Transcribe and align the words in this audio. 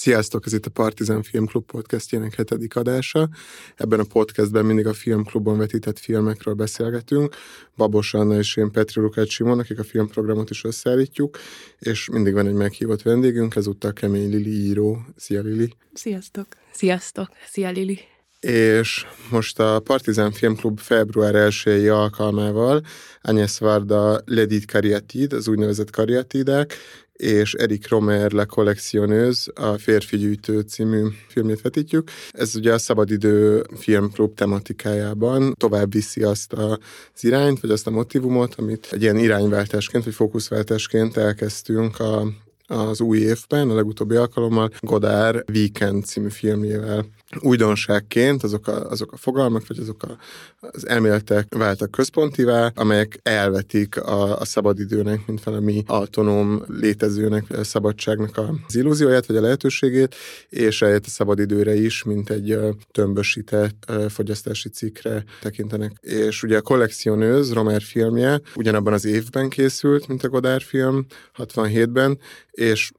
Sziasztok, 0.00 0.46
ez 0.46 0.52
itt 0.52 0.66
a 0.66 0.70
Partizan 0.70 1.22
Filmklub 1.22 1.64
podcastjének 1.64 2.34
hetedik 2.34 2.76
adása. 2.76 3.28
Ebben 3.76 4.00
a 4.00 4.04
podcastben 4.04 4.64
mindig 4.64 4.86
a 4.86 4.92
filmklubon 4.92 5.58
vetített 5.58 5.98
filmekről 5.98 6.54
beszélgetünk. 6.54 7.36
Babos 7.76 8.14
Anna 8.14 8.38
és 8.38 8.56
én 8.56 8.70
Petri 8.70 9.00
Lukács 9.00 9.32
Simon, 9.32 9.58
akik 9.58 9.78
a 9.78 9.84
filmprogramot 9.84 10.50
is 10.50 10.64
összeállítjuk, 10.64 11.38
és 11.78 12.08
mindig 12.08 12.32
van 12.32 12.46
egy 12.46 12.54
meghívott 12.54 13.02
vendégünk, 13.02 13.56
ezúttal 13.56 13.92
Kemény 13.92 14.30
Lili 14.30 14.66
író. 14.66 14.98
Szia 15.16 15.40
Lili! 15.40 15.74
Sziasztok! 15.92 16.46
Sziasztok! 16.72 17.28
Szia 17.46 17.70
Lili! 17.70 17.98
és 18.40 19.06
most 19.30 19.58
a 19.58 19.80
Partizán 19.80 20.32
Filmklub 20.32 20.78
február 20.78 21.34
1 21.34 21.88
alkalmával 21.88 22.82
Agnes 23.22 23.58
Varda 23.58 24.20
Ledit 24.24 24.70
Kariatid, 24.70 25.32
az 25.32 25.48
úgynevezett 25.48 25.90
kariatidák, 25.90 26.76
és 27.20 27.54
Erik 27.54 27.88
Romer 27.88 28.32
Le 28.32 28.44
Collectioneuse, 28.44 29.52
a 29.54 29.78
Férfi 29.78 30.16
Gyűjtő 30.16 30.60
című 30.60 31.06
filmét 31.28 31.60
vetítjük. 31.60 32.10
Ez 32.30 32.56
ugye 32.56 32.72
a 32.72 32.78
Szabadidő 32.78 33.64
filmklub 33.78 34.34
tematikájában 34.34 35.54
tovább 35.58 35.92
viszi 35.92 36.22
azt 36.22 36.52
az 36.52 36.78
irányt, 37.20 37.60
vagy 37.60 37.70
azt 37.70 37.86
a 37.86 37.90
motivumot, 37.90 38.54
amit 38.54 38.88
egy 38.90 39.02
ilyen 39.02 39.16
irányváltásként, 39.16 40.04
vagy 40.04 40.14
fókuszváltásként 40.14 41.16
elkezdtünk 41.16 42.00
a 42.00 42.32
az 42.70 43.00
új 43.00 43.18
évben, 43.18 43.70
a 43.70 43.74
legutóbbi 43.74 44.16
alkalommal 44.16 44.70
Godár 44.80 45.44
Weekend 45.52 46.04
című 46.04 46.28
filmjével 46.28 47.04
újdonságként 47.38 48.42
azok 48.42 48.68
a, 48.68 48.90
azok 48.90 49.12
a 49.12 49.16
fogalmak, 49.16 49.66
vagy 49.66 49.78
azok 49.78 50.02
a, 50.02 50.16
az 50.60 50.88
elméletek 50.88 51.54
váltak 51.54 51.90
központivá, 51.90 52.72
amelyek 52.74 53.20
elvetik 53.22 53.96
a, 53.96 54.40
a 54.40 54.44
szabadidőnek, 54.44 55.26
mint 55.26 55.44
valami 55.44 55.82
autonóm 55.86 56.62
létezőnek, 56.66 57.44
a 57.50 57.64
szabadságnak 57.64 58.38
az 58.66 58.76
illúzióját, 58.76 59.26
vagy 59.26 59.36
a 59.36 59.40
lehetőségét, 59.40 60.14
és 60.48 60.82
eljött 60.82 61.06
a 61.06 61.10
szabadidőre 61.10 61.74
is, 61.74 62.02
mint 62.02 62.30
egy 62.30 62.58
tömbösített 62.92 63.92
fogyasztási 64.08 64.68
cikkre 64.68 65.24
tekintenek. 65.40 65.92
És 66.00 66.42
ugye 66.42 66.56
a 66.56 66.62
Kollekcionőz, 66.62 67.52
Romer 67.52 67.82
filmje 67.82 68.40
ugyanabban 68.54 68.92
az 68.92 69.04
évben 69.04 69.48
készült, 69.48 70.08
mint 70.08 70.24
a 70.24 70.28
Godár 70.28 70.62
film, 70.62 71.06
67-ben, 71.36 72.18
és 72.60 72.90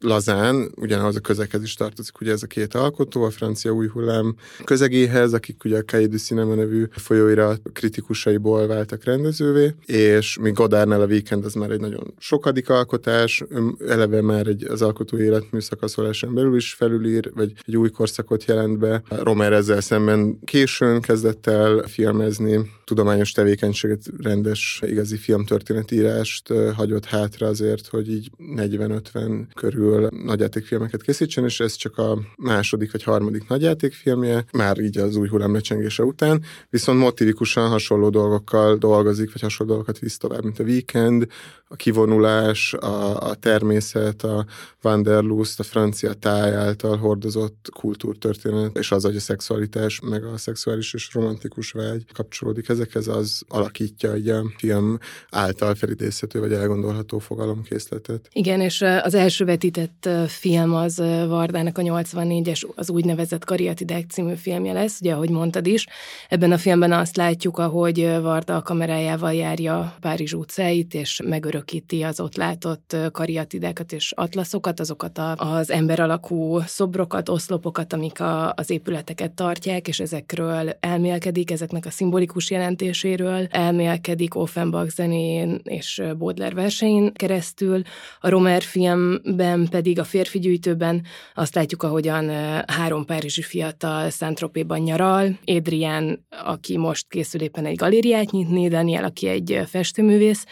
lazán, 0.00 0.72
ugyanahoz 0.76 1.16
a 1.16 1.20
közeghez 1.20 1.62
is 1.62 1.74
tartozik 1.74 2.20
ugye 2.20 2.32
ez 2.32 2.42
a 2.42 2.46
két 2.46 2.74
alkotó, 2.74 3.22
a 3.22 3.30
francia 3.30 3.72
új 3.72 3.88
hullám 3.88 4.34
közegéhez, 4.64 5.32
akik 5.32 5.64
ugye 5.64 5.78
a 5.78 5.82
Cahiers 5.82 6.10
du 6.10 6.16
Cinema 6.16 6.54
nevű 6.54 6.84
folyóirat 6.90 7.60
kritikusaiból 7.72 8.66
váltak 8.66 9.04
rendezővé, 9.04 9.74
és 9.86 10.38
mi 10.40 10.50
Godárnál 10.50 11.00
a 11.00 11.06
Weekend 11.06 11.44
az 11.44 11.54
már 11.54 11.70
egy 11.70 11.80
nagyon 11.80 12.14
sokadik 12.18 12.68
alkotás, 12.68 13.44
eleve 13.88 14.22
már 14.22 14.46
egy 14.46 14.64
az 14.64 14.82
alkotó 14.82 15.18
életmű 15.18 15.60
szakaszoláson 15.60 16.34
belül 16.34 16.56
is 16.56 16.72
felülír, 16.72 17.30
vagy 17.34 17.52
egy 17.66 17.76
új 17.76 17.90
korszakot 17.90 18.44
jelent 18.44 18.78
be. 18.78 19.02
Romer 19.08 19.52
ezzel 19.52 19.80
szemben 19.80 20.38
későn 20.44 21.00
kezdett 21.00 21.46
el 21.46 21.82
filmezni, 21.86 22.70
tudományos 22.84 23.32
tevékenységet, 23.32 24.02
rendes, 24.18 24.82
igazi 24.86 25.16
filmtörténetírást 25.16 26.52
hagyott 26.74 27.04
hátra 27.04 27.46
azért, 27.46 27.86
hogy 27.86 28.10
így 28.10 28.30
40-50 28.56 29.46
körül 29.54 29.87
nagyjátékfilmeket 30.10 31.02
készítsen, 31.02 31.44
és 31.44 31.60
ez 31.60 31.74
csak 31.74 31.98
a 31.98 32.18
második 32.36 32.92
vagy 32.92 33.02
harmadik 33.02 33.48
nagyjátékfilmje, 33.48 34.44
már 34.52 34.78
így 34.78 34.98
az 34.98 35.16
új 35.16 35.28
hullám 35.28 35.52
lecsengése 35.52 36.02
után, 36.02 36.42
viszont 36.70 36.98
motivikusan 36.98 37.68
hasonló 37.68 38.10
dolgokkal 38.10 38.76
dolgozik, 38.76 39.32
vagy 39.32 39.42
hasonló 39.42 39.72
dolgokat 39.72 39.98
visz 39.98 40.16
tovább, 40.16 40.42
mint 40.42 40.58
a 40.58 40.64
Weekend, 40.64 41.26
a 41.68 41.76
kivonulás, 41.76 42.72
a, 42.72 43.20
a 43.20 43.34
természet, 43.34 44.22
a 44.22 44.46
Wanderlust, 44.82 45.60
a 45.60 45.62
francia 45.62 46.12
táj 46.12 46.54
által 46.54 46.96
hordozott 46.96 47.68
kultúrtörténet, 47.72 48.78
és 48.78 48.92
az, 48.92 49.04
hogy 49.04 49.16
a 49.16 49.20
szexualitás, 49.20 50.00
meg 50.00 50.24
a 50.24 50.36
szexuális 50.36 50.94
és 50.94 51.14
romantikus 51.14 51.70
vágy 51.70 52.04
kapcsolódik 52.12 52.68
ezekhez, 52.68 53.08
az 53.08 53.42
alakítja 53.48 54.12
egy 54.12 54.32
film 54.56 54.98
által 55.30 55.74
felidézhető 55.74 56.40
vagy 56.40 56.52
elgondolható 56.52 57.18
fogalomkészletet. 57.18 58.28
Igen, 58.32 58.60
és 58.60 58.84
az 59.02 59.14
első 59.14 59.44
vetített 59.78 60.30
film 60.30 60.74
az 60.74 60.96
Vardának 61.28 61.78
a 61.78 61.82
84-es, 61.82 62.68
az 62.74 62.90
úgynevezett 62.90 63.44
Kariatidek 63.44 64.10
című 64.10 64.34
filmje 64.34 64.72
lesz, 64.72 65.00
ugye, 65.00 65.12
ahogy 65.12 65.30
mondtad 65.30 65.66
is. 65.66 65.86
Ebben 66.28 66.52
a 66.52 66.58
filmben 66.58 66.92
azt 66.92 67.16
látjuk, 67.16 67.58
ahogy 67.58 68.20
Varda 68.20 68.56
a 68.56 68.62
kamerájával 68.62 69.32
járja 69.32 69.94
Párizs 70.00 70.32
utcáit, 70.32 70.94
és 70.94 71.20
megörökíti 71.24 72.02
az 72.02 72.20
ott 72.20 72.36
látott 72.36 72.96
kariatidákat 73.12 73.92
és 73.92 74.12
atlaszokat, 74.16 74.80
azokat 74.80 75.20
az 75.36 75.70
ember 75.70 76.00
alakú 76.00 76.60
szobrokat, 76.60 77.28
oszlopokat, 77.28 77.92
amik 77.92 78.20
a, 78.20 78.52
az 78.52 78.70
épületeket 78.70 79.32
tartják, 79.32 79.88
és 79.88 80.00
ezekről 80.00 80.76
elmélkedik, 80.80 81.50
ezeknek 81.50 81.86
a 81.86 81.90
szimbolikus 81.90 82.50
jelentéséről 82.50 83.46
elmélkedik 83.50 84.34
Offenbach 84.34 84.94
zenén 84.94 85.60
és 85.64 86.02
Baudelaire 86.18 86.54
versein 86.54 87.12
keresztül. 87.12 87.82
A 88.20 88.28
Romer 88.28 88.62
filmben 88.62 89.67
pedig 89.68 89.98
a 89.98 90.04
férfi 90.04 90.38
gyűjtőben 90.38 91.02
azt 91.34 91.54
látjuk, 91.54 91.82
ahogyan 91.82 92.30
három 92.66 93.04
párizsi 93.04 93.42
fiatal 93.42 94.10
Saint-Tropéban 94.10 94.80
nyaral, 94.80 95.38
Adrián, 95.44 96.26
aki 96.44 96.76
most 96.76 97.06
készül 97.08 97.40
éppen 97.40 97.66
egy 97.66 97.76
galériát 97.76 98.30
nyitni, 98.30 98.68
Daniel, 98.68 99.04
aki 99.04 99.28
egy 99.28 99.62
festőművész, 99.66 100.44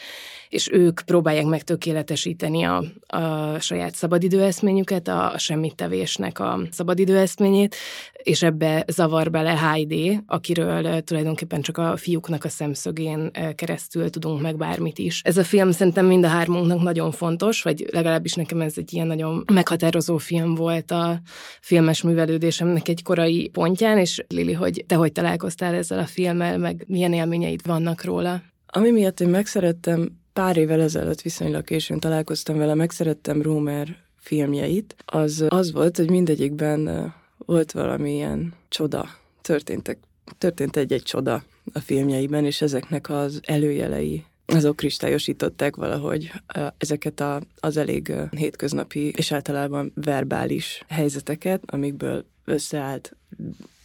és 0.49 0.71
ők 0.73 1.01
próbálják 1.01 1.45
megtökéletesíteni 1.45 2.63
a, 2.63 2.85
a 3.07 3.59
saját 3.61 3.95
szabadidőeszményüket, 3.95 5.09
a, 5.09 5.33
a 5.33 5.39
semmittevésnek 5.39 6.39
a 6.39 6.61
szabadidőeszményét, 6.71 7.77
és 8.23 8.43
ebbe 8.43 8.85
zavar 8.87 9.31
bele 9.31 9.57
Heidi, 9.57 10.21
akiről 10.27 11.01
tulajdonképpen 11.01 11.61
csak 11.61 11.79
a 11.79 11.97
fiúknak 11.97 12.45
a 12.45 12.49
szemszögén 12.49 13.31
keresztül 13.55 14.11
tudunk 14.11 14.41
meg 14.41 14.57
bármit 14.57 14.99
is. 14.99 15.21
Ez 15.25 15.37
a 15.37 15.45
film 15.45 15.71
szerintem 15.71 16.07
mind 16.07 16.25
a 16.25 16.29
hármunknak 16.29 16.83
nagyon 16.83 17.11
fontos, 17.11 17.63
vagy 17.63 17.87
legalábbis 17.93 18.35
nekem 18.35 18.61
ez 18.61 18.75
egy 18.77 18.93
ilyen 18.93 19.07
nagyon 19.07 19.45
meghatározó 19.53 20.17
film 20.17 20.55
volt 20.55 20.91
a 20.91 21.21
filmes 21.61 22.03
művelődésemnek 22.03 22.89
egy 22.89 23.03
korai 23.03 23.49
pontján, 23.49 23.99
és 23.99 24.25
Lili, 24.29 24.53
hogy 24.53 24.85
te 24.87 24.95
hogy 24.95 25.13
találkoztál 25.13 25.75
ezzel 25.75 25.99
a 25.99 26.07
filmmel, 26.07 26.59
meg 26.59 26.85
milyen 26.87 27.13
élményeid 27.13 27.67
vannak 27.67 28.05
róla? 28.05 28.43
Ami 28.67 28.91
miatt 28.91 29.21
én 29.21 29.29
megszerettem 29.29 30.25
pár 30.37 30.57
évvel 30.57 30.81
ezelőtt 30.81 31.21
viszonylag 31.21 31.65
későn 31.65 32.01
találkoztam 32.01 32.59
vele, 32.59 32.75
megszerettem 32.75 33.43
Romer 33.43 33.97
filmjeit, 34.17 34.97
az 35.05 35.45
az 35.49 35.73
volt, 35.73 35.97
hogy 35.97 36.11
mindegyikben 36.11 37.13
volt 37.39 37.73
valamilyen 37.73 38.55
csoda. 38.69 39.09
Történtek, 39.43 39.99
történt 40.39 40.77
egy-egy 40.77 41.03
csoda 41.03 41.45
a 41.73 41.81
filmjeiben, 41.81 42.45
és 42.45 42.63
ezeknek 42.63 43.11
az 43.11 43.41
előjelei 43.45 44.25
azok 44.47 44.77
kristályosították 44.77 45.77
valahogy 45.77 46.33
ezeket 46.79 47.21
a, 47.21 47.41
az 47.61 47.77
elég 47.77 48.13
hétköznapi 48.31 49.13
és 49.17 49.33
általában 49.33 49.93
verbális 49.95 50.85
helyzeteket, 50.89 51.63
amikből 51.67 52.25
összeállt 52.45 53.17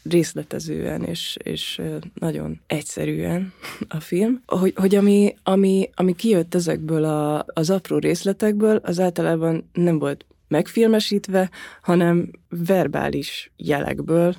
részletezően 0.03 1.03
és, 1.03 1.37
és 1.43 1.81
nagyon 2.13 2.61
egyszerűen 2.67 3.53
a 3.87 3.99
film, 3.99 4.41
hogy, 4.45 4.73
hogy 4.75 4.95
ami, 4.95 5.35
ami, 5.43 5.89
ami 5.93 6.15
kijött 6.15 6.55
ezekből 6.55 7.03
a, 7.03 7.45
az 7.47 7.69
apró 7.69 7.97
részletekből, 7.97 8.75
az 8.75 8.99
általában 8.99 9.69
nem 9.73 9.99
volt 9.99 10.25
megfilmesítve, 10.47 11.49
hanem 11.81 12.29
verbális 12.49 13.51
jelekből, 13.57 14.35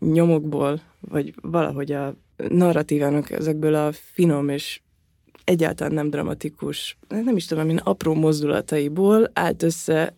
nyomokból, 0.00 0.80
vagy 1.00 1.34
valahogy 1.42 1.92
a 1.92 2.16
narratívának 2.48 3.30
ezekből 3.30 3.74
a 3.74 3.92
finom 3.92 4.48
és 4.48 4.80
egyáltalán 5.44 5.92
nem 5.92 6.10
dramatikus, 6.10 6.98
nem 7.08 7.36
is 7.36 7.46
tudom, 7.46 7.68
én 7.68 7.76
apró 7.76 8.14
mozdulataiból 8.14 9.30
állt 9.32 9.62
össze 9.62 10.16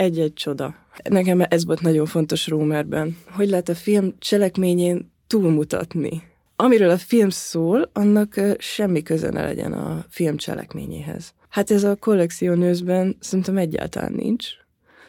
egy-egy 0.00 0.32
csoda. 0.32 0.74
Nekem 1.08 1.42
ez 1.48 1.64
volt 1.64 1.80
nagyon 1.80 2.06
fontos 2.06 2.46
Rómerben, 2.46 3.16
hogy 3.30 3.48
lehet 3.48 3.68
a 3.68 3.74
film 3.74 4.14
cselekményén 4.18 5.12
túlmutatni. 5.26 6.22
Amiről 6.56 6.90
a 6.90 6.96
film 6.96 7.30
szól, 7.30 7.90
annak 7.92 8.40
semmi 8.58 9.02
köze 9.02 9.30
ne 9.30 9.42
legyen 9.42 9.72
a 9.72 10.04
film 10.08 10.36
cselekményéhez. 10.36 11.34
Hát 11.48 11.70
ez 11.70 11.84
a 11.84 11.96
kollekcionőzben 11.96 13.16
szerintem 13.20 13.56
egyáltalán 13.56 14.12
nincs. 14.12 14.48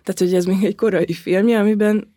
Tehát, 0.04 0.20
hogy 0.20 0.34
ez 0.34 0.46
még 0.46 0.64
egy 0.64 0.76
korai 0.76 1.14
filmje, 1.14 1.60
amiben 1.60 2.14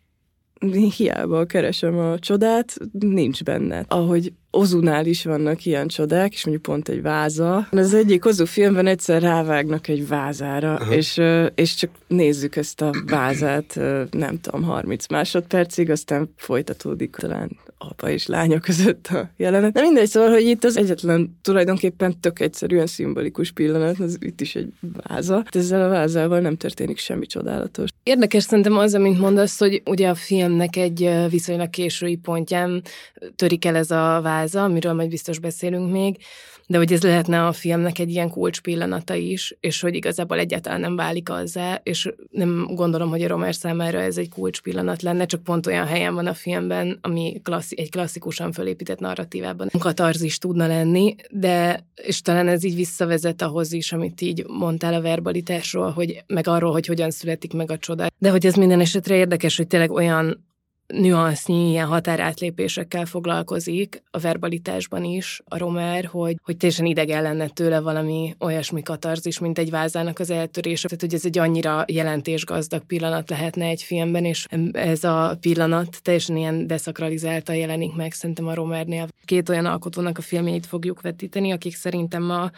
hiába 0.96 1.44
keresem 1.44 1.99
a 1.99 2.19
csodát, 2.19 2.76
nincs 2.99 3.43
benne. 3.44 3.84
Ahogy 3.88 4.32
Ozunál 4.54 5.06
is 5.06 5.24
vannak 5.24 5.64
ilyen 5.64 5.88
csodák, 5.88 6.32
és 6.32 6.44
mondjuk 6.44 6.66
pont 6.66 6.88
egy 6.88 7.02
váza. 7.02 7.68
Az 7.70 7.94
egyik 7.94 8.24
Ozu 8.24 8.44
filmben 8.44 8.86
egyszer 8.86 9.22
rávágnak 9.22 9.88
egy 9.88 10.08
vázára, 10.08 10.80
és, 10.90 11.20
és 11.54 11.74
csak 11.74 11.90
nézzük 12.06 12.56
ezt 12.56 12.80
a 12.80 12.90
vázát, 13.06 13.80
nem 14.10 14.40
tudom, 14.40 14.62
30 14.62 15.06
másodpercig, 15.08 15.90
aztán 15.90 16.32
folytatódik 16.36 17.16
talán 17.16 17.50
apa 17.88 18.10
és 18.10 18.26
lánya 18.26 18.60
között 18.60 19.06
a 19.06 19.30
jelenet. 19.36 19.72
De 19.72 19.80
mindegy, 19.80 20.08
szóval, 20.08 20.30
hogy 20.30 20.46
itt 20.46 20.64
az 20.64 20.76
egyetlen 20.76 21.38
tulajdonképpen 21.42 22.20
tök 22.20 22.40
egyszerűen 22.40 22.86
szimbolikus 22.86 23.52
pillanat, 23.52 24.00
az 24.00 24.16
itt 24.20 24.40
is 24.40 24.54
egy 24.54 24.72
váza. 25.08 25.44
De 25.50 25.58
ezzel 25.58 25.82
a 25.82 25.88
vázával 25.88 26.40
nem 26.40 26.56
történik 26.56 26.98
semmi 26.98 27.26
csodálatos. 27.26 27.88
Érdekes 28.02 28.42
szerintem 28.42 28.76
az, 28.76 28.94
amit 28.94 29.18
mondasz, 29.18 29.58
hogy 29.58 29.82
ugye 29.84 30.08
a 30.08 30.14
filmnek 30.14 30.76
egy 30.76 31.10
viszonylag 31.30 31.70
késői 31.70 32.16
pontján 32.16 32.82
törik 33.36 33.64
el 33.64 33.76
ez 33.76 33.90
a 33.90 34.20
váza, 34.44 34.64
amiről 34.64 34.93
majd 34.93 35.08
biztos 35.08 35.38
beszélünk 35.38 35.91
még, 35.91 36.17
de 36.67 36.79
hogy 36.79 36.93
ez 36.93 37.02
lehetne 37.02 37.46
a 37.46 37.52
filmnek 37.52 37.99
egy 37.99 38.11
ilyen 38.11 38.31
kulcs 38.31 38.61
is, 39.12 39.56
és 39.61 39.81
hogy 39.81 39.94
igazából 39.94 40.38
egyáltalán 40.38 40.81
nem 40.81 40.96
válik 40.96 41.31
azzá, 41.31 41.81
és 41.82 42.12
nem 42.31 42.67
gondolom, 42.75 43.08
hogy 43.08 43.23
a 43.23 43.29
Romer 43.29 43.55
számára 43.55 44.00
ez 44.00 44.17
egy 44.17 44.29
kulcs 44.29 44.61
pillanat 44.61 45.02
lenne, 45.02 45.26
csak 45.26 45.43
pont 45.43 45.67
olyan 45.67 45.87
helyen 45.87 46.14
van 46.14 46.26
a 46.26 46.35
filmben, 46.35 46.99
ami 47.00 47.41
klasszi- 47.43 47.79
egy 47.79 47.91
klasszikusan 47.91 48.52
fölépített 48.52 48.99
narratívában 48.99 49.70
katarzis 49.79 50.38
tudna 50.38 50.67
lenni, 50.67 51.14
de 51.31 51.87
és 51.94 52.20
talán 52.20 52.49
ez 52.49 52.64
így 52.64 52.75
visszavezet 52.75 53.43
ahhoz 53.43 53.73
is, 53.73 53.93
amit 53.93 54.20
így 54.20 54.44
mondtál 54.47 54.94
a 54.94 55.00
verbalitásról, 55.00 55.90
hogy 55.90 56.25
meg 56.26 56.49
arról, 56.49 56.73
hogy 56.73 56.87
hogyan 56.87 57.11
születik 57.11 57.52
meg 57.52 57.70
a 57.70 57.79
csoda. 57.79 58.06
De 58.19 58.31
hogy 58.31 58.47
ez 58.47 58.55
minden 58.55 58.81
esetre 58.81 59.17
érdekes, 59.17 59.56
hogy 59.56 59.67
tényleg 59.67 59.90
olyan 59.90 60.52
nüansznyi 60.86 61.69
ilyen 61.69 61.86
határátlépésekkel 61.86 63.04
foglalkozik 63.04 64.02
a 64.10 64.19
verbalitásban 64.19 65.04
is 65.04 65.42
a 65.44 65.58
Romer, 65.58 66.04
hogy, 66.04 66.36
hogy 66.42 66.56
teljesen 66.56 66.86
idegen 66.86 67.22
lenne 67.22 67.48
tőle 67.48 67.81
valami 67.81 68.34
olyasmi 68.40 68.82
katarzis, 68.82 69.38
mint 69.38 69.58
egy 69.58 69.70
vázának 69.70 70.19
az 70.19 70.31
eltörése. 70.31 70.88
Tehát, 70.88 71.02
hogy 71.02 71.14
ez 71.14 71.25
egy 71.25 71.38
annyira 71.38 71.84
jelentésgazdag 71.86 72.84
pillanat 72.84 73.31
lehetne 73.31 73.66
egy 73.66 73.82
filmben, 73.82 74.25
és 74.25 74.46
ez 74.72 75.04
a 75.04 75.36
pillanat 75.40 76.02
teljesen 76.02 76.36
ilyen 76.36 76.66
deszakralizálta 76.66 77.52
jelenik 77.52 77.94
meg 77.94 78.12
szerintem 78.12 78.46
a 78.46 78.54
Romernél. 78.54 79.08
Két 79.25 79.48
olyan 79.48 79.66
alkotónak 79.66 80.19
a 80.19 80.22
filmjeit 80.22 80.66
fogjuk 80.66 81.00
vetíteni, 81.00 81.52
akik 81.52 81.75
szerintem 81.75 82.30
a 82.30 82.50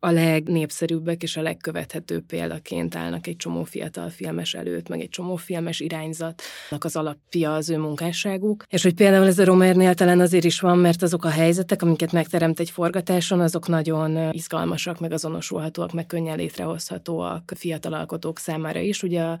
a 0.00 0.10
legnépszerűbbek 0.10 1.22
és 1.22 1.36
a 1.36 1.42
legkövethetőbb 1.42 2.24
példaként 2.26 2.94
állnak 2.94 3.26
egy 3.26 3.36
csomó 3.36 3.62
fiatal 3.62 4.08
filmes 4.08 4.54
előtt, 4.54 4.88
meg 4.88 5.00
egy 5.00 5.08
csomó 5.08 5.36
filmes 5.36 5.80
irányzatnak 5.80 6.84
az 6.84 6.96
alapja 6.96 7.54
az 7.54 7.70
ő 7.70 7.78
munkásságuk. 7.78 8.64
És 8.68 8.82
hogy 8.82 8.94
például 8.94 9.26
ez 9.26 9.38
a 9.38 9.44
Romernél 9.44 9.94
talán 9.94 10.20
azért 10.20 10.44
is 10.44 10.60
van, 10.60 10.78
mert 10.78 11.02
azok 11.02 11.24
a 11.24 11.28
helyzetek, 11.28 11.82
amiket 11.82 12.12
megteremt 12.12 12.60
egy 12.60 12.70
forgatáson, 12.70 13.40
azok 13.40 13.68
nagyon 13.68 14.32
izgalmasak, 14.32 15.00
meg 15.00 15.12
azonosulhatóak, 15.12 15.92
meg 15.92 16.06
könnyen 16.06 16.36
létrehozhatóak 16.36 17.52
fiatal 17.56 17.92
alkotók 17.92 18.38
számára 18.38 18.80
is. 18.80 19.02
Ugye 19.02 19.22
a 19.22 19.38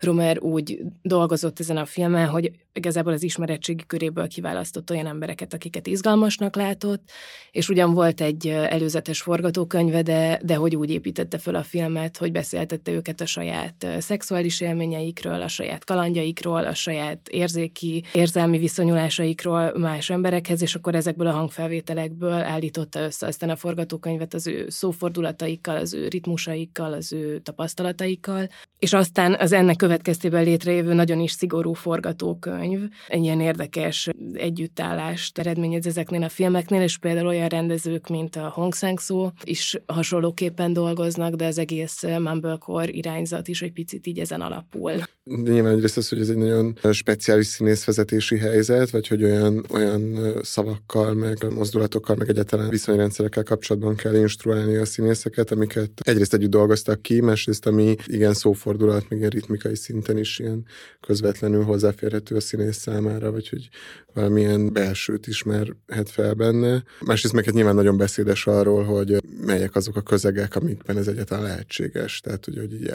Romer 0.00 0.40
úgy 0.40 0.80
dolgozott 1.02 1.60
ezen 1.60 1.76
a 1.76 1.84
filmen, 1.84 2.28
hogy 2.28 2.52
igazából 2.72 3.12
az 3.12 3.22
ismeretségi 3.22 3.84
köréből 3.86 4.28
kiválasztott 4.28 4.90
olyan 4.90 5.06
embereket, 5.06 5.54
akiket 5.54 5.86
izgalmasnak 5.86 6.56
látott, 6.56 7.10
és 7.50 7.68
ugyan 7.68 7.94
volt 7.94 8.20
egy 8.20 8.46
előzetes 8.46 9.22
forgatókönyve, 9.22 10.02
de, 10.02 10.40
de 10.44 10.54
hogy 10.54 10.76
úgy 10.76 10.90
építette 10.90 11.38
föl 11.38 11.54
a 11.54 11.62
filmet, 11.62 12.16
hogy 12.16 12.32
beszéltette 12.32 12.92
őket 12.92 13.20
a 13.20 13.26
saját 13.26 13.86
szexuális 13.98 14.60
élményeikről, 14.60 15.42
a 15.42 15.48
saját 15.48 15.84
kalandjaikról, 15.84 16.64
a 16.64 16.74
saját 16.74 17.28
érzéki, 17.28 18.04
érzelmi 18.12 18.58
viszonyulásaikról 18.58 19.78
más 19.78 20.10
emberekhez, 20.10 20.62
és 20.62 20.74
akkor 20.74 20.94
ezekből 20.94 21.26
a 21.26 21.32
hangfelvételekből 21.32 22.32
állította 22.32 23.00
össze 23.00 23.26
aztán 23.26 23.50
a 23.50 23.56
forgatókönyvet 23.56 24.34
az 24.34 24.46
ő 24.46 24.66
szófordulataikkal, 24.68 25.76
az 25.76 25.94
ő 25.94 26.08
ritmusaikkal, 26.08 26.92
az 26.92 27.12
ő 27.12 27.38
tapasztalataikkal, 27.38 28.48
és 28.78 28.92
aztán 28.92 29.34
az 29.34 29.52
ennek 29.52 29.76
következtében 29.76 30.44
létrejövő 30.44 30.92
nagyon 30.92 31.20
is 31.20 31.30
szigorú 31.30 31.72
forgatókönyv 31.72 32.59
egy 33.08 33.22
ilyen 33.22 33.40
érdekes 33.40 34.08
együttállást 34.32 35.38
eredményez 35.38 35.86
ezeknél 35.86 36.22
a 36.22 36.28
filmeknél, 36.28 36.82
és 36.82 36.98
például 36.98 37.26
olyan 37.26 37.48
rendezők, 37.48 38.08
mint 38.08 38.36
a 38.36 38.48
Hong 38.48 38.74
Sang-soo 38.74 39.30
is 39.44 39.76
hasonlóképpen 39.86 40.72
dolgoznak, 40.72 41.34
de 41.34 41.46
az 41.46 41.58
egész 41.58 42.02
Mumblecore 42.02 42.88
irányzat 42.88 43.48
is 43.48 43.62
egy 43.62 43.72
picit 43.72 44.06
így 44.06 44.18
ezen 44.18 44.40
alapul. 44.40 44.92
Nyilván 45.24 45.74
egyrészt 45.74 45.96
az, 45.96 46.08
hogy 46.08 46.20
ez 46.20 46.28
egy 46.28 46.36
nagyon 46.36 46.78
speciális 46.92 47.46
színészvezetési 47.46 48.38
helyzet, 48.38 48.90
vagy 48.90 49.08
hogy 49.08 49.24
olyan, 49.24 49.64
olyan 49.70 50.18
szavakkal, 50.42 51.14
meg 51.14 51.52
mozdulatokkal, 51.54 52.16
meg 52.16 52.28
egyáltalán 52.28 52.68
viszonyrendszerekkel 52.68 53.42
kapcsolatban 53.42 53.96
kell 53.96 54.14
instruálni 54.14 54.76
a 54.76 54.84
színészeket, 54.84 55.50
amiket 55.50 55.90
egyrészt 56.00 56.34
együtt 56.34 56.50
dolgoztak 56.50 57.02
ki, 57.02 57.20
másrészt 57.20 57.66
ami 57.66 57.94
igen 58.06 58.34
szófordulat, 58.34 59.08
meg 59.08 59.18
ilyen 59.18 59.30
ritmikai 59.30 59.76
szinten 59.76 60.18
is 60.18 60.38
ilyen 60.38 60.66
közvetlenül 61.00 61.64
hozzáférhető 61.64 62.36
a 62.36 62.40
színész 62.50 62.76
számára, 62.76 63.30
vagy 63.30 63.48
hogy 63.48 63.68
valamilyen 64.14 64.72
belsőt 64.72 65.26
ismerhet 65.26 66.10
fel 66.10 66.34
benne. 66.34 66.84
Másrészt 67.00 67.34
meg 67.34 67.44
hát 67.44 67.54
nyilván 67.54 67.74
nagyon 67.74 67.96
beszédes 67.96 68.46
arról, 68.46 68.84
hogy 68.84 69.16
melyek 69.46 69.74
azok 69.74 69.96
a 69.96 70.00
közegek, 70.00 70.56
amikben 70.56 70.96
ez 70.96 71.08
egyáltalán 71.08 71.44
lehetséges. 71.44 72.20
Tehát, 72.20 72.44
hogy, 72.44 72.58
hogy 72.58 72.72
így 72.72 72.92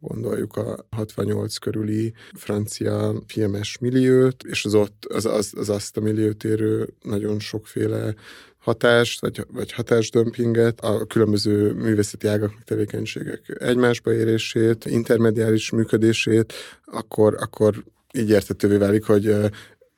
elgondoljuk 0.00 0.56
a 0.56 0.86
68 0.90 1.56
körüli 1.56 2.12
francia 2.32 3.22
filmes 3.26 3.78
milliót, 3.78 4.42
és 4.42 4.64
az 4.64 4.74
ott 4.74 5.04
az, 5.08 5.24
az, 5.24 5.52
az 5.56 5.68
azt 5.68 5.96
a 5.96 6.00
milliót 6.00 6.44
érő 6.44 6.88
nagyon 7.02 7.38
sokféle 7.38 8.14
hatást, 8.58 9.20
vagy, 9.20 9.46
vagy 9.52 9.72
hatásdömpinget, 9.72 10.80
a 10.80 11.04
különböző 11.06 11.72
művészeti 11.72 12.26
ágak, 12.26 12.52
tevékenységek 12.64 13.56
egymásba 13.58 14.12
érését, 14.12 14.84
intermediális 14.84 15.70
működését, 15.70 16.52
akkor, 16.84 17.36
akkor 17.40 17.84
így 18.14 18.30
értetővé 18.30 18.76
válik, 18.76 19.04
hogy 19.04 19.34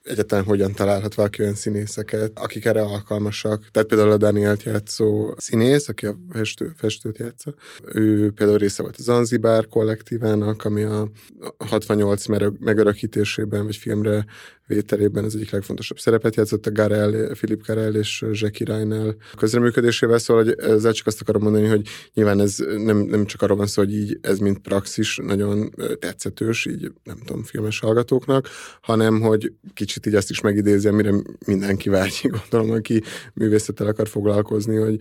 egyáltalán 0.06 0.44
hogyan 0.44 0.72
találhat 0.72 1.14
valaki 1.14 1.42
olyan 1.42 1.54
színészeket, 1.54 2.38
akik 2.38 2.64
erre 2.64 2.80
alkalmasak. 2.80 3.70
Tehát 3.70 3.88
például 3.88 4.10
a 4.10 4.16
Danielt 4.16 4.62
játszó 4.62 5.34
színész, 5.36 5.88
aki 5.88 6.06
a 6.06 6.16
festő, 6.30 6.72
festőt 6.76 7.18
játsza, 7.18 7.54
ő 7.84 8.30
például 8.30 8.58
része 8.58 8.82
volt 8.82 8.96
a 8.98 9.02
Zanzibar 9.02 9.68
kollektívának, 9.68 10.64
ami 10.64 10.82
a 10.82 11.10
68 11.58 12.26
megörökítésében, 12.58 13.64
vagy 13.64 13.76
filmre 13.76 14.24
vételében 14.66 15.24
az 15.24 15.34
egyik 15.34 15.50
legfontosabb 15.50 15.98
szerepet 15.98 16.36
játszott 16.36 16.66
a 16.66 16.72
Garel, 16.72 17.28
Philip 17.32 17.66
Garel 17.66 17.94
és 17.94 18.24
Jackie 18.32 18.66
Reinel 18.66 19.16
közreműködésével, 19.36 20.18
szóval 20.18 20.44
hogy 20.44 20.54
ezzel 20.58 20.92
csak 20.92 21.06
azt 21.06 21.20
akarom 21.20 21.42
mondani, 21.42 21.66
hogy 21.66 21.88
nyilván 22.14 22.40
ez 22.40 22.56
nem, 22.76 22.96
nem 22.96 23.24
csak 23.24 23.42
arról 23.42 23.56
van 23.56 23.66
szó, 23.66 23.82
hogy 23.82 23.94
így 23.94 24.18
ez 24.20 24.38
mint 24.38 24.58
praxis 24.58 25.20
nagyon 25.22 25.74
tetszetős, 25.98 26.66
így 26.66 26.92
nem 27.04 27.18
tudom, 27.24 27.42
filmes 27.42 27.78
hallgatóknak, 27.78 28.48
hanem 28.80 29.20
hogy 29.20 29.52
kicsit 29.74 30.06
így 30.06 30.14
azt 30.14 30.30
is 30.30 30.40
megidézi, 30.40 30.88
amire 30.88 31.12
mindenki 31.46 31.88
vágyik, 31.88 32.30
gondolom, 32.50 32.76
aki 32.76 33.02
művészettel 33.34 33.86
akar 33.86 34.08
foglalkozni, 34.08 34.76
hogy 34.76 35.00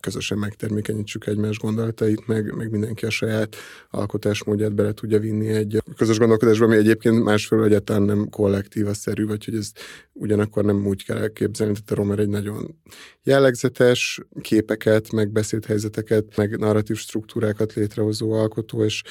közösen 0.00 0.38
megtermékenyítsük 0.38 1.26
egymás 1.26 1.58
gondolatait, 1.58 2.26
meg, 2.26 2.54
meg 2.56 2.70
mindenki 2.70 3.04
a 3.06 3.10
saját 3.10 3.56
alkotásmódját 3.90 4.74
bele 4.74 4.92
tudja 4.92 5.18
vinni 5.18 5.48
egy 5.48 5.82
közös 5.96 6.18
gondolkodásba, 6.18 6.64
ami 6.64 6.76
egyébként 6.76 7.22
másfelől 7.22 7.64
egyáltalán 7.64 8.02
nem 8.02 8.28
kollektív 8.28 8.88
szerű, 8.94 9.26
vagy 9.26 9.44
hogy 9.44 9.54
ez 9.54 9.72
ugyanakkor 10.12 10.64
nem 10.64 10.86
úgy 10.86 11.04
kell 11.04 11.16
elképzelni, 11.16 11.72
tehát 11.72 11.90
a 11.90 11.94
Romer 11.94 12.18
egy 12.18 12.28
nagyon 12.28 12.78
jellegzetes 13.22 14.20
képeket, 14.40 15.12
meg 15.12 15.30
beszédhelyzeteket, 15.30 16.36
meg 16.36 16.58
narratív 16.58 16.96
struktúrákat 16.96 17.72
létrehozó 17.72 18.32
alkotó, 18.32 18.84
és 18.84 19.02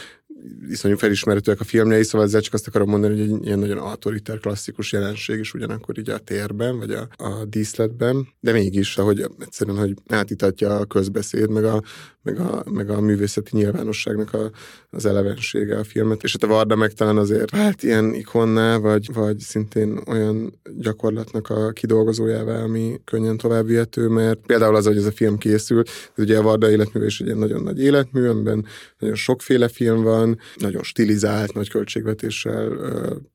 iszonyú 0.69 0.98
felismerhetőek 0.98 1.60
a 1.60 1.63
filmjei, 1.63 2.03
szóval 2.03 2.27
ezzel 2.27 2.41
csak 2.41 2.53
azt 2.53 2.67
akarom 2.67 2.89
mondani, 2.89 3.19
hogy 3.19 3.31
egy 3.31 3.46
ilyen 3.46 3.60
nagyon 3.60 3.77
autoritár, 3.77 4.39
klasszikus 4.39 4.91
jelenség 4.91 5.39
is 5.39 5.53
ugyanakkor 5.53 5.98
így 5.98 6.10
a 6.10 6.17
térben, 6.17 6.77
vagy 6.77 6.91
a, 6.91 7.08
a 7.24 7.46
díszletben, 7.46 8.27
de 8.39 8.51
mégis, 8.51 8.98
ahogy 8.98 9.25
egyszerűen, 9.39 9.77
hogy 9.77 9.93
átítatja 10.08 10.75
a 10.75 10.86
közbeszéd, 10.86 11.50
meg 11.50 11.63
a, 11.63 11.81
meg 12.24 12.39
a, 12.39 12.63
meg 12.72 12.89
a 12.89 13.01
művészeti 13.01 13.50
nyilvánosságnak 13.58 14.34
a, 14.34 14.51
az 14.89 15.05
elevensége 15.05 15.77
a 15.77 15.84
filmet, 15.84 16.24
és 16.24 16.31
hát 16.31 16.50
a 16.50 16.53
Varda 16.53 16.75
meg 16.75 16.93
talán 16.93 17.17
azért 17.17 17.55
hát 17.55 17.84
ilyen 17.84 18.13
ikonná, 18.13 18.77
vagy, 18.77 19.13
vagy 19.13 19.39
szintén 19.39 20.00
olyan 20.08 20.60
gyakorlatnak 20.77 21.50
a 21.50 21.72
kidolgozójává, 21.72 22.63
ami 22.63 23.01
könnyen 23.03 23.38
tovább 23.38 23.67
mert 23.96 24.39
például 24.46 24.75
az, 24.75 24.86
hogy 24.86 24.98
ez 24.98 25.05
a 25.05 25.12
film 25.12 25.38
készül, 25.38 25.84
ez 26.15 26.24
ugye 26.24 26.38
a 26.38 26.41
Varda 26.41 26.69
életmű 26.69 27.05
is 27.05 27.19
egy 27.19 27.25
ilyen 27.25 27.39
nagyon 27.39 27.62
nagy 27.62 27.81
életmű, 27.81 28.27
amiben 28.27 28.65
nagyon 28.98 29.15
sokféle 29.15 29.67
film 29.67 30.01
van, 30.01 30.28
nagyon 30.55 30.83
stilizált, 30.83 31.53
nagy 31.53 31.69
költségvetéssel, 31.69 32.69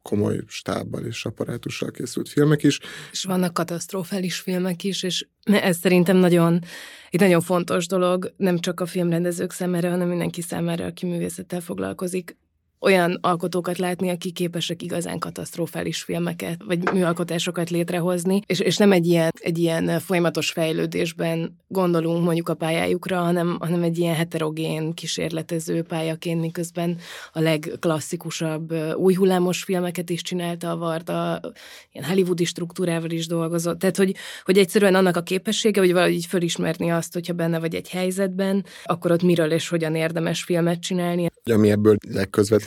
komoly 0.03 0.41
stábbal 0.47 1.05
és 1.05 1.25
apparátussal 1.25 1.91
készült 1.91 2.29
filmek 2.29 2.63
is. 2.63 2.79
És 3.13 3.25
vannak 3.25 3.55
katasztrofális 3.55 4.37
filmek 4.37 4.85
is, 4.85 5.03
és 5.03 5.27
ez 5.45 5.79
szerintem 5.79 6.17
nagyon, 6.17 6.61
egy 7.11 7.21
nagyon 7.21 7.41
fontos 7.41 7.87
dolog, 7.87 8.35
nem 8.37 8.59
csak 8.59 8.81
a 8.81 8.87
filmrendezők 8.87 9.53
számára, 9.53 9.91
hanem 9.91 10.09
mindenki 10.09 10.41
számára, 10.41 10.85
aki 10.85 11.07
művészettel 11.07 11.61
foglalkozik, 11.61 12.37
olyan 12.85 13.19
alkotókat 13.21 13.79
látni, 13.79 14.09
akik 14.11 14.35
képesek 14.35 14.83
igazán 14.83 15.19
katasztrofális 15.19 16.03
filmeket, 16.03 16.63
vagy 16.67 16.93
műalkotásokat 16.93 17.71
létrehozni, 17.71 18.41
és, 18.47 18.61
és 18.61 18.77
nem 18.77 18.93
egy 18.93 19.07
ilyen, 19.07 19.31
egy 19.41 19.59
ilyen 19.59 20.01
folyamatos 20.01 20.51
fejlődésben 20.51 21.59
gondolunk 21.69 22.25
mondjuk 22.25 22.49
a 22.49 22.55
pályájukra, 22.55 23.19
hanem, 23.19 23.57
hanem 23.61 23.83
egy 23.83 23.99
ilyen 23.99 24.15
heterogén 24.15 24.95
kísérletező 24.95 25.83
pályaként, 25.83 26.41
miközben 26.41 26.99
a 27.33 27.41
legklasszikusabb 27.41 28.75
új 28.95 29.15
hullámos 29.15 29.63
filmeket 29.63 30.11
is 30.11 30.23
csinálta 30.23 30.71
a 30.71 30.77
Varda, 30.77 31.41
ilyen 31.93 32.09
hollywoodi 32.09 32.45
struktúrával 32.45 33.11
is 33.11 33.27
dolgozott. 33.27 33.79
Tehát, 33.79 33.97
hogy, 33.97 34.15
hogy 34.45 34.59
egyszerűen 34.59 34.95
annak 34.95 35.17
a 35.17 35.23
képessége, 35.23 35.81
hogy 35.81 35.93
valahogy 35.93 36.15
így 36.15 36.27
fölismerni 36.27 36.91
azt, 36.91 37.13
hogyha 37.13 37.33
benne 37.33 37.59
vagy 37.59 37.75
egy 37.75 37.89
helyzetben, 37.89 38.65
akkor 38.85 39.11
ott 39.11 39.23
miről 39.23 39.53
és 39.53 39.69
hogyan 39.69 39.95
érdemes 39.95 40.43
filmet 40.43 40.81
csinálni. 40.81 41.27
Ami 41.51 41.71
ebből 41.71 41.97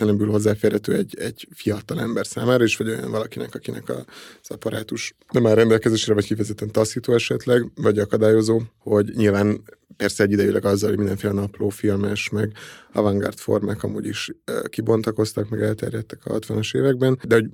legközvetlenebbül 0.07 0.31
hozzáférhető 0.31 0.93
egy, 0.93 1.17
egy 1.19 1.47
fiatal 1.51 1.99
ember 1.99 2.27
számára 2.27 2.63
is, 2.63 2.77
vagy 2.77 2.87
olyan 2.89 3.11
valakinek, 3.11 3.55
akinek 3.55 3.89
az 3.89 4.49
apparátus 4.49 5.15
nem 5.31 5.47
áll 5.47 5.55
rendelkezésre, 5.55 6.13
vagy 6.13 6.25
kifejezetten 6.25 6.71
taszító 6.71 7.13
esetleg, 7.13 7.71
vagy 7.75 7.99
akadályozó, 7.99 8.61
hogy 8.77 9.11
nyilván 9.15 9.63
persze 9.97 10.23
egyidejűleg 10.23 10.65
azzal, 10.65 10.89
hogy 10.89 10.97
mindenféle 10.97 11.33
napló 11.33 11.69
filmes, 11.69 12.29
meg 12.29 12.51
avantgárd 12.93 13.37
formák 13.37 13.83
amúgy 13.83 14.05
is 14.05 14.31
kibontakoztak, 14.69 15.49
meg 15.49 15.61
elterjedtek 15.61 16.25
a 16.25 16.39
60-as 16.39 16.75
években, 16.75 17.19
de 17.27 17.35
hogy 17.35 17.49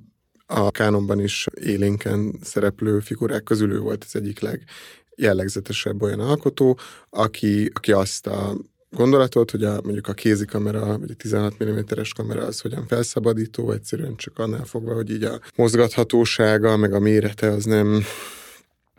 a 0.46 0.70
kánonban 0.70 1.20
is 1.20 1.46
élénken 1.60 2.38
szereplő 2.42 3.00
figurák 3.00 3.42
közül 3.42 3.72
ő 3.72 3.78
volt 3.78 4.04
az 4.06 4.16
egyik 4.16 4.40
legjellegzetesebb 4.40 6.02
olyan 6.02 6.20
alkotó, 6.20 6.78
aki, 7.10 7.70
aki 7.74 7.92
azt 7.92 8.26
a 8.26 8.56
gondolatot, 8.94 9.50
hogy 9.50 9.64
a, 9.64 9.80
mondjuk 9.82 10.08
a 10.08 10.12
kézikamera, 10.12 10.98
vagy 10.98 11.10
a 11.10 11.14
16 11.14 11.64
mm-es 11.64 12.12
kamera 12.12 12.46
az 12.46 12.60
hogyan 12.60 12.86
felszabadító, 12.86 13.70
egyszerűen 13.70 14.16
csak 14.16 14.38
annál 14.38 14.64
fogva, 14.64 14.94
hogy 14.94 15.10
így 15.10 15.24
a 15.24 15.40
mozgathatósága, 15.56 16.76
meg 16.76 16.92
a 16.92 16.98
mérete 16.98 17.48
az 17.48 17.64
nem 17.64 18.04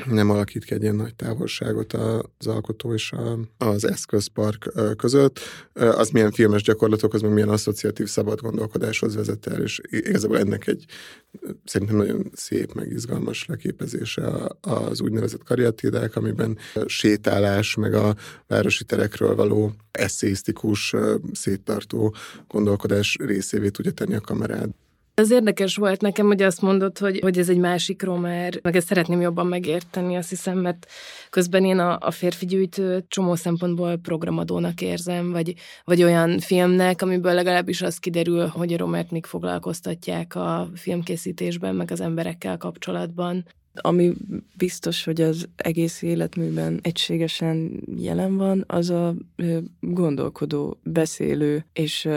nem 0.06 0.30
alakít 0.30 0.66
ki 0.66 0.74
egy 0.74 0.82
ilyen 0.82 0.96
nagy 0.96 1.16
távolságot 1.16 1.94
az 1.94 2.48
alkotó 2.48 2.94
és 2.94 3.14
az 3.58 3.86
eszközpark 3.86 4.74
között. 4.98 5.40
Az 5.74 6.10
milyen 6.10 6.32
filmes 6.32 6.62
gyakorlatokhoz, 6.62 7.22
meg 7.22 7.34
milyen 7.34 7.50
asszociatív 7.50 8.08
szabad 8.08 8.42
gondolkodáshoz 8.42 9.16
vezet 9.16 9.48
el, 9.48 9.62
és 9.62 9.82
igazából 9.90 10.40
ennek 10.40 10.68
egy 10.68 10.86
szerintem 11.66 11.96
nagyon 11.96 12.32
szép, 12.34 12.74
meg 12.74 12.92
izgalmas 12.92 13.46
leképezése 13.46 14.50
az 14.62 15.02
úgynevezett 15.02 15.44
kariatidák, 15.44 16.16
amiben 16.16 16.58
sétálás, 16.86 17.76
meg 17.76 17.94
a 17.94 18.16
városi 18.48 18.84
terekről 18.84 19.36
való 19.36 19.74
eszéisztikus, 19.92 20.94
széttartó 21.32 22.16
gondolkodás 22.48 23.18
részévé 23.20 23.70
tudja 23.70 23.92
tenni 23.92 24.16
a 24.16 24.22
kamerád. 24.22 24.70
Ez 25.16 25.32
érdekes 25.32 25.76
volt 25.76 26.02
nekem, 26.02 26.26
hogy 26.26 26.42
azt 26.42 26.62
mondod, 26.62 26.98
hogy, 26.98 27.20
hogy 27.20 27.38
ez 27.38 27.50
egy 27.50 27.58
másik 27.58 28.04
romer, 28.04 28.60
meg 28.62 28.76
ezt 28.76 28.88
szeretném 28.88 29.22
jobban 29.22 29.48
megérteni, 29.48 30.16
azt 30.16 30.30
hiszem, 30.30 30.58
mert 30.58 30.88
közben 31.30 31.66
én 31.66 31.80
a, 31.80 31.98
a 32.00 32.12
férfi 32.12 32.46
gyűjtő 32.46 33.06
csomó 33.08 33.36
szempontból 33.36 33.98
programadónak 33.98 34.82
érzem, 34.82 35.32
vagy, 35.32 35.54
vagy 35.84 36.04
olyan 36.04 36.40
filmnek, 36.40 37.02
amiből 37.02 37.34
legalábbis 37.34 37.82
az 37.82 37.98
kiderül, 37.98 38.48
hogy 38.48 38.74
a 38.74 38.78
romert 38.78 39.12
még 39.12 39.26
foglalkoztatják 39.26 40.36
a 40.36 40.70
filmkészítésben, 40.74 41.76
meg 41.76 41.92
az 41.92 42.02
emberekkel 42.02 42.58
kapcsolatban. 42.58 43.46
Ami 43.74 44.14
biztos, 44.58 45.04
hogy 45.04 45.22
az 45.22 45.48
egész 45.56 46.02
életműben 46.02 46.80
egységesen 46.82 47.84
jelen 47.98 48.38
van, 48.38 48.64
az 48.68 48.90
a 48.90 49.16
gondolkodó, 49.80 50.80
beszélő 50.84 51.66
és 51.74 52.08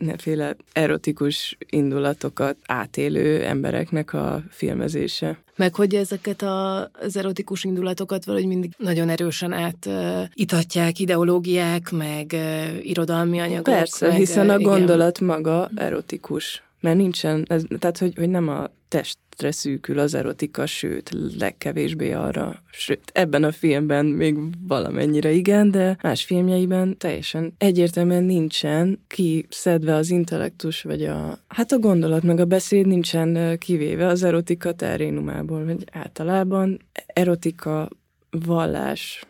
mindenféle 0.00 0.56
erotikus 0.72 1.56
indulatokat 1.70 2.56
átélő 2.66 3.44
embereknek 3.44 4.12
a 4.12 4.42
filmezése. 4.50 5.38
Meg 5.56 5.74
hogy 5.74 5.94
ezeket 5.94 6.42
a, 6.42 6.90
az 6.92 7.16
erotikus 7.16 7.64
indulatokat 7.64 8.24
valahogy 8.24 8.46
mindig 8.46 8.70
nagyon 8.78 9.08
erősen 9.08 9.52
átitatják 9.52 10.92
uh, 10.92 11.00
ideológiák, 11.00 11.90
meg 11.90 12.30
uh, 12.32 12.86
irodalmi 12.86 13.40
anyagok. 13.40 13.64
Persze, 13.64 14.06
meg, 14.06 14.16
hiszen 14.16 14.50
a 14.50 14.58
gondolat 14.58 15.20
igen. 15.20 15.28
maga 15.36 15.70
erotikus. 15.74 16.62
Mert 16.80 16.96
nincsen, 16.96 17.44
ez, 17.48 17.62
tehát 17.78 17.98
hogy, 17.98 18.12
hogy 18.16 18.28
nem 18.28 18.48
a 18.48 18.70
testre 18.88 19.52
szűkül 19.52 19.98
az 19.98 20.14
erotika, 20.14 20.66
sőt, 20.66 21.10
legkevésbé 21.38 22.12
arra. 22.12 22.62
Sőt, 22.70 23.10
ebben 23.12 23.44
a 23.44 23.52
filmben 23.52 24.06
még 24.06 24.38
valamennyire 24.68 25.30
igen, 25.30 25.70
de 25.70 25.96
más 26.02 26.24
filmjeiben 26.24 26.98
teljesen 26.98 27.54
egyértelműen 27.58 28.24
nincsen 28.24 29.04
kiszedve 29.06 29.94
az 29.94 30.10
intellektus, 30.10 30.82
vagy 30.82 31.04
a, 31.04 31.38
hát 31.48 31.72
a 31.72 31.78
gondolat, 31.78 32.22
meg 32.22 32.40
a 32.40 32.44
beszéd 32.44 32.86
nincsen 32.86 33.58
kivéve 33.58 34.06
az 34.06 34.22
erotika 34.22 34.72
terénumából, 34.72 35.64
vagy 35.64 35.84
általában 35.92 36.78
erotika, 37.06 37.88
vallás, 38.30 39.24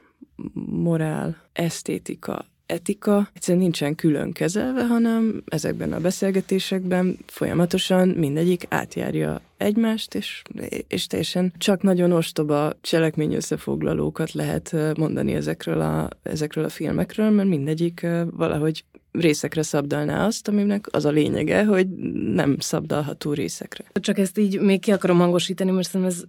morál, 0.66 1.36
esztétika, 1.52 2.49
etika 2.70 3.28
egyszerűen 3.34 3.62
nincsen 3.62 3.94
külön 3.94 4.32
kezelve, 4.32 4.86
hanem 4.86 5.42
ezekben 5.46 5.92
a 5.92 6.00
beszélgetésekben 6.00 7.18
folyamatosan 7.26 8.08
mindegyik 8.08 8.66
átjárja 8.68 9.40
egymást, 9.56 10.14
és, 10.14 10.42
és 10.88 11.06
teljesen 11.06 11.52
csak 11.58 11.82
nagyon 11.82 12.12
ostoba 12.12 12.72
cselekmény 12.80 13.34
összefoglalókat 13.34 14.32
lehet 14.32 14.76
mondani 14.96 15.34
ezekről 15.34 15.80
a, 15.80 16.08
ezekről 16.22 16.64
a 16.64 16.68
filmekről, 16.68 17.30
mert 17.30 17.48
mindegyik 17.48 18.06
valahogy 18.30 18.84
részekre 19.12 19.62
szabdalná 19.62 20.26
azt, 20.26 20.48
aminek 20.48 20.86
az 20.90 21.04
a 21.04 21.10
lényege, 21.10 21.64
hogy 21.64 21.88
nem 22.34 22.56
szabdalható 22.58 23.32
részekre. 23.32 23.84
Csak 23.92 24.18
ezt 24.18 24.38
így 24.38 24.60
még 24.60 24.80
ki 24.80 24.92
akarom 24.92 25.18
hangosítani, 25.18 25.70
mert 25.70 25.88
szerintem 25.88 26.16
ez 26.16 26.24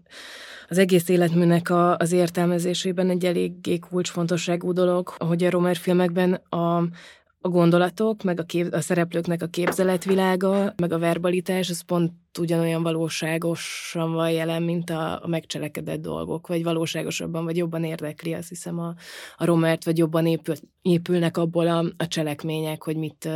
az 0.72 0.78
egész 0.78 1.10
életműnek 1.10 1.70
a, 1.70 1.98
az 1.98 2.12
értelmezésében 2.12 3.10
egy 3.10 3.26
eléggé 3.26 3.78
kulcsfontosságú 3.78 4.74
dolog, 4.74 5.10
hogy 5.10 5.44
a 5.44 5.50
Romer 5.50 5.76
filmekben 5.76 6.34
a, 6.34 6.78
a 7.42 7.50
gondolatok, 7.50 8.24
meg 8.24 8.40
a, 8.40 8.44
kép, 8.44 8.74
a 8.74 8.82
szereplőknek 8.82 9.42
a 9.42 9.48
képzeletvilága, 9.48 10.74
meg 10.78 10.94
a 10.94 11.00
verbalitás, 11.00 11.70
az 11.70 11.82
pont 11.82 12.12
ugyanolyan 12.38 12.84
valóságosan 12.84 14.14
van 14.14 14.32
jelen, 14.32 14.64
mint 14.64 14.90
a, 14.90 15.24
a 15.24 15.28
megcselekedett 15.28 16.02
dolgok, 16.02 16.48
vagy 16.48 16.64
valóságosabban, 16.64 17.44
vagy 17.44 17.58
jobban 17.58 17.84
érdekli, 17.84 18.34
azt 18.34 18.50
hiszem 18.50 18.80
a, 18.80 18.94
a 19.38 19.46
romert, 19.46 19.86
vagy 19.86 19.98
jobban 19.98 20.26
épül, 20.26 20.56
épülnek 20.82 21.38
abból 21.38 21.68
a, 21.68 21.86
a 21.98 22.08
cselekmények, 22.08 22.84
hogy 22.84 22.96
mit, 22.96 23.30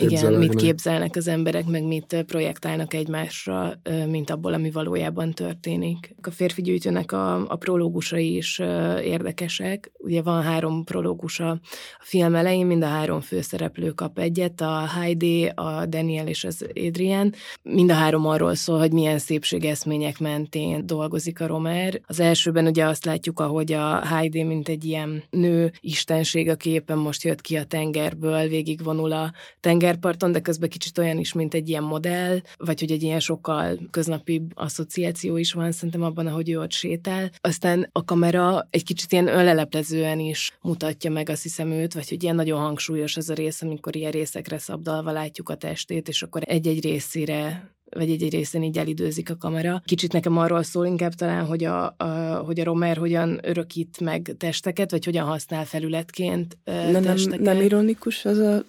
igen, 0.00 0.32
mit 0.32 0.54
képzelnek 0.54 1.16
az 1.16 1.28
emberek, 1.28 1.66
meg 1.66 1.84
mit 1.84 2.24
projektálnak 2.26 2.94
egymásra, 2.94 3.72
mint 4.08 4.30
abból, 4.30 4.52
ami 4.52 4.70
valójában 4.70 5.32
történik. 5.32 6.14
A 6.22 6.30
férfi 6.30 6.62
gyűjtőnek 6.62 7.12
a, 7.12 7.48
a 7.48 7.56
prológusai 7.56 8.36
is 8.36 8.58
érdekesek. 9.02 9.92
Ugye 9.98 10.22
van 10.22 10.42
három 10.42 10.84
prológusa 10.84 11.50
a 11.50 11.60
film 12.00 12.34
elején, 12.34 12.66
mind 12.66 12.82
a 12.82 12.86
három 12.86 13.20
főszereplő 13.20 13.90
kap 13.90 14.18
egyet, 14.18 14.60
a 14.60 14.86
Heidi, 14.86 15.46
a 15.46 15.86
Daniel 15.86 16.26
és 16.26 16.44
az 16.44 16.66
Adrian. 16.86 17.32
Mind 17.62 17.90
a 17.90 17.94
három 17.94 18.19
három 18.20 18.40
arról 18.40 18.54
szól, 18.54 18.78
hogy 18.78 18.92
milyen 18.92 19.18
szépségeszmények 19.18 20.18
mentén 20.18 20.86
dolgozik 20.86 21.40
a 21.40 21.46
Romer. 21.46 22.00
Az 22.06 22.20
elsőben 22.20 22.66
ugye 22.66 22.84
azt 22.84 23.04
látjuk, 23.04 23.40
ahogy 23.40 23.72
a 23.72 24.06
Heidi, 24.06 24.42
mint 24.42 24.68
egy 24.68 24.84
ilyen 24.84 25.22
nő 25.30 25.72
istenség, 25.80 26.48
aki 26.48 26.70
éppen 26.70 26.98
most 26.98 27.22
jött 27.22 27.40
ki 27.40 27.56
a 27.56 27.64
tengerből, 27.64 28.48
végigvonul 28.48 29.12
a 29.12 29.32
tengerparton, 29.60 30.32
de 30.32 30.40
közben 30.40 30.68
kicsit 30.68 30.98
olyan 30.98 31.18
is, 31.18 31.32
mint 31.32 31.54
egy 31.54 31.68
ilyen 31.68 31.82
modell, 31.82 32.40
vagy 32.56 32.80
hogy 32.80 32.90
egy 32.90 33.02
ilyen 33.02 33.20
sokkal 33.20 33.78
köznapibb 33.90 34.50
asszociáció 34.54 35.36
is 35.36 35.52
van 35.52 35.72
szerintem 35.72 36.02
abban, 36.02 36.26
ahogy 36.26 36.50
ő 36.50 36.60
ott 36.60 36.72
sétál. 36.72 37.30
Aztán 37.40 37.88
a 37.92 38.04
kamera 38.04 38.66
egy 38.70 38.84
kicsit 38.84 39.12
ilyen 39.12 39.28
önleleplezően 39.28 40.18
is 40.18 40.58
mutatja 40.60 41.10
meg 41.10 41.28
azt 41.28 41.42
hiszem 41.42 41.70
őt, 41.70 41.94
vagy 41.94 42.08
hogy 42.08 42.22
ilyen 42.22 42.34
nagyon 42.34 42.60
hangsúlyos 42.60 43.16
az 43.16 43.30
a 43.30 43.34
rész, 43.34 43.62
amikor 43.62 43.96
ilyen 43.96 44.10
részekre 44.10 44.58
szabdalva 44.58 45.10
látjuk 45.10 45.48
a 45.48 45.54
testét, 45.54 46.08
és 46.08 46.22
akkor 46.22 46.42
egy-egy 46.46 46.82
részére 46.82 47.70
vagy 47.90 48.10
egy, 48.10 48.22
egy 48.22 48.32
részén 48.32 48.62
így 48.62 48.78
elidőzik 48.78 49.30
a 49.30 49.36
kamera. 49.36 49.82
Kicsit 49.84 50.12
nekem 50.12 50.36
arról 50.36 50.62
szól 50.62 50.86
inkább 50.86 51.12
talán, 51.12 51.44
hogy 51.44 51.64
a, 51.64 51.94
a, 51.96 52.42
hogy 52.46 52.60
a 52.60 52.64
Romer 52.64 52.96
hogyan 52.96 53.38
örökít 53.42 54.00
meg 54.00 54.34
testeket, 54.38 54.90
vagy 54.90 55.04
hogyan 55.04 55.26
használ 55.26 55.64
felületként 55.64 56.58
De 56.64 57.00
testeket. 57.00 57.40
Nem, 57.40 57.54
nem 57.56 57.64
ironikus 57.64 58.24
az 58.24 58.38
a 58.38 58.64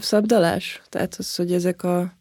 szabdalás? 0.00 0.82
Tehát 0.88 1.14
az, 1.18 1.34
hogy 1.34 1.52
ezek 1.52 1.82
a 1.82 2.12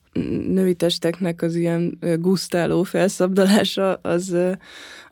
női 0.47 0.73
testeknek 0.73 1.41
az 1.41 1.55
ilyen 1.55 1.99
gusztáló 2.19 2.83
felszabdalása, 2.83 3.93
az, 3.93 4.35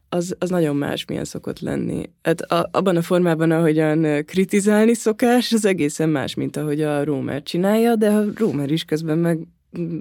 az, 0.10 0.36
az 0.39 0.50
nagyon 0.50 0.75
más, 0.75 1.06
milyen 1.06 1.25
szokott 1.25 1.60
lenni. 1.60 2.10
Hát 2.22 2.41
a, 2.41 2.70
abban 2.72 2.96
a 2.96 3.01
formában, 3.01 3.51
ahogyan 3.51 4.25
kritizálni 4.25 4.94
szokás, 4.94 5.53
az 5.53 5.65
egészen 5.65 6.10
más, 6.10 6.34
mint 6.34 6.58
ahogy 6.58 6.82
a 6.82 7.03
Rómer 7.03 7.44
csinálja, 7.44 7.96
de 7.96 8.10
a 8.10 8.24
Rómer 8.36 8.72
is 8.72 8.84
közben 8.84 9.17
meg 9.17 9.39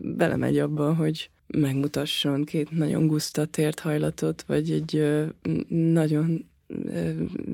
belemegy 0.02 0.58
abba, 0.58 0.94
hogy 0.94 1.30
megmutasson 1.46 2.44
két 2.44 2.70
nagyon 2.70 3.06
guszta 3.06 3.44
tért 3.44 3.80
hajlatot, 3.80 4.42
vagy 4.42 4.70
egy 4.70 5.02
nagyon 5.68 6.46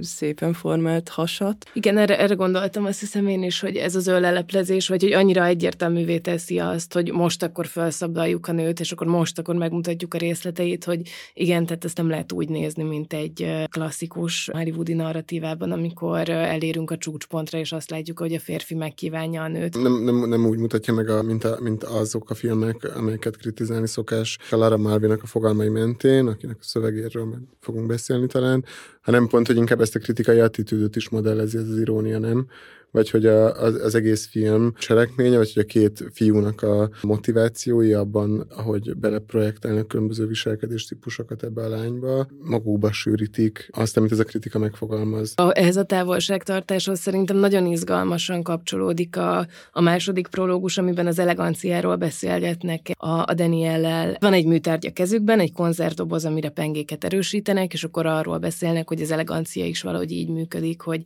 szépen 0.01 0.53
formált 0.53 1.09
hasat. 1.09 1.67
Igen, 1.73 1.99
erre, 1.99 2.19
erre 2.19 2.35
gondoltam, 2.35 2.85
azt 2.85 3.01
hiszem 3.01 3.27
én 3.27 3.43
is, 3.43 3.61
hogy 3.61 3.77
ez 3.77 3.95
az 3.95 4.07
ölleleplezés, 4.07 4.89
vagy 4.89 5.03
hogy 5.03 5.13
annyira 5.13 5.45
egyértelművé 5.45 6.19
teszi 6.19 6.59
azt, 6.59 6.93
hogy 6.93 7.13
most 7.13 7.43
akkor 7.43 7.67
felszabdaljuk 7.67 8.49
a 8.49 8.53
nőt, 8.53 8.81
és 8.81 8.93
akkor 8.93 9.07
most 9.07 9.39
akkor 9.39 9.55
megmutatjuk 9.55 10.15
a 10.15 10.19
részleteit, 10.19 10.85
hogy 10.85 11.01
igen, 11.35 11.67
tehát 11.67 11.85
ezt 11.85 11.97
nem 11.97 12.09
lehet 12.09 12.33
úgy 12.33 12.49
nézni, 12.49 12.83
mint 12.83 13.13
egy 13.13 13.67
klasszikus 13.71 14.49
hollywoodi 14.53 14.93
narratívában, 14.93 15.73
amikor 15.73 16.29
elérünk 16.29 16.91
a 16.91 16.97
csúcspontra, 16.97 17.59
és 17.59 17.73
azt 17.73 17.91
látjuk, 17.91 18.19
hogy 18.19 18.35
a 18.35 18.41
férfi 18.41 18.75
megkívánja 18.75 19.43
a 19.43 19.49
nőt. 19.49 19.83
Nem, 19.83 20.03
nem, 20.03 20.29
nem 20.29 20.47
úgy 20.47 20.59
mutatja 20.59 20.95
meg, 20.95 21.09
a, 21.09 21.23
mint, 21.23 21.45
a, 21.45 21.59
mint 21.61 21.85
azok 21.85 22.31
a 22.31 22.35
filmek, 22.35 22.97
amelyeket 22.97 23.37
kritizálni 23.37 23.87
szokás 23.87 24.39
Lara 24.51 24.77
Malvinak 24.77 25.23
a 25.23 25.27
fogalmai 25.27 25.69
mentén, 25.69 26.27
akinek 26.27 26.57
a 26.61 26.65
szövegéről 26.65 27.39
fogunk 27.61 27.87
beszélni 27.87 28.27
talán, 28.27 28.65
hanem 29.03 29.27
pont, 29.27 29.47
hogy 29.47 29.57
inkább 29.57 29.81
ezt 29.81 29.95
a 29.95 29.99
kritikai 29.99 30.41
attitűdöt 30.41 30.97
is 30.97 31.09
modellezi 31.09 31.59
ez 31.59 31.69
az 31.69 31.79
irónia, 31.79 32.19
nem? 32.19 32.47
Vagy 32.93 33.11
hogy 33.11 33.27
a, 33.27 33.63
az, 33.63 33.75
az 33.75 33.95
egész 33.95 34.27
film 34.27 34.75
cselekménye, 34.79 35.37
vagy 35.37 35.53
hogy 35.53 35.63
a 35.63 35.67
két 35.67 36.05
fiúnak 36.13 36.63
a 36.63 36.91
motivációi 37.03 37.93
abban, 37.93 38.47
ahogy 38.57 38.97
beleprojektálnak 38.97 39.89
különböző 39.89 40.27
viselkedés 40.27 40.85
típusokat 40.85 41.43
ebbe 41.43 41.63
a 41.63 41.69
lányba, 41.69 42.27
magukba 42.39 42.93
sűrítik 42.93 43.69
azt, 43.73 43.97
amit 43.97 44.13
ez 44.13 44.19
a 44.19 44.25
kritika 44.25 44.59
megfogalmaz. 44.59 45.33
A, 45.37 45.51
ehhez 45.59 45.77
a 45.77 45.85
távolságtartáshoz 45.85 46.99
szerintem 46.99 47.37
nagyon 47.37 47.67
izgalmasan 47.67 48.43
kapcsolódik 48.43 49.17
a, 49.17 49.47
a 49.73 49.81
második 49.81 50.27
prológus, 50.27 50.79
amiben 50.79 51.07
az 51.07 51.19
eleganciáról 51.19 51.97
beszélgetnek 51.97 52.91
a, 52.97 53.09
a 53.09 53.35
Daniellel. 53.35 54.17
Van 54.21 54.33
egy 54.33 54.47
műtárgy 54.47 54.87
a 54.87 54.93
kezükben, 54.93 55.41
egy 55.41 55.53
konzervdoboz, 55.53 56.25
amire 56.25 56.49
pengéket 56.49 57.05
erősítenek, 57.05 57.73
és 57.73 57.85
akkor 57.85 58.07
arról 58.07 58.39
beszélnek, 58.39 58.89
hogy 58.89 59.01
az 59.03 59.11
elegancia 59.11 59.65
is 59.65 59.83
valahogy 59.83 60.11
így 60.11 60.29
működik, 60.29 60.81
hogy 60.81 61.03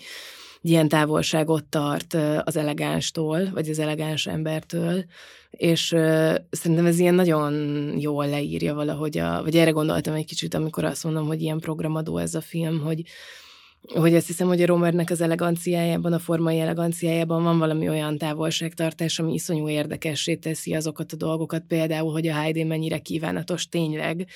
ilyen 0.69 0.89
távolságot 0.89 1.65
tart 1.65 2.17
az 2.45 2.57
elegánstól, 2.57 3.51
vagy 3.53 3.69
az 3.69 3.79
elegáns 3.79 4.27
embertől, 4.27 5.05
és 5.51 5.87
szerintem 6.51 6.87
ez 6.87 6.99
ilyen 6.99 7.15
nagyon 7.15 7.53
jól 7.99 8.29
leírja 8.29 8.75
valahogy, 8.75 9.19
a, 9.19 9.43
vagy 9.43 9.57
erre 9.57 9.71
gondoltam 9.71 10.15
egy 10.15 10.27
kicsit, 10.27 10.55
amikor 10.55 10.85
azt 10.85 11.05
mondom, 11.05 11.27
hogy 11.27 11.43
ilyen 11.43 11.59
programadó 11.59 12.19
ez 12.19 12.35
a 12.35 12.41
film, 12.41 12.81
hogy, 12.81 13.03
hogy 13.95 14.15
azt 14.15 14.27
hiszem, 14.27 14.47
hogy 14.47 14.63
a 14.63 14.67
Romernek 14.67 15.11
az 15.11 15.21
eleganciájában, 15.21 16.13
a 16.13 16.19
formai 16.19 16.61
eleganciájában 16.61 17.43
van 17.43 17.59
valami 17.59 17.89
olyan 17.89 18.19
távolságtartás, 18.19 19.19
ami 19.19 19.33
iszonyú 19.33 19.69
érdekessé 19.69 20.35
teszi 20.35 20.75
azokat 20.75 21.13
a 21.13 21.17
dolgokat, 21.17 21.63
például, 21.69 22.13
hogy 22.13 22.27
a 22.27 22.35
Heidi 22.35 22.65
mennyire 22.65 22.99
kívánatos 22.99 23.69
tényleg, 23.69 24.27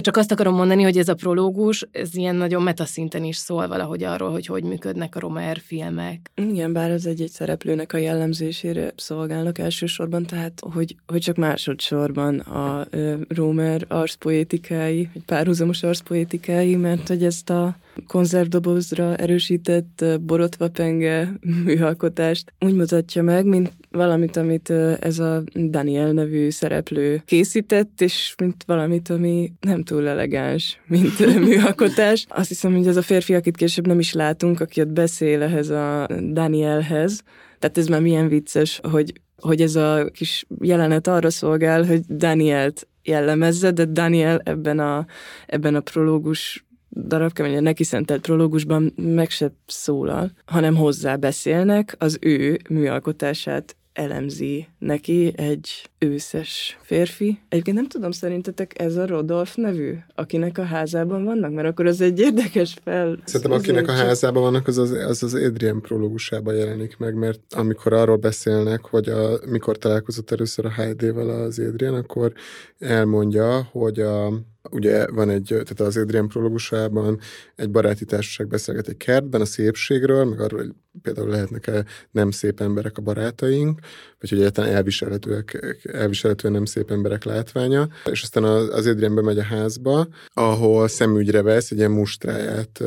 csak 0.00 0.16
azt 0.16 0.32
akarom 0.32 0.54
mondani, 0.54 0.82
hogy 0.82 0.98
ez 0.98 1.08
a 1.08 1.14
prológus, 1.14 1.86
ez 1.92 2.14
ilyen 2.14 2.36
nagyon 2.36 2.62
metaszinten 2.62 3.24
is 3.24 3.36
szól 3.36 3.68
valahogy 3.68 4.02
arról, 4.02 4.30
hogy 4.30 4.46
hogy 4.46 4.62
működnek 4.62 5.16
a 5.16 5.20
Romer 5.20 5.58
filmek. 5.64 6.30
Igen, 6.34 6.72
bár 6.72 6.90
az 6.90 7.06
egy-egy 7.06 7.30
szereplőnek 7.30 7.92
a 7.92 7.96
jellemzésére 7.98 8.92
szolgálnak 8.96 9.58
elsősorban, 9.58 10.26
tehát 10.26 10.62
hogy, 10.72 10.96
hogy 11.06 11.20
csak 11.20 11.36
másodszorban 11.36 12.38
a 12.38 12.86
Romer 13.28 13.84
arszpoétikái, 13.88 15.08
vagy 15.12 15.22
párhuzamos 15.24 15.82
arszpoétikái, 15.82 16.76
mert 16.76 17.08
hogy 17.08 17.24
ezt 17.24 17.50
a 17.50 17.76
konzervdobozra 18.06 19.16
erősített 19.16 20.04
borotva 20.20 20.68
penge 20.68 21.32
műalkotást 21.64 22.52
úgy 22.60 22.74
mutatja 22.74 23.22
meg, 23.22 23.46
mint 23.46 23.72
valamit, 23.90 24.36
amit 24.36 24.70
ez 25.00 25.18
a 25.18 25.42
Daniel 25.54 26.12
nevű 26.12 26.50
szereplő 26.50 27.22
készített, 27.24 28.00
és 28.00 28.34
mint 28.38 28.64
valamit, 28.66 29.08
ami 29.08 29.52
nem 29.60 29.82
túl 29.82 30.08
elegáns, 30.08 30.80
mint 30.86 31.18
műalkotás. 31.48 32.26
Azt 32.28 32.48
hiszem, 32.48 32.74
hogy 32.74 32.86
ez 32.86 32.96
a 32.96 33.02
férfi, 33.02 33.34
akit 33.34 33.56
később 33.56 33.86
nem 33.86 33.98
is 33.98 34.12
látunk, 34.12 34.60
aki 34.60 34.80
ott 34.80 34.92
beszél 34.92 35.42
ehhez 35.42 35.68
a 35.68 36.06
Danielhez, 36.32 37.22
tehát 37.58 37.78
ez 37.78 37.86
már 37.86 38.00
milyen 38.00 38.28
vicces, 38.28 38.80
hogy 38.90 39.12
hogy 39.36 39.60
ez 39.60 39.76
a 39.76 40.10
kis 40.12 40.46
jelenet 40.60 41.06
arra 41.06 41.30
szolgál, 41.30 41.84
hogy 41.84 42.00
Danielt 42.08 42.88
jellemezze, 43.02 43.70
de 43.70 43.84
Daniel 43.84 44.40
ebben 44.44 44.78
a, 44.78 45.06
ebben 45.46 45.74
a 45.74 45.80
prológus 45.80 46.64
darabkeményen 46.96 47.62
neki 47.62 47.84
szentelt 47.84 48.20
prológusban 48.20 48.92
meg 48.96 49.30
se 49.30 49.52
szólal, 49.66 50.30
hanem 50.44 50.76
hozzá 50.76 51.16
beszélnek, 51.16 51.94
az 51.98 52.18
ő 52.20 52.58
műalkotását 52.68 53.76
elemzi 53.92 54.66
neki 54.78 55.32
egy 55.36 55.90
őszes 56.02 56.78
férfi. 56.82 57.40
Egyébként 57.48 57.76
nem 57.76 57.88
tudom, 57.88 58.10
szerintetek 58.10 58.80
ez 58.80 58.96
a 58.96 59.06
Rodolf 59.06 59.54
nevű, 59.54 59.94
akinek 60.14 60.58
a 60.58 60.62
házában 60.62 61.24
vannak? 61.24 61.52
Mert 61.52 61.68
akkor 61.68 61.86
az 61.86 62.00
egy 62.00 62.20
érdekes 62.20 62.76
fel... 62.84 63.18
Szerintem 63.24 63.58
akinek 63.58 63.88
a 63.88 63.92
házában 63.92 64.42
vannak, 64.42 64.66
az 64.66 64.78
az, 64.78 64.90
az, 64.90 65.22
az 65.22 65.34
Adrian 65.34 65.80
prológusában 65.80 66.54
jelenik 66.54 66.96
meg, 66.96 67.14
mert 67.14 67.40
amikor 67.50 67.92
arról 67.92 68.16
beszélnek, 68.16 68.80
hogy 68.80 69.08
a, 69.08 69.38
mikor 69.46 69.78
találkozott 69.78 70.30
először 70.30 70.64
a 70.64 70.70
Heidi-vel 70.70 71.28
az 71.28 71.58
Adrian, 71.58 71.94
akkor 71.94 72.32
elmondja, 72.78 73.68
hogy 73.72 74.00
a, 74.00 74.32
ugye 74.70 75.06
van 75.10 75.30
egy, 75.30 75.46
tehát 75.48 75.80
az 75.80 75.96
Adrian 75.96 76.28
prológusában 76.28 77.18
egy 77.56 77.70
baráti 77.70 78.04
társaság 78.04 78.46
beszélget 78.46 78.88
egy 78.88 78.96
kertben 78.96 79.40
a 79.40 79.44
szépségről, 79.44 80.24
meg 80.24 80.40
arról, 80.40 80.60
hogy 80.60 80.72
például 81.02 81.28
lehetnek-e 81.28 81.84
nem 82.10 82.30
szép 82.30 82.60
emberek 82.60 82.98
a 82.98 83.02
barátaink, 83.02 83.80
vagy 84.20 84.30
hogy 84.30 84.38
egyáltalán 84.38 84.74
elviselhetőek, 84.74 85.76
elviselhetően 85.92 86.52
nem 86.52 86.64
szép 86.64 86.90
emberek 86.90 87.24
látványa, 87.24 87.88
és 88.10 88.22
aztán 88.22 88.44
az 88.44 88.86
Adrian 88.86 89.14
bemegy 89.14 89.38
a 89.38 89.42
házba, 89.42 90.06
ahol 90.34 90.88
szemügyre 90.88 91.42
vesz 91.42 91.70
egy 91.70 91.78
ilyen 91.78 91.90
mustráját 91.90 92.82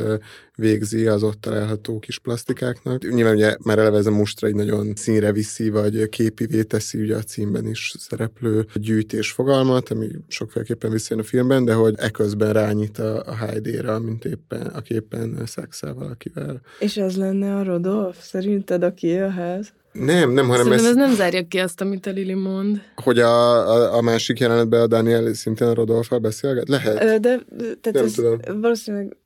végzi 0.56 1.06
az 1.06 1.22
ott 1.22 1.40
található 1.40 1.98
kis 1.98 2.18
plastikáknak. 2.18 3.12
Nyilván 3.12 3.34
ugye 3.34 3.56
már 3.64 3.78
eleve 3.78 3.98
ez 3.98 4.06
a 4.06 4.10
mustra 4.10 4.46
egy 4.46 4.54
nagyon 4.54 4.92
színre 4.94 5.32
viszi, 5.32 5.68
vagy 5.68 6.08
képivé 6.08 6.62
teszi 6.62 7.00
ugye 7.00 7.16
a 7.16 7.22
címben 7.22 7.66
is 7.66 7.94
szereplő 7.98 8.66
gyűjtés 8.74 9.30
fogalmat, 9.30 9.88
ami 9.88 10.08
sokféleképpen 10.28 10.90
visszajön 10.90 11.22
a 11.22 11.26
filmben, 11.26 11.64
de 11.64 11.74
hogy 11.74 11.94
eközben 11.98 12.52
rányít 12.52 12.98
a, 12.98 13.22
a 13.26 13.34
Heidi-ra, 13.34 13.98
mint 13.98 14.24
éppen, 14.24 14.66
aki 14.66 14.94
éppen 14.94 15.42
szexel 15.46 15.94
valakivel. 15.94 16.60
És 16.78 16.96
ez 16.96 17.16
lenne 17.16 17.56
a 17.56 17.62
Rodolf? 17.62 18.16
Szerinted 18.20 18.82
aki 18.82 19.18
a? 19.18 19.74
Nem, 19.98 20.30
nem, 20.30 20.48
hanem 20.48 20.72
ez... 20.72 20.84
ez 20.84 20.94
nem 20.94 21.14
zárja 21.14 21.46
ki 21.48 21.58
azt, 21.58 21.80
amit 21.80 22.06
a 22.06 22.10
Lili 22.10 22.34
mond. 22.34 22.82
Hogy 22.94 23.18
a, 23.18 23.68
a, 23.70 23.96
a 23.96 24.00
másik 24.00 24.38
jelenetben 24.38 24.80
a 24.80 24.86
Daniel 24.86 25.34
szintén 25.34 25.68
a 25.68 25.74
Rodolfal 25.74 26.18
beszélget? 26.18 26.68
Lehet. 26.68 27.02
Ö, 27.02 27.18
de, 27.18 27.38
tehát 27.58 27.92
nem 27.92 28.04
ez 28.04 28.12
tudom. 28.12 28.38
valószínűleg 28.60 29.16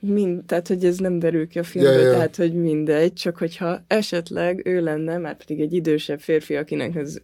mind, 0.00 0.44
tehát 0.44 0.68
hogy 0.68 0.84
ez 0.84 0.96
nem 0.96 1.18
derül 1.18 1.48
ki 1.48 1.58
a 1.58 1.62
filmből, 1.62 1.92
ja, 1.92 2.00
ja. 2.00 2.12
tehát 2.12 2.36
hogy 2.36 2.54
mindegy, 2.54 3.12
csak 3.12 3.36
hogyha 3.36 3.84
esetleg 3.86 4.66
ő 4.66 4.80
lenne, 4.80 5.18
már 5.18 5.36
pedig 5.36 5.60
egy 5.60 5.72
idősebb 5.72 6.20
férfi, 6.20 6.56
akinek 6.56 6.96
ez 6.96 7.16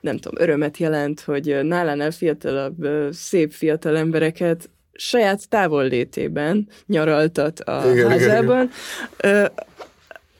nem 0.00 0.16
tudom, 0.18 0.42
örömet 0.42 0.76
jelent, 0.76 1.20
hogy 1.20 1.58
nálánál 1.62 2.10
fiatalabb, 2.10 2.88
szép 3.12 3.52
fiatal 3.52 3.96
embereket 3.96 4.70
saját 4.92 5.48
távollétében 5.48 6.68
nyaraltat 6.86 7.60
a 7.60 7.90
igen, 7.92 8.08
házában, 8.08 8.70
igen, 9.18 9.34
igen. 9.34 9.52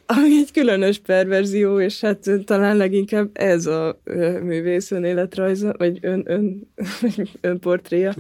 Ami 0.07 0.37
egy 0.37 0.53
különös 0.53 0.99
perverzió, 0.99 1.81
és 1.81 2.01
hát 2.01 2.31
talán 2.45 2.77
leginkább 2.77 3.31
ez 3.33 3.67
a 3.67 4.01
művész 4.43 4.91
önéletrajza, 4.91 5.75
vagy 5.79 5.99
ön, 6.01 6.23
ön, 6.27 6.71
ön 7.41 7.59
portréja. 7.59 8.15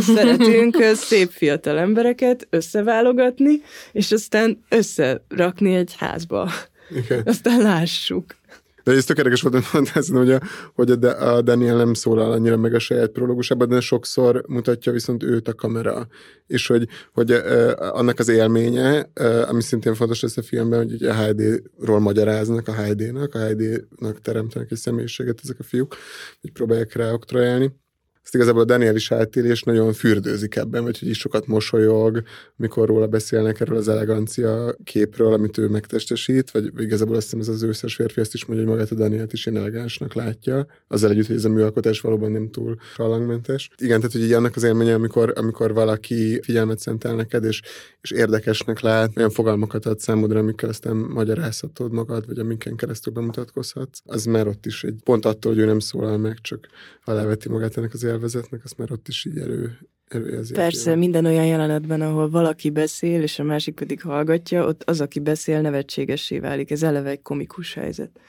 Szeretünk 0.00 0.82
szép 0.94 1.30
fiatal 1.30 1.78
embereket 1.78 2.46
összeválogatni, 2.50 3.60
és 3.92 4.12
aztán 4.12 4.64
összerakni 4.68 5.74
egy 5.74 5.94
házba. 5.98 6.50
Igen. 6.96 7.22
Aztán 7.24 7.62
lássuk. 7.62 8.36
De 8.84 8.92
ez 8.92 9.04
tökéletes 9.04 9.42
volt, 9.42 9.54
hogy 9.54 9.64
mondtál, 9.72 10.02
hogy, 10.18 10.30
a, 10.30 10.40
hogy 10.74 10.90
a, 10.90 11.42
Daniel 11.42 11.76
nem 11.76 11.94
szólal 11.94 12.32
annyira 12.32 12.56
meg 12.56 12.74
a 12.74 12.78
saját 12.78 13.10
prológusában, 13.10 13.68
de 13.68 13.80
sokszor 13.80 14.44
mutatja 14.48 14.92
viszont 14.92 15.22
őt 15.22 15.48
a 15.48 15.54
kamera. 15.54 16.06
És 16.46 16.66
hogy, 16.66 16.88
hogy 17.12 17.30
annak 17.76 18.18
az 18.18 18.28
élménye, 18.28 19.10
ami 19.48 19.62
szintén 19.62 19.94
fontos 19.94 20.22
lesz 20.22 20.36
a 20.36 20.42
filmben, 20.42 20.78
hogy 20.78 21.02
a 21.02 21.12
Heidi-ról 21.12 22.00
magyaráznak 22.00 22.68
a 22.68 22.72
Heidi-nak, 22.72 23.34
a 23.34 23.38
Heidi-nak 23.38 24.20
teremtenek 24.20 24.70
egy 24.70 24.78
személyiséget 24.78 25.40
ezek 25.42 25.56
a 25.58 25.62
fiúk, 25.62 25.96
hogy 26.40 26.52
próbálják 26.52 26.94
rá 26.94 27.12
oktrojálni 27.12 27.80
ezt 28.22 28.34
igazából 28.34 28.62
a 28.62 28.64
Daniel 28.64 28.96
is 28.96 29.10
és 29.32 29.62
nagyon 29.62 29.92
fürdőzik 29.92 30.56
ebben, 30.56 30.82
vagy 30.82 30.98
hogy 30.98 31.08
is 31.08 31.18
sokat 31.18 31.46
mosolyog, 31.46 32.22
mikor 32.56 32.88
róla 32.88 33.06
beszélnek 33.06 33.60
erről 33.60 33.76
az 33.76 33.88
elegancia 33.88 34.74
képről, 34.84 35.32
amit 35.32 35.58
ő 35.58 35.68
megtestesít, 35.68 36.50
vagy 36.50 36.70
igazából 36.76 37.16
azt 37.16 37.24
hiszem 37.24 37.40
ez 37.40 37.48
az 37.48 37.62
őszes 37.62 37.94
férfi 37.94 38.20
ezt 38.20 38.34
is 38.34 38.44
mondja, 38.44 38.66
hogy 38.66 38.74
magát 38.74 38.92
a 38.92 38.94
Danielt 38.94 39.32
is 39.32 39.46
elegánsnak 39.46 40.14
látja, 40.14 40.66
azzal 40.88 41.10
együtt, 41.10 41.26
hogy 41.26 41.36
ez 41.36 41.44
a 41.44 41.48
műalkotás 41.48 42.00
valóban 42.00 42.30
nem 42.30 42.50
túl 42.50 42.76
rallangmentes. 42.96 43.70
Igen, 43.76 43.96
tehát 43.96 44.12
hogy 44.12 44.22
így 44.22 44.32
annak 44.32 44.56
az 44.56 44.62
élménye, 44.62 44.94
amikor, 44.94 45.32
amikor 45.36 45.72
valaki 45.72 46.40
figyelmet 46.42 46.78
szentel 46.78 47.14
neked, 47.14 47.44
és, 47.44 47.62
és 48.00 48.10
érdekesnek 48.10 48.80
lát, 48.80 49.16
olyan 49.16 49.30
fogalmakat 49.30 49.86
ad 49.86 50.00
számodra, 50.00 50.38
amikkel 50.38 50.68
aztán 50.68 50.96
magyarázhatod 50.96 51.92
magad, 51.92 52.26
vagy 52.26 52.38
amiken 52.38 52.76
keresztül 52.76 53.12
bemutatkozhatsz, 53.12 54.00
az 54.04 54.24
már 54.24 54.46
ott 54.46 54.66
is 54.66 54.84
egy 54.84 54.96
pont 55.04 55.24
attól, 55.24 55.52
hogy 55.52 55.60
ő 55.60 55.64
nem 55.64 55.78
szólal 55.78 56.18
meg, 56.18 56.38
csak 56.40 56.68
aláveti 57.04 57.48
magát 57.48 57.76
ennek 57.76 57.92
az 57.92 58.04
élvezetnek, 58.12 58.64
azt 58.64 58.78
már 58.78 58.92
ott 58.92 59.08
is 59.08 59.24
így 59.24 59.38
erő, 59.38 59.78
előjelzi. 60.08 60.52
Persze, 60.52 60.94
minden 60.94 61.24
olyan 61.24 61.46
jelenetben, 61.46 62.00
ahol 62.00 62.30
valaki 62.30 62.70
beszél, 62.70 63.22
és 63.22 63.38
a 63.38 63.42
másik 63.42 63.74
pedig 63.74 64.00
hallgatja, 64.00 64.66
ott 64.66 64.82
az, 64.82 65.00
aki 65.00 65.20
beszél, 65.20 65.60
nevetségessé 65.60 66.38
válik. 66.38 66.70
Ez 66.70 66.82
eleve 66.82 67.10
egy 67.10 67.22
komikus 67.22 67.74
helyzet. 67.74 68.20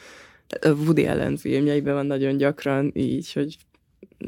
A 0.61 0.69
Woody 0.69 1.05
Allen 1.05 1.37
filmjeiben 1.37 1.93
van 1.93 2.05
nagyon 2.05 2.37
gyakran 2.37 2.91
így, 2.95 3.33
hogy 3.33 3.57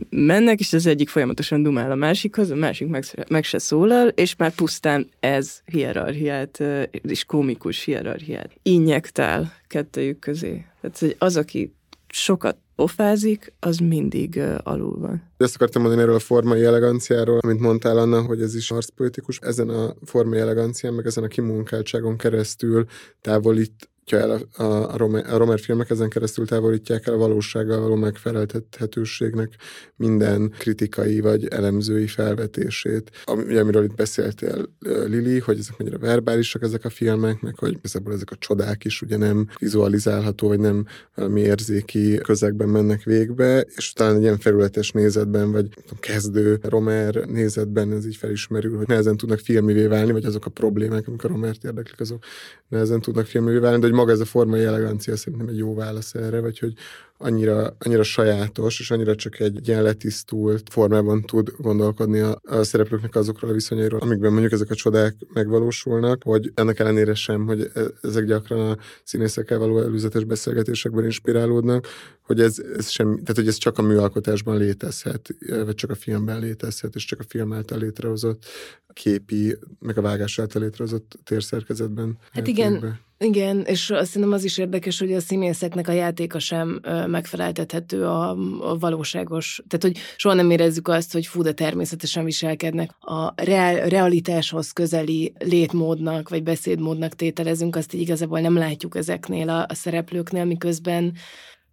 mennek, 0.09 0.59
és 0.59 0.73
az 0.73 0.85
egyik 0.85 1.09
folyamatosan 1.09 1.63
dumál 1.63 1.91
a 1.91 1.95
másikhoz, 1.95 2.49
a 2.51 2.55
másik 2.55 2.87
meg, 2.87 3.03
meg 3.29 3.43
se 3.43 3.57
szólal, 3.57 4.07
és 4.07 4.35
már 4.35 4.51
pusztán 4.51 5.09
ez 5.19 5.61
hierarchiát, 5.65 6.63
és 6.91 7.23
komikus 7.23 7.83
hierarchiát 7.83 8.51
injektál 8.61 9.53
kettőjük 9.67 10.19
közé. 10.19 10.65
Tehát 10.81 10.97
hogy 10.99 11.15
az, 11.17 11.37
aki 11.37 11.75
sokat 12.07 12.57
pofázik, 12.75 13.53
az 13.59 13.77
mindig 13.77 14.35
uh, 14.37 14.55
alul 14.63 14.99
van. 14.99 15.23
Ezt 15.37 15.55
akartam 15.55 15.81
mondani 15.81 16.03
erről 16.03 16.15
a 16.15 16.19
formai 16.19 16.63
eleganciáról, 16.63 17.37
amit 17.37 17.59
mondtál 17.59 17.97
Anna, 17.97 18.21
hogy 18.21 18.41
ez 18.41 18.55
is 18.55 18.71
arcpolitikus. 18.71 19.39
Ezen 19.39 19.69
a 19.69 19.95
formai 20.03 20.39
elegancián, 20.39 20.93
meg 20.93 21.05
ezen 21.05 21.23
a 21.23 21.27
kimunkáltságon 21.27 22.17
keresztül 22.17 22.85
távolít 23.21 23.89
el 24.11 24.47
a, 24.53 24.63
a, 24.63 24.97
Romer, 24.97 25.33
a 25.33 25.37
Romer 25.37 25.59
filmek 25.59 25.89
ezen 25.89 26.09
keresztül 26.09 26.45
távolítják 26.45 27.07
el 27.07 27.13
a 27.13 27.17
valósággal 27.17 27.79
való 27.79 27.95
megfeleltethetőségnek 27.95 29.53
minden 29.95 30.53
kritikai 30.57 31.19
vagy 31.19 31.47
elemzői 31.47 32.07
felvetését. 32.07 33.11
Ami, 33.23 33.55
amiről 33.55 33.83
itt 33.83 33.95
beszéltél, 33.95 34.65
Lili, 35.05 35.39
hogy 35.39 35.59
ezek 35.59 35.77
mennyire 35.77 35.97
verbálisak 35.97 36.61
ezek 36.61 36.85
a 36.85 36.89
filmek, 36.89 37.41
meg 37.41 37.57
hogy 37.57 37.79
ezekből 37.81 38.13
ezek 38.13 38.31
a 38.31 38.35
csodák 38.39 38.85
is 38.85 39.01
ugye 39.01 39.17
nem 39.17 39.47
vizualizálható, 39.59 40.47
vagy 40.47 40.59
nem 40.59 40.85
valami 41.15 41.41
érzéki 41.41 42.17
közegben 42.17 42.69
mennek 42.69 43.03
végbe, 43.03 43.65
és 43.75 43.93
talán 43.93 44.15
egy 44.15 44.21
ilyen 44.21 44.39
felületes 44.39 44.91
nézetben, 44.91 45.51
vagy 45.51 45.67
tudom, 45.69 45.99
kezdő 45.99 46.59
Romer 46.61 47.15
nézetben 47.15 47.91
ez 47.91 48.05
így 48.05 48.15
felismerül, 48.15 48.77
hogy 48.77 48.87
nehezen 48.87 49.17
tudnak 49.17 49.39
filmivé 49.39 49.85
válni, 49.85 50.11
vagy 50.11 50.25
azok 50.25 50.45
a 50.45 50.49
problémák, 50.49 51.07
amik 51.07 51.23
a 51.23 51.27
Romert 51.27 51.63
érdeklik, 51.63 51.99
azok 51.99 52.23
nehezen 52.67 53.01
tudnak 53.01 53.25
filmivé 53.25 53.57
válni, 53.57 53.79
de 53.79 53.85
hogy 53.85 53.94
maga 53.95 54.11
ez 54.11 54.19
a 54.19 54.25
formai 54.25 54.63
elegancia 54.63 55.15
szerintem 55.15 55.47
egy 55.47 55.57
jó 55.57 55.75
válasz 55.75 56.13
erre, 56.15 56.39
vagy 56.39 56.59
hogy 56.59 56.73
annyira, 57.17 57.75
annyira 57.79 58.03
sajátos, 58.03 58.79
és 58.79 58.91
annyira 58.91 59.15
csak 59.15 59.39
egy 59.39 59.67
ilyen 59.67 59.83
letisztult 59.83 60.69
formában 60.71 61.21
tud 61.21 61.51
gondolkodni 61.57 62.19
a, 62.19 62.41
a 62.43 62.63
szereplőknek 62.63 63.15
azokról 63.15 63.49
a 63.51 63.53
viszonyairól, 63.53 63.99
amikben 63.99 64.31
mondjuk 64.31 64.51
ezek 64.51 64.69
a 64.69 64.75
csodák 64.75 65.15
megvalósulnak, 65.33 66.23
hogy 66.23 66.51
ennek 66.53 66.79
ellenére 66.79 67.13
sem, 67.13 67.45
hogy 67.45 67.71
e, 67.73 67.81
ezek 68.01 68.25
gyakran 68.25 68.71
a 68.71 68.77
színészekkel 69.03 69.57
való 69.57 69.79
előzetes 69.79 70.23
beszélgetésekben 70.23 71.03
inspirálódnak, 71.03 71.87
hogy 72.21 72.41
ez, 72.41 72.57
ez 72.77 72.89
sem, 72.89 73.07
tehát 73.07 73.35
hogy 73.35 73.47
ez 73.47 73.57
csak 73.57 73.77
a 73.77 73.81
műalkotásban 73.81 74.57
létezhet, 74.57 75.35
vagy 75.65 75.75
csak 75.75 75.89
a 75.89 75.95
filmben 75.95 76.39
létezhet, 76.39 76.95
és 76.95 77.05
csak 77.05 77.19
a 77.19 77.25
film 77.27 77.53
által 77.53 77.77
létrehozott 77.77 78.45
képi, 78.93 79.57
meg 79.79 79.97
a 79.97 80.01
vágás 80.01 80.39
által 80.39 80.61
létrehozott 80.61 81.19
térszerkezetben. 81.23 82.17
Hát 82.31 82.47
igen, 82.47 82.79
be. 82.79 82.99
Igen, 83.17 83.61
és 83.61 83.89
azt 83.89 84.13
hiszem 84.13 84.31
az 84.31 84.43
is 84.43 84.57
érdekes, 84.57 84.99
hogy 84.99 85.13
a 85.13 85.19
színészeknek 85.19 85.87
a 85.87 85.91
játéka 85.91 86.39
sem 86.39 86.79
megfeleltethető 87.07 88.05
a, 88.05 88.29
a 88.59 88.77
valóságos, 88.77 89.61
tehát 89.67 89.95
hogy 89.95 90.03
soha 90.15 90.35
nem 90.35 90.51
érezzük 90.51 90.87
azt, 90.87 91.13
hogy 91.13 91.25
fú, 91.25 91.41
de 91.41 91.53
természetesen 91.53 92.25
viselkednek. 92.25 92.91
A 92.99 93.33
real, 93.35 93.89
realitáshoz 93.89 94.71
közeli 94.71 95.33
létmódnak, 95.39 96.29
vagy 96.29 96.43
beszédmódnak 96.43 97.13
tételezünk, 97.13 97.75
azt 97.75 97.93
így 97.93 98.01
igazából 98.01 98.39
nem 98.39 98.57
látjuk 98.57 98.95
ezeknél 98.95 99.49
a, 99.49 99.65
a 99.69 99.73
szereplőknél, 99.73 100.45
miközben 100.45 101.13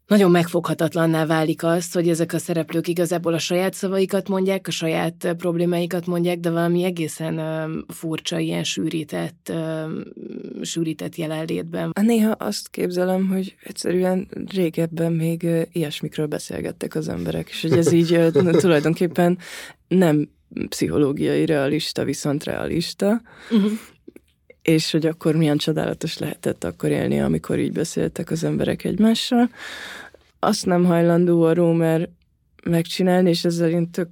nagyon 0.06 0.30
megfoghatatlanná 0.30 1.26
válik 1.26 1.62
az, 1.64 1.92
hogy 1.92 2.08
ezek 2.08 2.32
a 2.32 2.38
szereplők 2.38 2.88
igazából 2.88 3.34
a 3.34 3.38
saját 3.38 3.74
szavaikat 3.74 4.28
mondják, 4.28 4.66
a 4.66 4.70
saját 4.70 5.34
problémáikat 5.36 6.06
mondják, 6.06 6.38
de 6.38 6.50
valami 6.50 6.84
egészen 6.84 7.40
furcsa, 7.88 8.38
ilyen 8.38 8.64
sűrített, 8.64 9.52
sűrített 10.62 11.16
jelenlétben. 11.16 11.92
Néha 12.00 12.30
azt 12.30 12.68
képzelem, 12.68 13.28
hogy 13.28 13.56
egyszerűen 13.62 14.28
régebben 14.54 15.12
még 15.12 15.46
ilyesmikről 15.72 16.26
beszélgettek 16.26 16.94
az 16.94 17.08
emberek, 17.08 17.48
és 17.48 17.62
hogy 17.62 17.72
ez 17.72 17.92
így 17.92 18.20
tulajdonképpen 18.60 19.38
nem 19.88 20.28
pszichológiai 20.68 21.46
realista, 21.46 22.04
viszont 22.04 22.44
realista, 22.44 23.22
uh-huh 23.50 23.72
és 24.62 24.90
hogy 24.90 25.06
akkor 25.06 25.36
milyen 25.36 25.56
csodálatos 25.56 26.18
lehetett 26.18 26.64
akkor 26.64 26.90
élni, 26.90 27.20
amikor 27.20 27.58
így 27.58 27.72
beszéltek 27.72 28.30
az 28.30 28.44
emberek 28.44 28.84
egymással. 28.84 29.50
Azt 30.38 30.66
nem 30.66 30.84
hajlandó 30.84 31.42
a 31.42 31.54
Rómer 31.54 32.08
megcsinálni, 32.64 33.28
és 33.28 33.44
ezzel 33.44 33.70
én 33.70 33.90
tök 33.90 34.08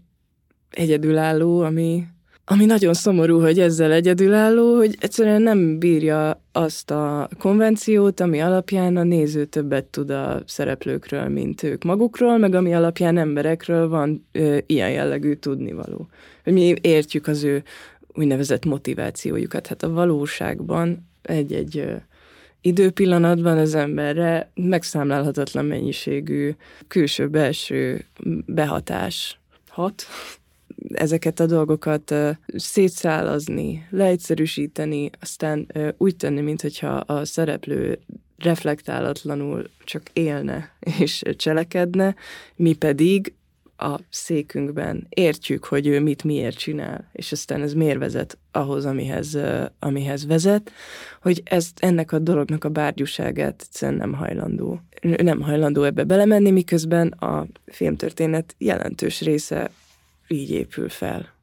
egyedülálló, 0.70 1.60
ami, 1.60 2.04
ami 2.44 2.64
nagyon 2.64 2.94
szomorú, 2.94 3.40
hogy 3.40 3.58
ezzel 3.58 3.92
egyedülálló, 3.92 4.76
hogy 4.76 4.96
egyszerűen 5.00 5.42
nem 5.42 5.78
bírja 5.78 6.42
azt 6.52 6.90
a 6.90 7.28
konvenciót, 7.38 8.20
ami 8.20 8.40
alapján 8.40 8.96
a 8.96 9.02
néző 9.02 9.44
többet 9.44 9.84
tud 9.84 10.10
a 10.10 10.42
szereplőkről, 10.46 11.28
mint 11.28 11.62
ők 11.62 11.84
magukról, 11.84 12.38
meg 12.38 12.54
ami 12.54 12.74
alapján 12.74 13.18
emberekről 13.18 13.88
van 13.88 14.26
ö, 14.32 14.58
ilyen 14.66 14.90
jellegű 14.90 15.34
tudnivaló. 15.34 16.08
Hogy 16.44 16.52
mi 16.52 16.74
értjük 16.80 17.26
az 17.26 17.44
ő 17.44 17.62
úgynevezett 18.14 18.64
motivációjukat. 18.64 19.66
Hát 19.66 19.82
a 19.82 19.90
valóságban 19.90 21.08
egy-egy 21.22 21.84
időpillanatban 22.60 23.58
az 23.58 23.74
emberre 23.74 24.50
megszámlálhatatlan 24.54 25.64
mennyiségű 25.64 26.54
külső-belső 26.88 28.04
behatás 28.46 29.40
hat. 29.68 30.06
Ezeket 30.92 31.40
a 31.40 31.46
dolgokat 31.46 32.14
szétszálazni, 32.56 33.86
leegyszerűsíteni, 33.90 35.10
aztán 35.20 35.66
úgy 35.96 36.16
tenni, 36.16 36.40
mintha 36.40 36.88
a 36.88 37.24
szereplő 37.24 37.98
reflektálatlanul 38.38 39.70
csak 39.84 40.02
élne 40.12 40.74
és 40.98 41.22
cselekedne, 41.36 42.14
mi 42.56 42.72
pedig 42.72 43.34
a 43.80 44.00
székünkben, 44.10 45.06
értjük, 45.08 45.64
hogy 45.64 45.86
ő 45.86 46.00
mit 46.00 46.24
miért 46.24 46.58
csinál, 46.58 47.10
és 47.12 47.32
aztán 47.32 47.62
ez 47.62 47.72
miért 47.72 47.98
vezet 47.98 48.38
ahhoz, 48.52 48.84
amihez, 48.84 49.38
amihez 49.78 50.26
vezet, 50.26 50.72
hogy 51.22 51.42
ezt, 51.44 51.78
ennek 51.78 52.12
a 52.12 52.18
dolognak 52.18 52.64
a 52.64 52.68
bárgyúságát 52.68 53.60
egyszerűen 53.60 53.98
nem 53.98 54.12
hajlandó. 54.12 54.80
Nem 55.00 55.40
hajlandó 55.40 55.82
ebbe 55.82 56.04
belemenni, 56.04 56.50
miközben 56.50 57.08
a 57.08 57.46
filmtörténet 57.66 58.54
jelentős 58.58 59.20
része 59.20 59.70
így 60.28 60.50
épül 60.50 60.88
fel. 60.88 61.38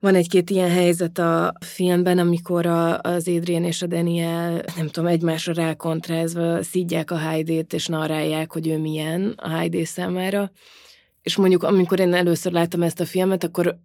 Van 0.00 0.14
egy-két 0.14 0.50
ilyen 0.50 0.70
helyzet 0.70 1.18
a 1.18 1.52
filmben, 1.60 2.18
amikor 2.18 2.66
a, 2.66 3.00
az 3.00 3.28
Adrian 3.28 3.64
és 3.64 3.82
a 3.82 3.86
Daniel, 3.86 4.64
nem 4.76 4.86
tudom, 4.86 5.08
egymásra 5.08 5.52
rákontrázva 5.52 6.62
szídják 6.62 7.10
a 7.10 7.16
Heidi-t, 7.16 7.72
és 7.72 7.86
narrálják, 7.86 8.52
hogy 8.52 8.68
ő 8.68 8.78
milyen 8.78 9.34
a 9.36 9.48
Heidi 9.48 9.84
számára 9.84 10.50
és 11.22 11.36
mondjuk 11.36 11.62
amikor 11.62 12.00
én 12.00 12.14
először 12.14 12.52
láttam 12.52 12.82
ezt 12.82 13.00
a 13.00 13.06
filmet, 13.06 13.44
akkor 13.44 13.78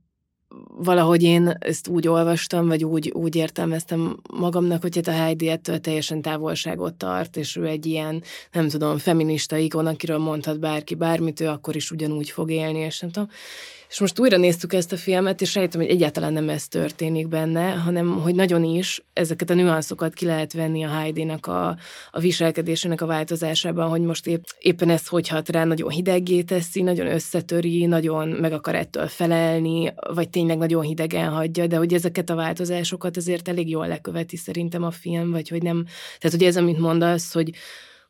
valahogy 0.78 1.24
én 1.24 1.56
ezt 1.60 1.88
úgy 1.88 2.08
olvastam, 2.08 2.68
vagy 2.68 2.84
úgy, 2.84 3.10
úgy 3.10 3.36
értelmeztem 3.36 4.18
magamnak, 4.34 4.82
hogy 4.82 4.96
hát 4.96 5.08
a 5.08 5.12
Heidi 5.12 5.50
ettől 5.50 5.80
teljesen 5.80 6.22
távolságot 6.22 6.94
tart, 6.94 7.38
és 7.38 7.56
ő 7.56 7.66
egy 7.66 7.86
ilyen, 7.86 8.24
nem 8.52 8.68
tudom, 8.68 8.98
feminista 8.98 9.58
ikon, 9.58 9.86
akiről 9.86 10.18
mondhat 10.18 10.60
bárki 10.60 10.96
bármit, 10.96 11.40
ő 11.40 11.48
akkor 11.48 11.76
is 11.76 11.92
ugyanúgy 11.92 12.30
fog 12.30 12.52
élni, 12.52 12.80
és 12.80 13.00
nem 13.00 13.12
tudom. 13.12 13.30
És 13.94 14.00
most 14.00 14.20
újra 14.20 14.38
néztük 14.38 14.74
ezt 14.74 14.92
a 14.92 14.98
filmet, 14.98 15.42
és 15.42 15.56
rájöttem, 15.56 15.82
hogy 15.82 15.90
egyáltalán 15.90 16.34
nem 16.34 16.50
ez 16.50 16.68
történik 16.68 17.28
benne, 17.28 17.70
hanem 17.72 18.22
hogy 18.22 18.36
nagyon 18.36 18.64
is 18.64 19.04
ezeket 19.14 19.50
a 19.50 19.54
nüanszokat 19.54 20.14
ki 20.14 20.26
lehet 20.26 20.54
venni 20.54 20.84
a 20.84 20.90
Heidi-nak 20.90 21.48
a, 21.48 21.78
a 22.12 22.20
viselkedésének 22.20 23.02
a 23.02 23.06
változásában, 23.06 23.90
hogy 23.90 24.02
most 24.02 24.28
épp, 24.28 24.44
éppen 24.60 24.90
ez 24.90 25.08
hogy 25.08 25.28
hat 25.28 25.50
rá, 25.50 25.64
nagyon 25.64 25.90
hideggé 25.90 26.42
teszi, 26.42 26.82
nagyon 26.82 27.08
összetöri, 27.08 27.86
nagyon 27.86 28.28
meg 28.28 28.54
akar 28.54 28.76
ettől 28.76 29.08
felelni, 29.08 29.94
vagy 30.14 30.30
tényleg 30.30 30.58
nagyon 30.58 30.84
hidegen 30.84 31.30
hagyja, 31.30 31.68
de 31.68 31.78
hogy 31.78 31.94
ezeket 31.94 32.30
a 32.30 32.36
változásokat 32.36 33.18
azért 33.18 33.48
elég 33.48 33.70
jól 33.70 33.88
leköveti 33.88 34.38
szerintem 34.38 34.84
a 34.84 34.92
film, 34.92 35.32
vagy 35.32 35.50
hogy 35.50 35.62
nem, 35.62 35.86
tehát 36.20 36.38
hogy 36.38 36.48
ez, 36.48 36.58
amit 36.58 36.80
mondasz, 36.80 37.34
hogy 37.34 37.52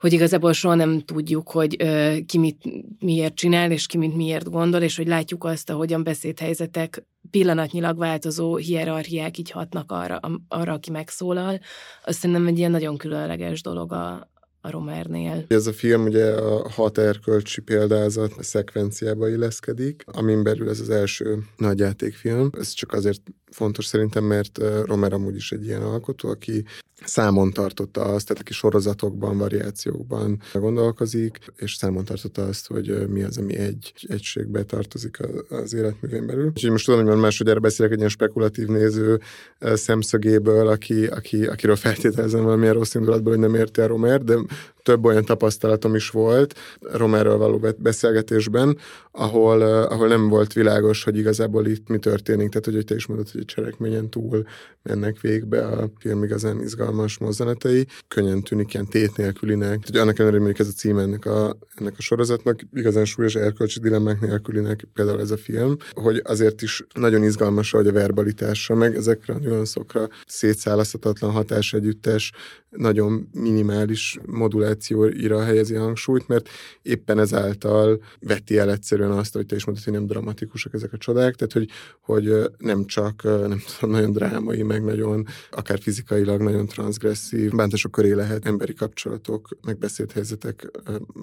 hogy 0.03 0.13
igazából 0.13 0.53
soha 0.53 0.75
nem 0.75 0.99
tudjuk, 0.99 1.51
hogy 1.51 1.75
ö, 1.79 2.15
ki 2.25 2.37
mit 2.37 2.57
miért 2.99 3.35
csinál, 3.35 3.71
és 3.71 3.85
ki 3.85 3.97
mit 3.97 4.15
miért 4.15 4.49
gondol, 4.49 4.81
és 4.81 4.97
hogy 4.97 5.07
látjuk 5.07 5.43
azt, 5.43 5.69
ahogyan 5.69 6.03
beszédhelyzetek 6.03 7.05
pillanatnyilag 7.31 7.97
változó 7.97 8.55
hierarchiák 8.55 9.37
így 9.37 9.51
hatnak 9.51 9.91
arra, 9.91 10.19
arra 10.47 10.73
aki 10.73 10.91
megszólal. 10.91 11.59
Azt 12.05 12.19
szerintem 12.19 12.47
egy 12.47 12.57
ilyen 12.57 12.71
nagyon 12.71 12.97
különleges 12.97 13.61
dolog 13.61 13.91
a, 13.91 14.29
a 14.61 14.69
Romernél. 14.69 15.45
Ez 15.47 15.67
a 15.67 15.73
film 15.73 16.03
ugye 16.03 16.25
a 16.25 16.69
hat 16.69 16.97
erkölcsi 16.97 17.61
példázat 17.61 18.43
szekvenciába 18.43 19.29
illeszkedik, 19.29 20.03
amin 20.05 20.43
belül 20.43 20.69
ez 20.69 20.79
az 20.79 20.89
első 20.89 21.37
nagyjátékfilm. 21.57 22.49
Ez 22.59 22.69
csak 22.69 22.93
azért 22.93 23.21
fontos 23.53 23.85
szerintem, 23.85 24.23
mert 24.23 24.59
Romer 24.85 25.13
amúgy 25.13 25.35
is 25.35 25.51
egy 25.51 25.65
ilyen 25.65 25.81
alkotó, 25.81 26.29
aki 26.29 26.63
számon 27.05 27.51
tartotta 27.51 28.01
azt, 28.01 28.27
tehát 28.27 28.41
aki 28.41 28.53
sorozatokban, 28.53 29.37
variációkban 29.37 30.41
gondolkozik, 30.53 31.37
és 31.55 31.73
számon 31.73 32.05
tartotta 32.05 32.45
azt, 32.45 32.67
hogy 32.67 33.09
mi 33.09 33.23
az, 33.23 33.37
ami 33.37 33.55
egy 33.55 33.93
egységbe 34.07 34.63
tartozik 34.63 35.17
az 35.49 35.73
életművén 35.73 36.25
belül. 36.25 36.45
Úgyhogy 36.45 36.71
most 36.71 36.85
tudom, 36.85 37.05
hogy 37.05 37.17
másodjára 37.17 37.59
beszélek 37.59 37.91
egy 37.91 37.97
ilyen 37.97 38.09
spekulatív 38.09 38.67
néző 38.67 39.19
szemszögéből, 39.59 40.67
aki, 40.67 41.05
aki, 41.05 41.45
akiről 41.45 41.75
feltételezem 41.75 42.43
valamilyen 42.43 42.73
rossz 42.73 42.93
indulatból, 42.93 43.31
hogy 43.31 43.41
nem 43.41 43.55
érti 43.55 43.81
a 43.81 43.87
Romer, 43.87 44.23
de 44.23 44.35
több 44.83 45.05
olyan 45.05 45.25
tapasztalatom 45.25 45.95
is 45.95 46.09
volt 46.09 46.55
Romerről 46.79 47.37
való 47.37 47.61
beszélgetésben, 47.77 48.77
ahol, 49.11 49.61
ahol 49.61 50.07
nem 50.07 50.29
volt 50.29 50.53
világos, 50.53 51.03
hogy 51.03 51.17
igazából 51.17 51.65
itt 51.65 51.87
mi 51.87 51.97
történik. 51.97 52.49
Tehát, 52.49 52.65
hogy 52.65 52.85
te 52.85 52.95
is 52.95 53.05
mondod, 53.05 53.29
hogy 53.29 53.41
a 53.41 53.45
cselekményen 53.45 54.09
túl 54.09 54.45
mennek 54.83 55.21
végbe 55.21 55.65
a 55.65 55.89
film 55.99 56.23
igazán 56.23 56.61
izgalmas 56.61 57.17
mozzanatai. 57.17 57.87
Könnyen 58.07 58.41
tűnik 58.41 58.73
ilyen 58.73 58.87
tét 58.87 59.17
nélkülinek. 59.17 59.79
Hogy 59.85 59.97
annak 59.97 60.19
ellenére, 60.19 60.43
hogy 60.43 60.55
ez 60.57 60.67
a 60.67 60.71
cím 60.71 60.97
ennek 60.97 61.25
a, 61.25 61.57
ennek 61.75 61.93
a 61.97 62.01
sorozatnak, 62.01 62.59
igazán 62.73 63.05
súlyos 63.05 63.35
erkölcsi 63.35 63.79
dilemmák 63.79 64.19
nélkülinek 64.21 64.87
például 64.93 65.19
ez 65.19 65.31
a 65.31 65.37
film, 65.37 65.77
hogy 65.91 66.21
azért 66.23 66.61
is 66.61 66.85
nagyon 66.93 67.23
izgalmas, 67.23 67.71
hogy 67.71 67.87
a 67.87 67.91
verbalitása, 67.91 68.75
meg 68.75 68.95
ezekre 68.95 69.33
a 69.33 69.37
nüanszokra 69.37 70.07
szétszálaszthatatlan 70.27 71.31
hatás 71.31 71.73
együttes, 71.73 72.31
nagyon 72.75 73.29
minimális 73.33 74.19
modulációira 74.25 75.43
helyezi 75.43 75.75
a 75.75 75.81
hangsúlyt, 75.81 76.27
mert 76.27 76.49
éppen 76.81 77.19
ezáltal 77.19 78.01
veti 78.19 78.57
el 78.57 78.71
egyszerűen 78.71 79.11
azt, 79.11 79.33
hogy 79.33 79.45
te 79.45 79.55
is 79.55 79.65
mondtad, 79.65 79.85
hogy 79.85 79.93
nem 79.93 80.07
dramatikusak 80.07 80.73
ezek 80.73 80.93
a 80.93 80.97
csodák, 80.97 81.35
tehát 81.35 81.53
hogy, 81.53 81.69
hogy 82.01 82.51
nem 82.57 82.85
csak 82.85 83.23
nem 83.23 83.61
tudom, 83.79 83.95
nagyon 83.95 84.11
drámai, 84.11 84.61
meg 84.61 84.83
nagyon 84.83 85.25
akár 85.51 85.79
fizikailag 85.79 86.41
nagyon 86.41 86.65
transgresszív 86.65 87.51
bántások 87.51 87.91
köré 87.91 88.11
lehet 88.11 88.45
emberi 88.45 88.73
kapcsolatok, 88.73 89.47
megbeszélt 89.61 90.11
helyzetek 90.11 90.71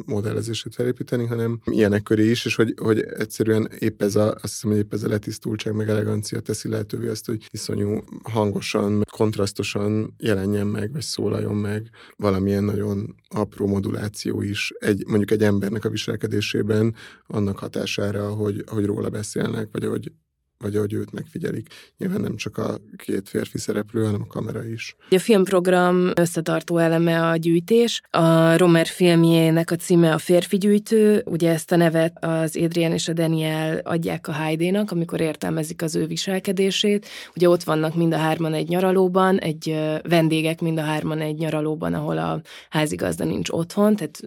modellezését 0.06 0.74
felépíteni, 0.74 1.26
hanem 1.26 1.60
ilyenek 1.64 2.02
köré 2.02 2.30
is, 2.30 2.44
és 2.44 2.54
hogy, 2.54 2.74
hogy 2.76 3.00
egyszerűen 3.00 3.70
épp 3.78 4.02
ez 4.02 4.16
a, 4.16 4.26
azt 4.26 4.40
hiszem, 4.42 4.70
hogy 4.70 4.78
épp 4.78 4.92
ez 4.92 5.02
a 5.02 5.08
letisztultság, 5.08 5.74
meg 5.74 5.88
elegancia 5.88 6.40
teszi 6.40 6.68
lehetővé 6.68 7.08
azt, 7.08 7.26
hogy 7.26 7.48
iszonyú 7.50 8.04
hangosan, 8.22 9.04
kontrasztosan 9.10 10.14
jelenjen 10.18 10.66
meg, 10.66 10.92
vagy 10.92 11.02
szólal 11.02 11.39
szólaljon 11.40 11.56
meg. 11.56 11.90
Valamilyen 12.16 12.64
nagyon 12.64 13.14
apró 13.28 13.66
moduláció 13.66 14.42
is 14.42 14.72
egy, 14.78 15.06
mondjuk 15.06 15.30
egy 15.30 15.42
embernek 15.42 15.84
a 15.84 15.88
viselkedésében 15.88 16.94
annak 17.26 17.58
hatására, 17.58 18.28
hogy, 18.28 18.64
hogy 18.66 18.84
róla 18.84 19.08
beszélnek, 19.08 19.68
vagy 19.72 19.84
hogy 19.84 20.12
vagy 20.60 20.76
ahogy 20.76 20.92
őt 20.92 21.12
megfigyelik. 21.12 21.68
Nyilván 21.98 22.20
nem 22.20 22.36
csak 22.36 22.58
a 22.58 22.78
két 22.96 23.28
férfi 23.28 23.58
szereplő, 23.58 24.04
hanem 24.04 24.22
a 24.22 24.26
kamera 24.26 24.64
is. 24.66 24.96
A 25.10 25.18
filmprogram 25.18 26.10
összetartó 26.14 26.76
eleme 26.76 27.28
a 27.28 27.36
gyűjtés. 27.36 28.02
A 28.10 28.56
Romer 28.56 28.86
filmjének 28.86 29.70
a 29.70 29.76
címe 29.76 30.12
a 30.12 30.18
Férfi 30.18 30.56
gyűjtő. 30.56 31.22
Ugye 31.26 31.50
ezt 31.50 31.72
a 31.72 31.76
nevet 31.76 32.24
az 32.24 32.56
Adrian 32.56 32.92
és 32.92 33.08
a 33.08 33.12
Daniel 33.12 33.78
adják 33.78 34.28
a 34.28 34.32
Heidi-nak, 34.32 34.90
amikor 34.90 35.20
értelmezik 35.20 35.82
az 35.82 35.96
ő 35.96 36.06
viselkedését. 36.06 37.06
Ugye 37.36 37.48
ott 37.48 37.62
vannak 37.62 37.94
mind 37.94 38.12
a 38.12 38.16
hárman 38.16 38.54
egy 38.54 38.68
nyaralóban, 38.68 39.38
egy 39.38 39.76
vendégek 40.02 40.60
mind 40.60 40.78
a 40.78 40.82
hárman 40.82 41.20
egy 41.20 41.38
nyaralóban, 41.38 41.94
ahol 41.94 42.18
a 42.18 42.40
házigazda 42.70 43.24
nincs 43.24 43.50
otthon, 43.50 43.96
tehát 43.96 44.20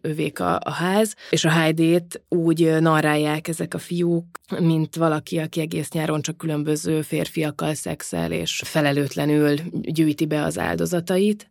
övék 0.00 0.40
a, 0.40 0.60
a 0.64 0.70
ház, 0.70 1.14
és 1.30 1.44
a 1.44 1.50
Heidi-t 1.50 2.22
úgy 2.28 2.80
narrálják 2.80 3.48
ezek 3.48 3.74
a 3.74 3.78
fiúk, 3.78 4.24
mint 4.58 4.96
valaki, 4.96 5.38
aki 5.38 5.60
egész 5.60 5.79
egész 5.80 5.92
nyáron 5.92 6.22
csak 6.22 6.36
különböző 6.36 7.02
férfiakkal 7.02 7.74
szexel, 7.74 8.32
és 8.32 8.62
felelőtlenül 8.64 9.54
gyűjti 9.72 10.26
be 10.26 10.42
az 10.42 10.58
áldozatait. 10.58 11.50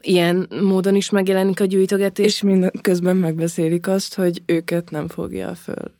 Ilyen 0.00 0.48
módon 0.62 0.94
is 0.94 1.10
megjelenik 1.10 1.60
a 1.60 1.64
gyűjtögetés. 1.64 2.26
És 2.26 2.42
mind 2.42 2.70
közben 2.80 3.16
megbeszélik 3.16 3.88
azt, 3.88 4.14
hogy 4.14 4.42
őket 4.46 4.90
nem 4.90 5.08
fogja 5.08 5.54
föl. 5.54 5.92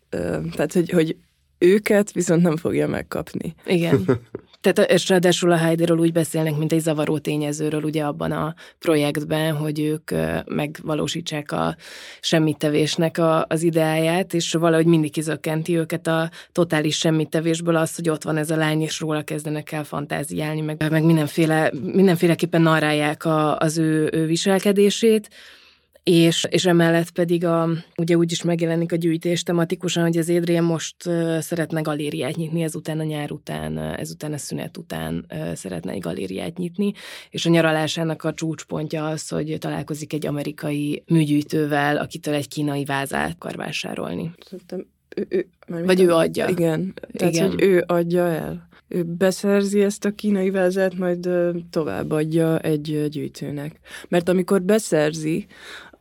Tehát, 0.55 0.73
hogy, 0.73 0.91
hogy 0.91 1.17
őket 1.59 2.13
viszont 2.13 2.43
nem 2.43 2.57
fogja 2.57 2.89
megkapni. 2.89 3.55
Igen. 3.67 4.05
Tehát, 4.73 4.91
és 4.91 5.09
ráadásul 5.09 5.51
a 5.51 5.57
Heidiről 5.57 5.99
úgy 5.99 6.13
beszélnek, 6.13 6.57
mint 6.57 6.73
egy 6.73 6.81
zavaró 6.81 7.19
tényezőről 7.19 7.83
ugye 7.83 8.05
abban 8.05 8.33
a 8.33 8.55
projektben, 8.79 9.57
hogy 9.57 9.81
ők 9.81 10.11
megvalósítsák 10.45 11.53
a 11.53 11.77
semmittevésnek 12.21 13.19
a, 13.19 13.45
az 13.49 13.63
ideáját, 13.63 14.35
és 14.35 14.53
valahogy 14.53 14.87
mindig 14.87 15.13
kizökkenti 15.13 15.77
őket 15.77 16.07
a 16.07 16.31
totális 16.53 16.99
semmittevésből 16.99 17.77
az, 17.77 17.95
hogy 17.95 18.09
ott 18.09 18.23
van 18.23 18.37
ez 18.37 18.51
a 18.51 18.57
lány, 18.57 18.83
és 18.83 19.01
róla 19.01 19.23
kezdenek 19.23 19.73
el 19.73 19.85
fantáziálni, 19.85 20.61
meg, 20.61 20.91
meg 20.91 21.05
mindenféle, 21.05 21.73
mindenféleképpen 21.83 22.63
narrálják 22.63 23.25
a, 23.25 23.59
az 23.59 23.79
ő, 23.79 24.11
ő 24.13 24.27
viselkedését 24.27 25.29
és, 26.11 26.47
és 26.51 26.67
emellett 26.67 27.11
pedig 27.11 27.45
a, 27.45 27.69
ugye 27.97 28.17
úgy 28.17 28.33
is 28.33 28.43
megjelenik 28.43 28.93
a 28.93 28.97
gyűjtés 28.97 29.43
tematikusan, 29.43 30.03
hogy 30.03 30.17
az 30.17 30.31
Adrian 30.31 30.65
most 30.65 30.97
szeretne 31.41 31.81
galériát 31.81 32.37
nyitni, 32.37 32.63
ezután 32.63 33.01
a 33.01 33.03
nyár 33.03 33.33
után, 33.33 33.79
ezután 33.79 34.33
a 34.33 34.39
szünet 34.39 34.77
után 34.77 35.27
szeretne 35.55 35.93
egy 35.93 36.01
galériát 36.01 36.57
nyitni, 36.57 36.93
és 37.31 37.47
a 37.47 37.51
nyaralásának 37.51 38.25
a 38.25 38.35
csúcspontja 38.35 39.07
az, 39.07 39.29
hogy 39.29 39.57
találkozik 39.59 40.13
egy 40.13 40.27
amerikai 40.27 41.03
műgyűjtővel, 41.07 41.97
akitől 41.97 42.35
egy 42.35 42.49
kínai 42.49 42.85
vázát 42.85 43.33
akar 43.35 43.57
vásárolni. 43.57 44.33
Szerintem 44.45 44.87
ő, 45.17 45.27
ő, 45.29 45.47
Vagy 45.85 46.01
ő 46.01 46.13
adja. 46.13 46.49
Igen, 46.49 46.95
tehát 47.13 47.35
igen. 47.35 47.51
hogy 47.51 47.63
ő 47.63 47.85
adja 47.87 48.27
el. 48.27 48.69
Ő 48.89 49.03
beszerzi 49.03 49.83
ezt 49.83 50.05
a 50.05 50.11
kínai 50.11 50.51
vázát, 50.51 50.99
majd 50.99 51.29
továbbadja 51.71 52.59
egy 52.59 53.07
gyűjtőnek. 53.09 53.81
Mert 54.09 54.29
amikor 54.29 54.63
beszerzi, 54.63 55.47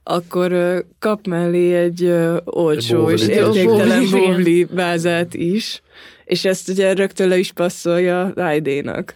akkor 0.07 0.83
kap 0.99 1.27
mellé 1.27 1.73
egy 1.73 2.13
olcsó 2.43 3.09
és 3.09 3.27
értéktelen 3.27 4.09
bóvli. 4.11 4.67
vázát 4.71 5.33
is, 5.33 5.81
és 6.25 6.45
ezt 6.45 6.69
ugye 6.69 6.93
rögtön 6.93 7.27
le 7.27 7.37
is 7.37 7.51
passzolja 7.51 8.31
Rájdénak 8.35 9.13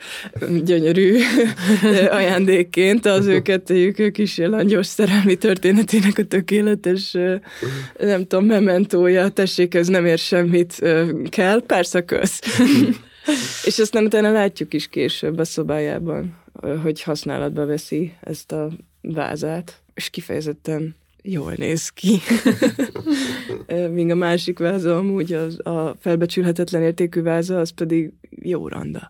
gyönyörű 0.63 1.17
ajándékként 2.17 3.05
az 3.05 3.25
őket 3.25 3.69
ők 3.69 4.11
kis 4.11 4.37
langyos 4.37 4.85
szerelmi 4.85 5.35
történetének 5.35 6.17
a 6.17 6.23
tökéletes, 6.23 7.11
nem 7.99 8.25
tudom, 8.27 8.45
mementója, 8.45 9.29
tessék, 9.29 9.75
ez 9.75 9.87
nem 9.87 10.05
ér 10.05 10.17
semmit, 10.17 10.85
kell, 11.29 11.61
persze 11.65 12.01
köz. 12.01 12.39
és 13.67 13.77
ezt 13.77 13.93
nem 13.93 14.05
utána 14.05 14.31
látjuk 14.31 14.73
is 14.73 14.87
később 14.87 15.37
a 15.37 15.45
szobájában, 15.45 16.37
hogy 16.83 17.01
használatba 17.01 17.65
veszi 17.65 18.13
ezt 18.21 18.51
a 18.51 18.69
vázát 19.01 19.81
és 19.93 20.09
kifejezetten 20.09 20.95
jól 21.21 21.53
néz 21.57 21.89
ki. 21.89 22.19
Míg 23.91 24.09
a 24.11 24.15
másik 24.15 24.59
váza 24.59 24.97
amúgy 24.97 25.33
az, 25.33 25.65
a 25.65 25.95
felbecsülhetetlen 25.99 26.81
értékű 26.81 27.21
váza, 27.21 27.59
az 27.59 27.69
pedig 27.69 28.11
jó 28.29 28.67
randa. 28.67 29.09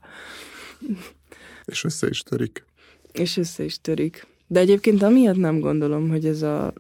És 1.66 1.84
össze 1.84 2.08
is 2.08 2.22
törik. 2.22 2.66
És 3.12 3.38
össze 3.38 3.64
is 3.64 3.82
törik. 3.82 4.28
De 4.48 4.60
egyébként 4.60 5.04
amiatt 5.04 5.38
nem 5.38 5.60
gondolom, 5.60 6.10
hogy 6.10 6.26
ez 6.26 6.42
a 6.42 6.74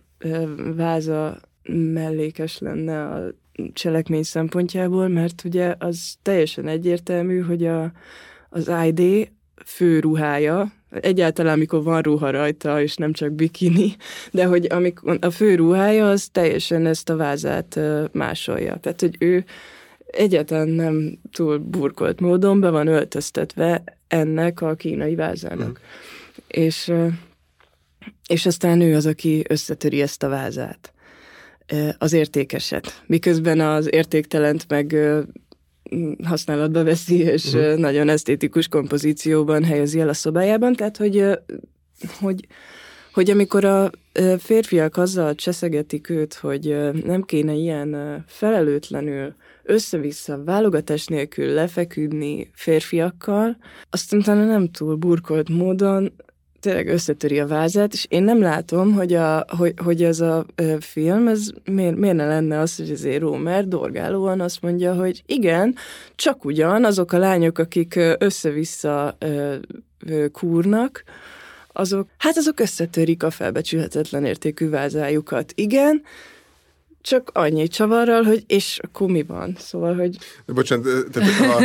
váza 0.75 1.39
mellékes 1.71 2.57
lenne 2.57 3.05
a 3.05 3.33
cselekmény 3.73 4.23
szempontjából, 4.23 5.07
mert 5.07 5.43
ugye 5.43 5.75
az 5.79 6.15
teljesen 6.21 6.67
egyértelmű, 6.67 7.39
hogy 7.39 7.65
a, 7.65 7.91
az 8.49 8.71
ID 8.85 9.29
fő 9.65 9.99
ruhája, 9.99 10.71
egyáltalán 10.89 11.53
amikor 11.53 11.83
van 11.83 12.01
ruha 12.01 12.29
rajta, 12.29 12.81
és 12.81 12.95
nem 12.95 13.13
csak 13.13 13.31
bikini, 13.31 13.95
de 14.31 14.45
hogy 14.45 14.67
amikor 14.69 15.17
a 15.21 15.29
fő 15.29 15.55
ruhája 15.55 16.09
az 16.09 16.27
teljesen 16.31 16.85
ezt 16.85 17.09
a 17.09 17.15
vázát 17.15 17.79
másolja. 18.11 18.77
Tehát, 18.77 18.99
hogy 18.99 19.15
ő 19.19 19.45
egyáltalán 20.11 20.67
nem 20.67 21.19
túl 21.31 21.57
burkolt 21.57 22.19
módon 22.19 22.59
be 22.59 22.69
van 22.69 22.87
öltöztetve 22.87 23.83
ennek 24.07 24.61
a 24.61 24.75
kínai 24.75 25.15
vázának. 25.15 25.79
Hmm. 25.79 26.45
És, 26.47 26.91
és 28.27 28.45
aztán 28.45 28.81
ő 28.81 28.95
az, 28.95 29.05
aki 29.05 29.45
összetöri 29.47 30.01
ezt 30.01 30.23
a 30.23 30.29
vázát 30.29 30.93
az 31.97 32.13
értékeset. 32.13 33.03
Miközben 33.05 33.59
az 33.59 33.93
értéktelent 33.93 34.65
meg 34.67 34.97
használatba 36.23 36.83
veszi, 36.83 37.17
és 37.17 37.53
uh-huh. 37.53 37.77
nagyon 37.77 38.09
esztétikus 38.09 38.67
kompozícióban 38.67 39.63
helyezi 39.63 39.99
el 39.99 40.09
a 40.09 40.13
szobájában, 40.13 40.75
tehát 40.75 40.97
hogy, 40.97 41.25
hogy, 42.19 42.47
hogy 43.13 43.29
amikor 43.29 43.65
a 43.65 43.91
férfiak 44.37 44.97
azzal 44.97 45.35
cseszegetik 45.35 46.09
őt, 46.09 46.33
hogy 46.33 46.77
nem 47.05 47.21
kéne 47.21 47.53
ilyen 47.53 48.23
felelőtlenül 48.27 49.35
össze-vissza 49.63 50.43
válogatás 50.43 51.05
nélkül 51.05 51.53
lefeküdni 51.53 52.49
férfiakkal, 52.53 53.57
azt 53.89 54.13
utána 54.13 54.45
nem 54.45 54.71
túl 54.71 54.95
burkolt 54.95 55.49
módon 55.49 56.13
tényleg 56.59 56.87
összetöri 56.87 57.39
a 57.39 57.47
vázát, 57.47 57.93
és 57.93 58.05
én 58.09 58.23
nem 58.23 58.41
látom, 58.41 58.93
hogy, 58.93 59.13
a, 59.13 59.45
hogy, 59.57 59.73
hogy 59.83 60.03
ez 60.03 60.19
a 60.19 60.45
film, 60.79 61.27
ez 61.27 61.49
miért, 61.71 61.95
miért 61.95 62.15
ne 62.15 62.27
lenne 62.27 62.59
az, 62.59 62.75
hogy 62.75 62.91
azért 62.91 63.19
Rómer 63.19 63.67
dorgálóan 63.67 64.41
azt 64.41 64.61
mondja, 64.61 64.93
hogy 64.93 65.23
igen, 65.25 65.75
csak 66.15 66.45
ugyan 66.45 66.85
azok 66.85 67.11
a 67.11 67.17
lányok, 67.17 67.57
akik 67.57 67.99
össze-vissza 68.17 69.17
kúrnak, 70.31 71.03
azok, 71.71 72.07
hát 72.17 72.37
azok 72.37 72.59
összetörik 72.59 73.23
a 73.23 73.29
felbecsülhetetlen 73.29 74.25
értékű 74.25 74.69
vázájukat. 74.69 75.51
Igen, 75.55 76.01
csak 77.01 77.29
annyi 77.33 77.67
csavarral, 77.67 78.23
hogy 78.23 78.43
és 78.47 78.79
akkor 78.81 79.09
mi 79.09 79.23
van? 79.23 79.55
Szóval, 79.59 79.95
hogy... 79.95 80.17
De 80.45 80.53
bocsánat, 80.53 80.85
tehát 81.11 81.29
a, 81.39 81.63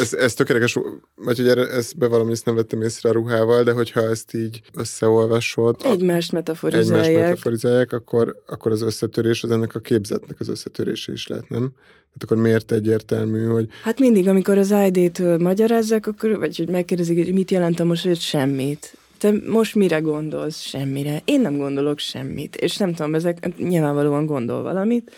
ez, 0.00 0.14
ez 0.14 0.34
tökéletes, 0.34 0.78
vagy 1.14 1.36
hogy 1.36 1.48
erre, 1.48 1.68
ezt 1.68 1.98
bevallom, 1.98 2.30
ezt 2.30 2.44
nem 2.44 2.54
vettem 2.54 2.82
észre 2.82 3.08
a 3.08 3.12
ruhával, 3.12 3.62
de 3.62 3.72
hogyha 3.72 4.00
ezt 4.00 4.34
így 4.34 4.60
összeolvasod... 4.74 5.76
Egymást 5.84 6.32
metaforizálják. 6.32 7.06
Egymást 7.06 7.28
metaforizálják, 7.28 7.92
akkor, 7.92 8.42
akkor 8.46 8.72
az 8.72 8.82
összetörés 8.82 9.42
az 9.42 9.50
ennek 9.50 9.74
a 9.74 9.78
képzetnek 9.78 10.40
az 10.40 10.48
összetörése 10.48 11.12
is 11.12 11.26
lehet, 11.26 11.48
nem? 11.48 11.72
Tehát 12.12 12.22
akkor 12.22 12.36
miért 12.36 12.72
egyértelmű, 12.72 13.46
hogy... 13.46 13.66
Hát 13.82 13.98
mindig, 13.98 14.28
amikor 14.28 14.58
az 14.58 14.74
ID-t 14.86 15.38
magyarázzák, 15.38 16.06
akkor, 16.06 16.38
vagy 16.38 16.56
hogy 16.56 16.68
megkérdezik, 16.68 17.24
hogy 17.24 17.34
mit 17.34 17.50
jelent 17.50 17.80
a 17.80 17.84
most, 17.84 18.04
hogy 18.04 18.20
semmit 18.20 18.96
te 19.22 19.32
most 19.46 19.74
mire 19.74 19.98
gondolsz? 19.98 20.60
Semmire. 20.60 21.22
Én 21.24 21.40
nem 21.40 21.56
gondolok 21.56 21.98
semmit. 21.98 22.56
És 22.56 22.76
nem 22.76 22.94
tudom, 22.94 23.14
ezek 23.14 23.56
nyilvánvalóan 23.56 24.26
gondol 24.26 24.62
valamit, 24.62 25.10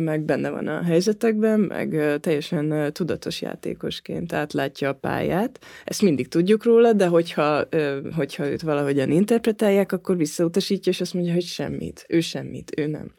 meg 0.00 0.20
benne 0.20 0.50
van 0.50 0.66
a 0.66 0.82
helyzetekben, 0.82 1.60
meg 1.60 2.18
teljesen 2.20 2.92
tudatos 2.92 3.40
játékosként 3.40 4.32
átlátja 4.32 4.88
a 4.88 4.92
pályát. 4.92 5.58
Ezt 5.84 6.02
mindig 6.02 6.28
tudjuk 6.28 6.64
róla, 6.64 6.92
de 6.92 7.06
hogyha, 7.06 7.68
hogyha 8.16 8.50
őt 8.50 8.62
valahogyan 8.62 9.10
interpretálják, 9.10 9.92
akkor 9.92 10.16
visszautasítja, 10.16 10.92
és 10.92 11.00
azt 11.00 11.14
mondja, 11.14 11.32
hogy 11.32 11.44
semmit. 11.44 12.04
Ő 12.08 12.20
semmit, 12.20 12.72
ő 12.76 12.86
nem. 12.86 13.12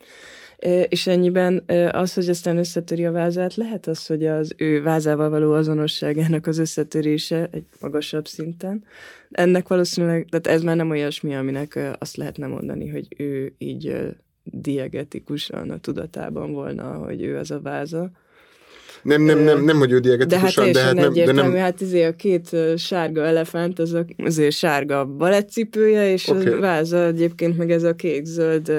És 0.89 1.07
ennyiben 1.07 1.63
az, 1.91 2.13
hogy 2.13 2.29
aztán 2.29 2.57
összetöri 2.57 3.05
a 3.05 3.11
vázát, 3.11 3.55
lehet 3.55 3.87
az, 3.87 4.05
hogy 4.05 4.25
az 4.25 4.53
ő 4.57 4.81
vázával 4.81 5.29
való 5.29 5.53
azonosságának 5.53 6.47
az 6.47 6.57
összetörése 6.57 7.49
egy 7.51 7.65
magasabb 7.79 8.27
szinten. 8.27 8.83
Ennek 9.31 9.67
valószínűleg, 9.67 10.27
tehát 10.29 10.47
ez 10.47 10.63
már 10.63 10.75
nem 10.75 10.89
olyasmi, 10.89 11.35
aminek 11.35 11.79
azt 11.99 12.15
lehetne 12.15 12.47
mondani, 12.47 12.89
hogy 12.89 13.07
ő 13.17 13.53
így 13.57 13.95
diegetikusan 14.43 15.69
a 15.69 15.77
tudatában 15.77 16.51
volna, 16.51 16.93
hogy 16.93 17.23
ő 17.23 17.37
az 17.37 17.51
a 17.51 17.59
váza. 17.61 18.11
Nem, 19.03 19.21
nem, 19.21 19.39
nem, 19.39 19.63
nem, 19.63 19.77
hogy 19.77 19.91
ő 19.91 19.99
diegetikusan, 19.99 20.71
de 20.71 20.81
hát, 20.81 20.95
de 20.95 21.01
hát 21.01 21.13
nem, 21.13 21.25
de 21.25 21.31
nem... 21.31 21.55
hát 21.55 21.81
izé 21.81 22.03
a 22.03 22.15
két 22.15 22.55
sárga 22.75 23.25
elefánt, 23.25 23.79
az 23.79 23.93
a, 23.93 24.05
azért 24.17 24.55
sárga 24.55 25.05
balettcipője, 25.05 26.11
és 26.11 26.27
okay. 26.27 26.47
a 26.47 26.59
váza 26.59 27.05
egyébként 27.05 27.57
meg 27.57 27.71
ez 27.71 27.83
a 27.83 27.95
kék-zöld 27.95 28.71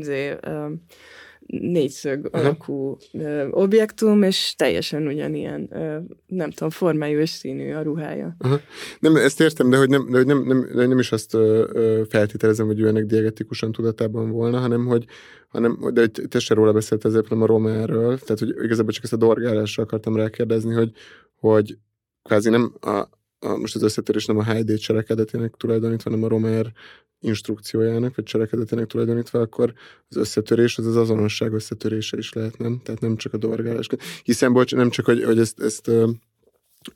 azért, 0.00 0.48
négyszög 1.46 2.28
Aha. 2.32 2.44
alakú 2.44 2.96
ö, 3.12 3.48
objektum, 3.50 4.22
és 4.22 4.54
teljesen 4.56 5.06
ugyanilyen, 5.06 5.68
ö, 5.72 5.98
nem 6.26 6.50
tudom, 6.50 6.70
formájú 6.70 7.18
és 7.18 7.30
színű 7.30 7.72
a 7.72 7.82
ruhája. 7.82 8.36
Aha. 8.38 8.60
Nem, 9.00 9.16
ezt 9.16 9.40
értem, 9.40 9.70
de 9.70 9.76
hogy 9.76 9.88
nem, 9.88 10.10
de 10.10 10.16
hogy 10.16 10.26
nem, 10.26 10.42
nem, 10.42 10.68
de 10.74 10.86
nem 10.86 10.98
is 10.98 11.12
azt 11.12 11.34
ö, 11.34 12.02
feltételezem, 12.08 12.66
hogy 12.66 12.80
ő 12.80 12.86
ennek 12.86 13.04
diagetikusan 13.04 13.72
tudatában 13.72 14.30
volna, 14.30 14.58
hanem 14.58 14.86
hogy, 14.86 15.04
hanem, 15.48 15.78
de 15.92 16.00
hogy 16.00 16.28
te 16.28 16.38
se 16.38 16.54
róla 16.54 16.72
beszélt 16.72 17.04
ezért, 17.04 17.28
nem 17.28 17.42
a 17.42 17.46
Romerről, 17.46 18.18
tehát 18.18 18.38
hogy 18.38 18.54
igazából 18.62 18.92
csak 18.92 19.04
ezt 19.04 19.12
a 19.12 19.16
dorgálásra 19.16 19.82
akartam 19.82 20.16
rákérdezni, 20.16 20.74
hogy, 20.74 20.92
hogy 21.34 21.78
kvázi 22.22 22.50
nem 22.50 22.74
a, 22.80 23.08
a, 23.38 23.56
most 23.56 23.74
az 23.74 23.82
összetérés 23.82 24.24
nem 24.26 24.38
a 24.38 24.42
Heidi 24.42 24.76
cselekedetének 24.76 25.54
tulajdonítva, 25.56 26.10
hanem 26.10 26.24
a 26.24 26.28
Romer 26.28 26.72
instrukciójának, 27.20 28.14
vagy 28.14 28.24
cselekedetének 28.24 28.86
tulajdonítva, 28.86 29.40
akkor 29.40 29.72
az 30.08 30.16
összetörés 30.16 30.78
az 30.78 30.86
az 30.86 30.96
azonosság 30.96 31.52
összetörése 31.52 32.16
is 32.16 32.32
lehet, 32.32 32.58
nem? 32.58 32.80
Tehát 32.84 33.00
nem 33.00 33.16
csak 33.16 33.32
a 33.32 33.36
dorgálás. 33.36 33.88
Hiszen, 34.22 34.52
bocs, 34.52 34.74
nem 34.74 34.90
csak, 34.90 35.04
hogy, 35.04 35.24
hogy 35.24 35.38
ezt, 35.38 35.60
ezt 35.60 35.90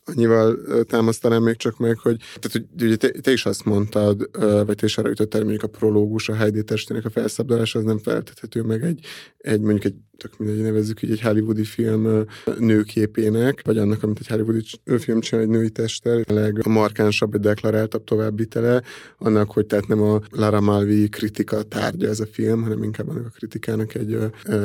annyival 0.05 0.59
támasztanám 0.85 1.42
még 1.42 1.57
csak 1.57 1.79
meg, 1.79 1.98
hogy, 1.98 2.16
tehát, 2.16 2.53
hogy 2.53 2.87
ugye 2.87 2.96
te, 2.96 3.11
te, 3.11 3.33
is 3.33 3.46
azt 3.46 3.64
mondtad, 3.64 4.31
vagy 4.66 4.76
te 4.76 4.87
is 4.87 4.98
arra 4.98 5.09
jutottál, 5.09 5.40
mondjuk 5.40 5.62
a 5.62 5.68
prológus, 5.68 6.29
a 6.29 6.35
Heidi 6.35 6.64
testének 6.64 7.05
a 7.05 7.11
felszabdalása, 7.11 7.79
az 7.79 7.85
nem 7.85 7.98
feltethető 7.98 8.62
meg 8.62 8.83
egy, 8.83 9.07
egy 9.38 9.61
mondjuk 9.61 9.85
egy 9.85 9.94
tök 10.20 10.38
mindegy 10.38 10.62
nevezzük 10.62 11.03
így 11.03 11.11
egy 11.11 11.20
hollywoodi 11.20 11.64
film 11.64 12.24
nőképének, 12.59 13.61
vagy 13.64 13.79
annak, 13.79 14.03
amit 14.03 14.18
egy 14.18 14.26
hollywoodi 14.26 14.64
film 14.98 15.20
csinál 15.20 15.44
egy 15.44 15.50
női 15.50 15.70
testtel, 15.70 16.22
a 16.26 16.33
legmarkánsabb, 16.33 17.35
egy 17.35 17.40
deklaráltabb 17.40 18.05
továbbitele, 18.05 18.83
annak, 19.18 19.50
hogy 19.50 19.66
tehát 19.66 19.87
nem 19.87 20.03
a 20.03 20.20
Lara 20.31 20.61
Malvi 20.61 21.09
kritika 21.09 21.62
tárgya 21.62 22.09
ez 22.09 22.20
a 22.20 22.26
film, 22.26 22.62
hanem 22.62 22.83
inkább 22.83 23.09
annak 23.09 23.26
a 23.26 23.31
kritikának 23.37 23.94
egy 23.94 24.18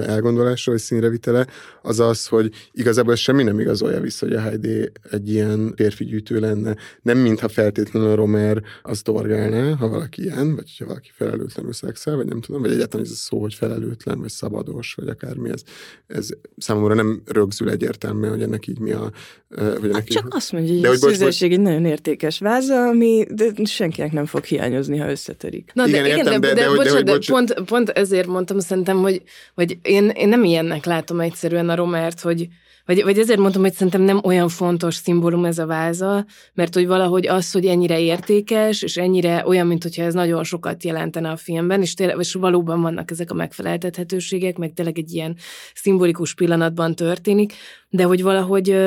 elgondolása, 0.05 0.71
vagy 0.71 0.79
színrevitele, 0.79 1.47
az 1.81 1.99
az, 1.99 2.27
hogy 2.27 2.51
igazából 2.71 3.15
semmi 3.15 3.43
nem 3.43 3.59
igazolja 3.59 4.01
vissza, 4.01 4.25
hogy 4.25 4.35
a 4.35 4.39
Heidi 4.39 4.91
egy 5.15 5.29
ilyen 5.29 5.73
férfi 5.75 6.05
gyűjtő 6.05 6.39
lenne. 6.39 6.75
Nem 7.01 7.17
mintha 7.17 7.47
feltétlenül 7.47 8.09
a 8.09 8.15
Romer 8.15 8.61
az 8.81 9.01
dorgálná, 9.01 9.73
ha 9.73 9.87
valaki 9.87 10.21
ilyen, 10.21 10.55
vagy 10.55 10.75
ha 10.79 10.85
valaki 10.85 11.09
felelőtlenül 11.13 11.73
szexel, 11.73 12.15
vagy 12.15 12.25
nem 12.25 12.41
tudom, 12.41 12.61
vagy 12.61 12.71
egyáltalán 12.71 13.05
ez 13.05 13.11
a 13.11 13.15
szó, 13.15 13.39
hogy 13.39 13.53
felelőtlen, 13.53 14.19
vagy 14.19 14.29
szabados, 14.29 14.93
vagy 14.93 15.07
akármi, 15.07 15.49
ez, 15.49 15.61
ez 16.07 16.29
számomra 16.57 16.93
nem 16.93 17.21
rögzül 17.25 17.69
egyértelműen, 17.69 18.31
hogy 18.31 18.41
ennek 18.41 18.67
így 18.67 18.79
mi 18.79 18.91
a... 18.91 19.11
Hogy 19.49 19.83
ennek 19.83 19.93
hát 19.93 20.07
csak 20.07 20.25
így, 20.25 20.31
azt 20.35 20.51
mondja, 20.51 20.73
hogy 20.73 20.85
a 20.85 20.95
szűzőség 20.95 21.51
egy 21.51 21.59
nagyon 21.59 21.85
értékes 21.85 22.39
váza, 22.39 22.87
ami 22.87 23.25
de 23.29 23.51
senkinek 23.63 24.11
nem 24.11 24.25
fog 24.25 24.43
hiányozni, 24.43 24.97
ha 24.97 25.09
összetörik. 25.09 25.71
Na, 25.73 25.87
igen, 25.87 26.03
de, 26.03 26.09
értem, 26.09 26.27
igen, 26.27 26.41
de, 26.41 26.47
de, 26.47 26.53
de, 26.53 26.61
de, 26.61 26.75
bocsánat, 26.75 27.03
de, 27.03 27.11
bocs... 27.11 27.29
pont, 27.29 27.53
pont 27.53 27.89
ezért 27.89 28.27
mondtam 28.27 28.59
szerintem, 28.59 28.97
hogy, 28.97 29.21
hogy 29.53 29.77
én, 29.81 30.09
én 30.09 30.29
nem 30.29 30.43
ilyennek 30.43 30.85
látom 30.85 31.19
egyszerűen 31.19 31.69
a 31.69 31.75
Romert, 31.75 32.19
hogy, 32.19 32.47
vagy, 32.85 33.03
vagy 33.03 33.19
ezért 33.19 33.39
mondtam, 33.39 33.61
hogy 33.61 33.73
szerintem 33.73 34.01
nem 34.01 34.19
olyan 34.23 34.49
fontos 34.49 34.95
szimbólum 34.95 35.45
ez 35.45 35.57
a 35.57 35.65
váza, 35.65 36.25
mert 36.53 36.73
hogy 36.73 36.87
valahogy 36.87 37.27
az, 37.27 37.51
hogy 37.51 37.65
ennyire 37.65 37.99
értékes, 37.99 38.81
és 38.81 38.97
ennyire 38.97 39.43
olyan, 39.45 39.67
mint 39.67 39.83
hogyha 39.83 40.03
ez 40.03 40.13
nagyon 40.13 40.43
sokat 40.43 40.83
jelentene 40.83 41.29
a 41.29 41.35
filmben, 41.35 41.81
és, 41.81 41.93
tényleg, 41.93 42.17
és 42.19 42.33
valóban 42.33 42.81
vannak 42.81 43.11
ezek 43.11 43.31
a 43.31 43.33
megfeleltethetőségek, 43.33 44.57
meg 44.57 44.73
tényleg 44.73 44.97
egy 44.97 45.13
ilyen 45.13 45.37
szimbolikus 45.73 46.33
pillanatban 46.33 46.95
történik, 46.95 47.53
de 47.89 48.03
hogy 48.03 48.23
valahogy 48.23 48.77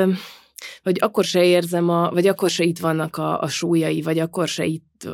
vagy 0.82 0.96
akkor 1.00 1.24
se 1.24 1.44
érzem, 1.44 1.88
a, 1.88 2.10
vagy 2.10 2.26
akkor 2.26 2.50
se 2.50 2.64
itt 2.64 2.78
vannak 2.78 3.16
a, 3.16 3.40
a 3.40 3.48
súlyai, 3.48 4.02
vagy 4.02 4.18
akkor 4.18 4.48
se 4.48 4.64
itt 4.64 5.08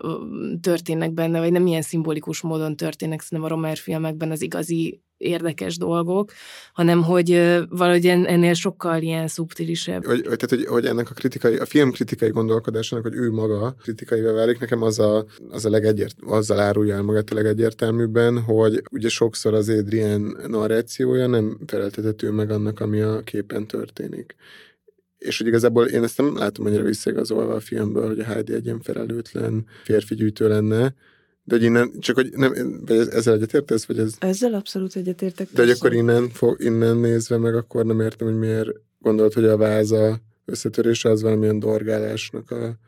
történnek 0.61 1.13
benne, 1.13 1.41
vagy 1.41 1.53
nem 1.53 1.67
ilyen 1.67 1.83
szimbolikus 1.83 2.41
módon 2.41 2.77
történnek 2.77 3.21
szerintem 3.21 3.53
a 3.53 3.55
Romer 3.55 3.77
filmekben 3.77 4.31
az 4.31 4.43
igazi 4.43 5.03
érdekes 5.17 5.77
dolgok, 5.77 6.33
hanem 6.73 7.03
hogy 7.03 7.29
valahogy 7.69 8.07
ennél 8.07 8.55
sokkal 8.55 9.03
ilyen 9.03 9.29
szubtilisebb. 9.29 10.05
Hogy, 10.05 10.27
hogy, 10.27 10.37
tehát, 10.37 10.49
hogy, 10.49 10.67
hogy 10.67 10.87
ennek 10.87 11.11
a 11.11 11.15
kritikai, 11.15 11.57
a 11.57 11.65
film 11.65 11.93
kritikai 11.93 12.31
gondolkodásának, 12.31 13.05
hogy 13.05 13.15
ő 13.15 13.31
maga 13.31 13.75
kritikai 13.83 14.21
válik, 14.21 14.59
nekem 14.59 14.83
az 14.83 14.99
a, 14.99 15.25
az 15.51 15.65
a 15.65 15.71
legegyért, 15.71 16.17
azzal 16.27 16.61
árulja 16.61 16.95
el 16.95 17.03
magát 17.03 17.31
a 17.31 17.35
legegyértelműbben, 17.35 18.43
hogy 18.43 18.83
ugye 18.91 19.09
sokszor 19.09 19.55
az 19.55 19.69
Adrian 19.69 20.37
narrációja 20.47 21.27
nem 21.27 21.59
feleltethető 21.67 22.31
meg 22.31 22.51
annak, 22.51 22.81
ami 22.81 23.01
a 23.01 23.21
képen 23.21 23.67
történik 23.67 24.35
és 25.25 25.39
hogy 25.39 25.47
igazából 25.47 25.87
én 25.87 26.03
ezt 26.03 26.19
nem 26.19 26.37
látom 26.37 26.67
annyira 26.67 26.83
visszaigazolva 26.83 27.55
a 27.55 27.61
filmből, 27.61 28.07
hogy 28.07 28.21
a 28.21 28.25
Heidi 28.25 28.53
egy 28.55 28.65
ilyen 28.65 28.81
felelőtlen 28.81 29.67
férfi 29.85 30.15
gyűjtő 30.15 30.49
lenne, 30.49 30.95
de 31.45 31.55
hogy 31.55 31.63
innen, 31.63 31.91
csak 31.99 32.17
hogy 32.17 32.31
nem, 32.33 32.83
vagy 32.87 32.97
ezzel 32.97 33.35
egyetértesz, 33.35 33.85
vagy 33.85 33.99
ez... 33.99 34.15
Ezzel 34.19 34.55
abszolút 34.55 34.97
egyetértek. 34.97 35.49
De 35.53 35.63
hogy 35.63 35.71
akkor 35.71 35.93
innen, 35.93 36.29
fog, 36.29 36.63
innen 36.63 36.97
nézve 36.97 37.37
meg, 37.37 37.55
akkor 37.55 37.85
nem 37.85 38.01
értem, 38.01 38.27
hogy 38.27 38.39
miért 38.39 38.71
gondolod, 38.99 39.33
hogy 39.33 39.45
a 39.45 39.57
váza 39.57 40.21
összetörése 40.45 41.11
az 41.11 41.23
valamilyen 41.23 41.59
dorgálásnak 41.59 42.51
a... 42.51 42.79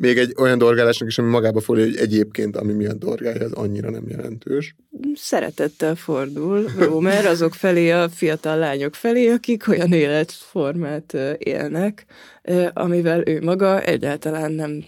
Még 0.00 0.18
egy 0.18 0.34
olyan 0.38 0.58
dorgálásnak 0.58 1.08
is, 1.08 1.18
ami 1.18 1.28
magába 1.30 1.60
fogja, 1.60 1.84
hogy 1.84 1.96
egyébként, 1.96 2.56
ami 2.56 2.72
miatt 2.72 2.98
dorgálja, 2.98 3.44
az 3.44 3.52
annyira 3.52 3.90
nem 3.90 4.08
jelentős. 4.08 4.74
Szeretettel 5.14 5.94
fordul 5.94 6.64
Rómer 6.78 7.26
azok 7.26 7.54
felé, 7.54 7.90
a 7.90 8.08
fiatal 8.08 8.58
lányok 8.58 8.94
felé, 8.94 9.28
akik 9.28 9.68
olyan 9.68 9.92
életformát 9.92 11.16
élnek, 11.38 12.04
amivel 12.72 13.28
ő 13.28 13.40
maga 13.42 13.82
egyáltalán 13.82 14.52
nem 14.52 14.84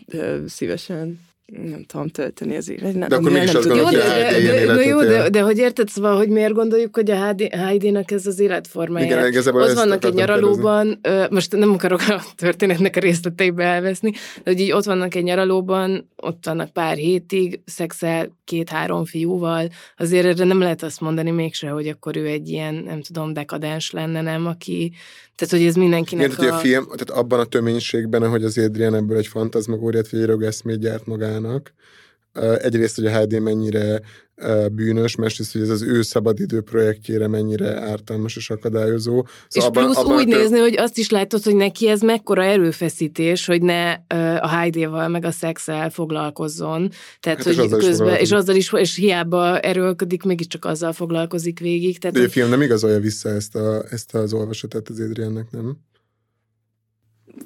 szívesen 0.46 1.20
nem 1.53 1.85
tudom 1.87 2.09
tölteni 2.09 2.57
az 2.57 2.71
élet. 2.71 3.09
De 3.09 3.15
akkor 3.17 3.31
mégis 3.31 3.55
azt 3.55 3.67
gondolod, 3.67 3.89
hogy 3.89 3.99
de, 3.99 4.41
de, 4.41 4.75
de, 4.75 4.85
jó, 4.85 5.01
de, 5.01 5.29
de, 5.29 5.41
hogy 5.41 5.59
érted, 5.59 5.89
szóval, 5.89 6.17
hogy 6.17 6.29
miért 6.29 6.53
gondoljuk, 6.53 6.95
hogy 6.95 7.11
a 7.11 7.35
Heidi-nak 7.51 8.11
ez 8.11 8.27
az 8.27 8.39
életformája? 8.39 9.27
Igen, 9.27 9.47
ott 9.47 9.73
vannak 9.73 10.05
egy 10.05 10.15
nyaralóban, 10.15 10.99
ö, 11.03 11.25
most 11.31 11.57
nem 11.57 11.73
akarok 11.73 12.01
a 12.01 12.23
történetnek 12.37 12.97
a 12.97 13.01
részleteibe 13.01 13.65
elveszni, 13.65 14.11
de 14.11 14.51
hogy 14.51 14.61
így 14.61 14.73
ott 14.73 14.85
vannak 14.85 15.15
egy 15.15 15.25
nyaralóban, 15.25 16.11
ott 16.17 16.45
vannak 16.45 16.73
pár 16.73 16.97
hétig, 16.97 17.61
szexel 17.65 18.39
két-három 18.45 19.05
fiúval, 19.05 19.69
azért 19.97 20.27
erre 20.27 20.45
nem 20.45 20.59
lehet 20.59 20.83
azt 20.83 21.01
mondani 21.01 21.31
mégse, 21.31 21.69
hogy 21.69 21.89
akkor 21.89 22.17
ő 22.17 22.27
egy 22.27 22.49
ilyen, 22.49 22.75
nem 22.75 23.03
tudom, 23.03 23.33
dekadens 23.33 23.91
lenne, 23.91 24.21
nem, 24.21 24.47
aki 24.47 24.93
tehát, 25.41 25.55
hogy 25.55 25.67
ez 25.67 25.75
mindenkinek 25.75 26.33
Igen, 26.33 26.51
a... 26.51 26.55
a 26.55 26.59
film, 26.59 26.85
tehát 26.85 27.11
abban 27.11 27.41
a 27.41 27.45
töménységben, 27.45 28.23
ahogy 28.23 28.45
az 28.45 28.59
Adrian 28.59 28.95
ebből 28.95 29.17
egy 29.17 29.27
fantazmagóriát 29.27 30.11
vagy 30.11 30.21
egy 30.21 30.27
rögeszmét 30.27 30.79
gyárt 30.79 31.07
magának. 31.40 31.72
Egyrészt, 32.62 32.96
hogy 32.96 33.07
a 33.07 33.18
HD 33.18 33.40
mennyire 33.40 34.00
bűnös, 34.72 35.16
másrészt, 35.16 35.53
hogy 35.53 35.61
ez 35.62 35.68
az 35.68 35.83
ő 35.83 36.03
szabadidő 36.03 36.61
projektjére 36.61 37.29
mennyire 37.29 37.81
ártalmas 37.81 38.37
és 38.37 38.50
akadályozó. 38.50 39.12
Szóval 39.12 39.29
és 39.48 39.62
abban, 39.62 39.85
plusz 39.85 39.96
abban 39.96 40.16
úgy 40.16 40.29
tör... 40.29 40.38
nézni, 40.38 40.59
hogy 40.59 40.76
azt 40.76 40.98
is 40.98 41.11
látod, 41.11 41.42
hogy 41.42 41.57
neki 41.57 41.88
ez 41.88 42.00
mekkora 42.00 42.44
erőfeszítés, 42.44 43.46
hogy 43.46 43.62
ne 43.62 43.92
a 44.40 44.48
Heidi-val 44.48 45.09
meg 45.09 45.24
a 45.24 45.31
szexel 45.31 45.90
foglalkozzon. 45.90 46.90
Tehát, 47.20 47.44
hát 47.44 47.55
hogy 47.55 47.64
és 47.64 47.87
közben, 47.87 48.16
és 48.16 48.30
azzal 48.30 48.57
is, 48.57 48.72
és 48.72 48.95
hiába 48.95 49.59
erőlködik, 49.61 50.22
mégiscsak 50.22 50.64
azzal 50.64 50.93
foglalkozik 50.93 51.59
végig. 51.59 51.99
Tehát, 51.99 52.16
De 52.16 52.22
a 52.22 52.28
film 52.28 52.49
nem 52.49 52.62
igazolja 52.62 53.01
vissza 53.01 53.28
ezt, 53.28 53.57
a, 53.57 53.84
ezt 53.91 54.14
az 54.14 54.32
olvasatát 54.32 54.88
az 54.88 55.01
Adriennek, 55.01 55.51
nem? 55.51 55.76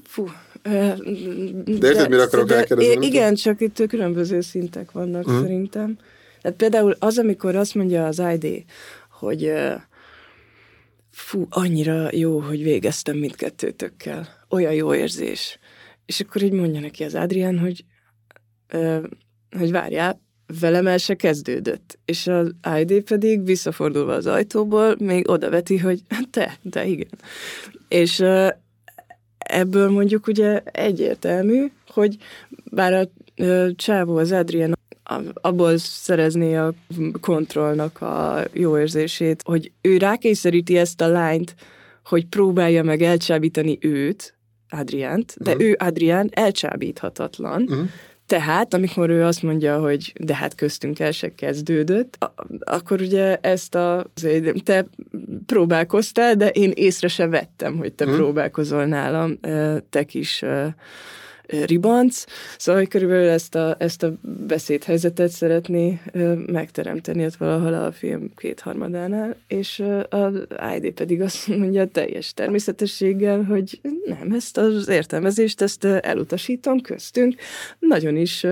Fú, 0.02 0.26
de 0.64 1.88
érted, 1.88 2.08
mire 2.08 2.22
akarok 2.22 2.50
elkérdezni? 2.50 3.06
Igen, 3.06 3.34
csak 3.34 3.60
itt 3.60 3.86
különböző 3.86 4.40
szintek 4.40 4.92
vannak 4.92 5.26
uh-huh. 5.26 5.42
szerintem. 5.42 5.98
Tehát 6.42 6.58
például 6.58 6.96
az, 6.98 7.18
amikor 7.18 7.56
azt 7.56 7.74
mondja 7.74 8.06
az 8.06 8.22
ID, 8.32 8.64
hogy 9.10 9.52
fú, 11.10 11.46
annyira 11.50 12.08
jó, 12.12 12.38
hogy 12.38 12.62
végeztem 12.62 13.16
mindkettőtökkel. 13.16 14.28
Olyan 14.48 14.72
jó 14.72 14.94
érzés. 14.94 15.58
És 16.06 16.20
akkor 16.20 16.42
így 16.42 16.52
mondja 16.52 16.80
neki 16.80 17.04
az 17.04 17.14
Adrián, 17.14 17.58
hogy, 17.58 17.84
hogy 19.58 19.70
várjál, 19.70 20.20
velem 20.60 20.86
el 20.86 20.98
se 20.98 21.14
kezdődött. 21.14 21.98
És 22.04 22.26
az 22.26 22.54
ID 22.78 23.02
pedig 23.02 23.44
visszafordulva 23.44 24.12
az 24.12 24.26
ajtóból 24.26 24.96
még 24.98 25.28
odaveti, 25.28 25.78
hogy 25.78 26.02
te, 26.30 26.58
te 26.70 26.86
igen. 26.86 27.18
És 27.88 28.24
ebből 29.54 29.90
mondjuk 29.90 30.26
ugye 30.26 30.62
egyértelmű, 30.64 31.66
hogy 31.88 32.16
bár 32.64 32.92
a 32.92 33.08
csávó 33.76 34.16
az 34.16 34.32
Adrian 34.32 34.78
abból 35.32 35.78
szerezné 35.78 36.56
a 36.56 36.74
kontrollnak 37.20 38.00
a 38.00 38.44
jó 38.52 38.78
érzését, 38.78 39.42
hogy 39.44 39.72
ő 39.80 39.96
rákényszeríti 39.96 40.76
ezt 40.76 41.00
a 41.00 41.08
lányt, 41.08 41.54
hogy 42.04 42.26
próbálja 42.26 42.82
meg 42.82 43.02
elcsábítani 43.02 43.78
őt, 43.80 44.34
Adriánt, 44.68 45.34
de 45.38 45.50
uh-huh. 45.50 45.66
ő 45.66 45.76
Adrián 45.78 46.30
elcsábíthatatlan, 46.32 47.62
uh-huh. 47.62 47.88
Tehát, 48.26 48.74
amikor 48.74 49.10
ő 49.10 49.24
azt 49.24 49.42
mondja, 49.42 49.78
hogy 49.78 50.12
de 50.20 50.34
hát 50.34 50.54
köztünk 50.54 50.98
el 51.00 51.10
se 51.10 51.34
kezdődött, 51.34 52.18
akkor 52.58 53.00
ugye 53.00 53.36
ezt 53.36 53.74
a, 53.74 54.06
te 54.64 54.86
próbálkoztál, 55.46 56.34
de 56.34 56.48
én 56.48 56.72
észre 56.74 57.08
se 57.08 57.26
vettem, 57.26 57.76
hogy 57.76 57.92
te 57.92 58.04
hmm. 58.04 58.14
próbálkozol 58.14 58.84
nálam, 58.84 59.38
te 59.90 60.04
kis 60.04 60.44
ribanc, 61.46 62.24
szóval 62.58 62.80
hogy 62.80 62.90
körülbelül 62.90 63.28
ezt 63.28 63.54
a, 63.54 63.76
ezt 63.78 64.02
a 64.02 64.12
beszédhelyzetet 64.46 65.30
szeretné 65.30 66.00
megteremteni 66.46 67.24
ott 67.24 67.34
valahol 67.34 67.74
a 67.74 67.92
film 67.92 68.30
kétharmadánál, 68.36 69.36
és 69.48 69.82
az 70.08 70.46
ID 70.76 70.90
pedig 70.90 71.20
azt 71.20 71.46
mondja 71.58 71.86
teljes 71.86 72.34
természetességgel, 72.34 73.42
hogy 73.42 73.80
nem, 74.04 74.32
ezt 74.32 74.56
az 74.56 74.88
értelmezést, 74.88 75.60
ezt 75.60 75.84
elutasítom 75.84 76.80
köztünk. 76.80 77.34
Nagyon 77.78 78.16
is 78.16 78.46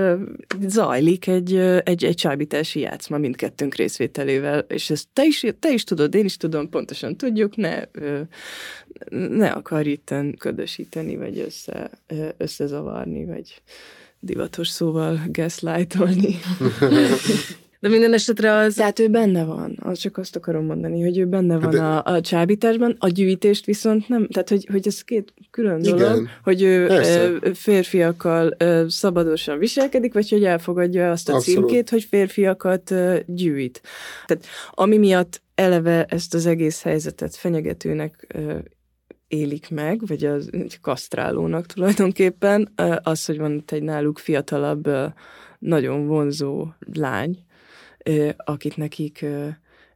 zajlik 0.67 1.27
egy, 1.27 1.57
egy, 1.85 2.05
egy 2.05 2.15
csábítási 2.15 2.81
játszma 2.81 3.19
mindkettőnk 3.19 3.75
részvételével, 3.75 4.59
és 4.59 4.91
ezt 4.91 5.09
te 5.13 5.25
is, 5.25 5.47
te 5.59 5.73
is 5.73 5.85
tudod, 5.85 6.15
én 6.15 6.25
is 6.25 6.37
tudom, 6.37 6.69
pontosan 6.69 7.17
tudjuk, 7.17 7.57
ne, 7.57 7.83
ne 9.11 9.49
akar 9.49 9.87
itten 9.87 10.37
ködösíteni, 10.39 11.17
vagy 11.17 11.39
össze, 11.39 11.91
összezavarni, 12.37 13.25
vagy 13.25 13.63
divatos 14.21 14.69
szóval 14.69 15.21
gaslightolni. 15.33 16.39
De 17.83 17.89
minden 17.89 18.13
esetre 18.13 18.53
az... 18.53 18.75
Tehát 18.75 18.99
ő 18.99 19.09
benne 19.09 19.45
van, 19.45 19.79
az 19.81 19.99
csak 19.99 20.17
azt 20.17 20.37
akarom 20.37 20.65
mondani, 20.65 21.03
hogy 21.03 21.19
ő 21.19 21.27
benne 21.27 21.59
van 21.59 21.71
De... 21.71 21.83
a, 21.83 22.03
a 22.05 22.21
csábításban, 22.21 22.97
a 22.99 23.09
gyűjtést 23.09 23.65
viszont 23.65 24.09
nem, 24.09 24.29
tehát 24.29 24.49
hogy, 24.49 24.67
hogy 24.71 24.87
ez 24.87 25.03
két 25.03 25.35
külön 25.51 25.81
Igen. 25.81 25.97
dolog, 25.97 26.29
hogy 26.45 26.63
ő 26.63 26.87
Persze. 26.87 27.41
férfiakkal 27.55 28.57
szabadosan 28.89 29.59
viselkedik, 29.59 30.13
vagy 30.13 30.31
hogy 30.31 30.45
elfogadja 30.45 31.11
azt 31.11 31.29
a 31.29 31.35
Abszolút. 31.35 31.69
címkét, 31.69 31.91
hogy 31.91 32.03
férfiakat 32.05 32.95
gyűjt. 33.27 33.81
Tehát 34.27 34.45
ami 34.71 34.99
miatt 34.99 35.43
eleve 35.55 36.05
ezt 36.05 36.35
az 36.35 36.47
egész 36.47 36.83
helyzetet 36.83 37.37
fenyegetőnek 37.37 38.37
élik 39.33 39.71
meg, 39.71 40.07
vagy 40.07 40.25
az 40.25 40.51
kasztrálónak 40.81 41.67
tulajdonképpen, 41.67 42.73
az, 43.03 43.25
hogy 43.25 43.39
van 43.39 43.53
itt 43.53 43.71
egy 43.71 43.83
náluk 43.83 44.19
fiatalabb, 44.19 44.91
nagyon 45.59 46.07
vonzó 46.07 46.69
lány, 46.93 47.39
akit 48.37 48.77
nekik 48.77 49.25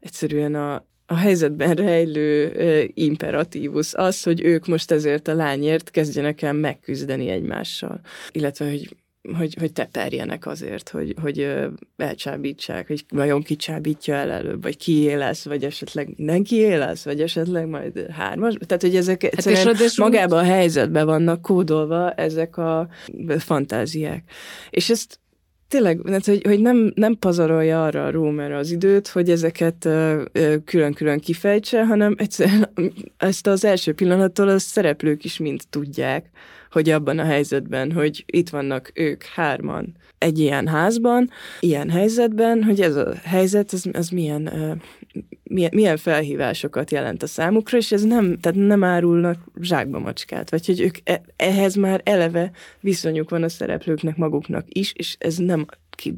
egyszerűen 0.00 0.54
a, 0.54 0.84
a 1.06 1.14
helyzetben 1.14 1.74
rejlő 1.74 2.52
imperatívus 2.94 3.94
az, 3.94 4.22
hogy 4.22 4.40
ők 4.40 4.66
most 4.66 4.90
ezért 4.90 5.28
a 5.28 5.34
lányért 5.34 5.90
kezdjenek 5.90 6.42
el 6.42 6.52
megküzdeni 6.52 7.28
egymással. 7.28 8.00
Illetve, 8.30 8.68
hogy 8.70 8.96
hogy, 9.34 9.56
hogy 9.58 9.72
teperjenek 9.72 10.46
azért, 10.46 10.88
hogy, 10.88 11.14
hogy 11.22 11.48
elcsábítsák, 11.96 12.86
hogy 12.86 13.04
vajon 13.08 13.42
ki 13.42 13.56
csábítja 13.56 14.14
el 14.14 14.30
előbb, 14.30 14.62
vagy 14.62 14.76
ki 14.76 15.14
lesz, 15.14 15.44
vagy 15.44 15.64
esetleg 15.64 16.12
mindenki 16.16 16.76
lesz, 16.76 17.04
vagy 17.04 17.20
esetleg 17.20 17.68
majd 17.68 18.06
hármas. 18.10 18.54
Tehát, 18.66 18.82
hogy 18.82 18.96
ezek 18.96 19.22
hát 19.22 19.32
egyszerűen 19.32 19.76
hát 19.76 19.96
magában 19.96 20.38
a 20.38 20.42
helyzetben 20.42 21.06
vannak 21.06 21.42
kódolva 21.42 22.10
ezek 22.12 22.56
a 22.56 22.88
fantáziák. 23.38 24.30
És 24.70 24.90
ezt 24.90 25.20
tényleg, 25.68 26.00
hogy, 26.24 26.42
hogy 26.44 26.60
nem, 26.60 26.92
nem 26.94 27.18
pazarolja 27.18 27.84
arra 27.84 28.04
a 28.04 28.10
Rómer 28.10 28.52
az 28.52 28.70
időt, 28.70 29.08
hogy 29.08 29.30
ezeket 29.30 29.88
külön-külön 30.64 31.20
kifejtse, 31.20 31.86
hanem 31.86 32.14
egyszerűen 32.18 32.72
ezt 33.16 33.46
az 33.46 33.64
első 33.64 33.92
pillanattól 33.92 34.48
a 34.48 34.58
szereplők 34.58 35.24
is 35.24 35.38
mind 35.38 35.60
tudják, 35.70 36.30
hogy 36.76 36.90
abban 36.90 37.18
a 37.18 37.24
helyzetben, 37.24 37.92
hogy 37.92 38.24
itt 38.26 38.48
vannak 38.48 38.90
ők 38.94 39.22
hárman 39.22 39.96
egy 40.18 40.38
ilyen 40.38 40.66
házban, 40.66 41.30
ilyen 41.60 41.90
helyzetben, 41.90 42.62
hogy 42.62 42.80
ez 42.80 42.96
a 42.96 43.14
helyzet, 43.24 43.72
az, 43.72 43.88
az 43.92 44.08
milyen, 44.08 44.50
milyen, 45.42 45.70
milyen 45.74 45.96
felhívásokat 45.96 46.90
jelent 46.90 47.22
a 47.22 47.26
számukra, 47.26 47.78
és 47.78 47.92
ez 47.92 48.02
nem, 48.02 48.38
tehát 48.38 48.58
nem 48.58 48.84
árulnak 48.84 49.38
zsákba 49.60 49.98
macskát, 49.98 50.50
vagy 50.50 50.66
hogy 50.66 50.80
ők 50.80 50.96
e, 51.04 51.22
ehhez 51.36 51.74
már 51.74 52.00
eleve 52.04 52.50
viszonyuk 52.80 53.30
van 53.30 53.42
a 53.42 53.48
szereplőknek 53.48 54.16
maguknak 54.16 54.64
is, 54.68 54.92
és 54.92 55.16
ez 55.18 55.36
nem 55.36 55.66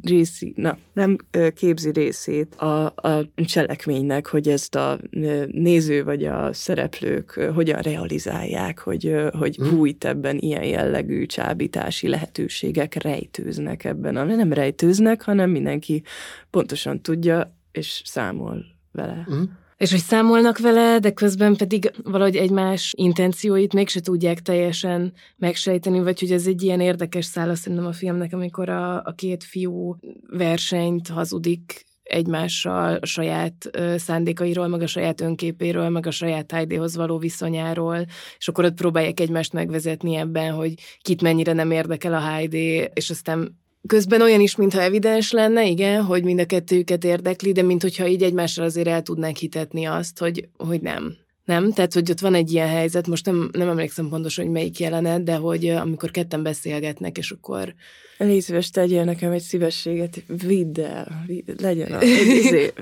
részi, 0.03 0.53
na, 0.57 0.79
nem 0.93 1.17
képzi 1.55 1.91
részét 1.91 2.55
a, 2.55 2.85
a 2.87 3.31
cselekménynek, 3.35 4.27
hogy 4.27 4.49
ezt 4.49 4.75
a 4.75 4.99
néző 5.47 6.05
vagy 6.05 6.25
a 6.25 6.53
szereplők 6.53 7.31
hogyan 7.55 7.81
realizálják, 7.81 8.79
hogy, 8.79 9.15
hogy 9.31 9.57
hú, 9.57 9.85
itt 9.85 10.05
ebben 10.05 10.39
ilyen 10.39 10.65
jellegű 10.65 11.27
csábítási 11.27 12.09
lehetőségek 12.09 13.03
rejtőznek 13.03 13.85
ebben. 13.85 14.27
Nem 14.27 14.53
rejtőznek, 14.53 15.23
hanem 15.23 15.51
mindenki 15.51 16.03
pontosan 16.51 17.03
tudja 17.03 17.57
és 17.73 18.03
számol 18.05 18.65
vele. 18.93 19.27
Mm. 19.33 19.43
És 19.79 19.91
hogy 19.91 20.01
számolnak 20.01 20.59
vele, 20.59 20.99
de 20.99 21.11
közben 21.11 21.57
pedig 21.57 21.93
valahogy 22.03 22.37
egymás 22.37 22.93
intencióit 22.97 23.73
mégse 23.73 24.01
tudják 24.01 24.41
teljesen 24.41 25.13
megsejteni, 25.37 26.01
vagy 26.01 26.21
hogy 26.21 26.33
ez 26.33 26.47
egy 26.47 26.63
ilyen 26.63 26.81
érdekes 26.81 27.25
szála 27.25 27.55
szerintem 27.55 27.87
a 27.87 27.93
filmnek, 27.93 28.33
amikor 28.33 28.69
a, 28.69 29.03
a 29.05 29.13
két 29.17 29.45
fiú 29.45 29.97
versenyt 30.31 31.09
hazudik 31.09 31.87
egymással 32.03 32.95
a 32.95 33.07
saját 33.07 33.71
szándékairól, 33.97 34.67
meg 34.67 34.83
a 34.83 34.87
saját 34.87 35.21
önképéről, 35.21 35.89
meg 35.89 36.07
a 36.07 36.11
saját 36.11 36.53
ID-hoz 36.61 36.97
való 36.97 37.19
viszonyáról, 37.19 38.07
és 38.39 38.49
akkor 38.49 38.65
ott 38.65 38.75
próbálják 38.75 39.21
egymást 39.21 39.53
megvezetni 39.53 40.15
ebben, 40.15 40.53
hogy 40.53 40.75
kit 41.03 41.23
mennyire 41.23 41.53
nem 41.53 41.71
érdekel 41.71 42.15
a 42.15 42.37
HD, 42.37 42.55
és 42.93 43.11
aztán 43.11 43.59
Közben 43.87 44.23
olyan 44.23 44.41
is, 44.41 44.57
mintha 44.57 44.81
evidens 44.81 45.31
lenne, 45.31 45.67
igen, 45.67 46.03
hogy 46.03 46.25
mind 46.25 46.41
a 46.41 46.47
kettőjüket 46.47 47.05
érdekli, 47.05 47.53
de 47.53 47.63
mint 47.63 47.83
hogyha 47.83 48.07
így 48.07 48.23
egymással 48.23 48.65
azért 48.65 48.89
el 48.89 49.03
tudnánk 49.03 49.37
hitetni 49.37 49.85
azt, 49.85 50.19
hogy, 50.19 50.49
hogy 50.57 50.81
nem. 50.81 51.17
Nem? 51.49 51.73
Tehát, 51.73 51.93
hogy 51.93 52.11
ott 52.11 52.21
van 52.21 52.35
egy 52.35 52.53
ilyen 52.53 52.69
helyzet, 52.69 53.07
most 53.07 53.27
nem, 53.27 53.51
nem 53.53 53.69
emlékszem 53.69 54.09
pontosan, 54.09 54.45
hogy 54.45 54.53
melyik 54.53 54.79
jelenet, 54.79 55.23
de 55.23 55.35
hogy 55.35 55.69
amikor 55.69 56.11
ketten 56.11 56.43
beszélgetnek, 56.43 57.19
és 57.19 57.31
akkor... 57.31 57.75
Légy 58.19 58.41
szíves, 58.41 58.71
tegyél 58.71 59.05
nekem 59.05 59.31
egy 59.31 59.43
szívességet, 59.43 60.23
vidd 60.47 60.81
el, 60.81 61.25
vidd, 61.27 61.51
legyen 61.61 61.93
a... 61.93 62.03
izé, 62.43 62.73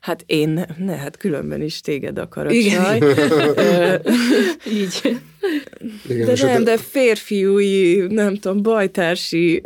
hát 0.00 0.22
én, 0.26 0.66
ne, 0.78 0.96
hát 0.96 1.16
különben 1.16 1.62
is 1.62 1.80
téged 1.80 2.18
akar 2.18 2.46
a 2.46 2.50
Igen. 2.50 3.02
Így. 4.80 5.16
Igen, 6.08 6.26
de 6.26 6.44
nem, 6.44 6.64
de 6.64 6.76
férfiúi, 6.76 8.06
nem 8.08 8.36
tudom, 8.36 8.62
bajtársi 8.62 9.62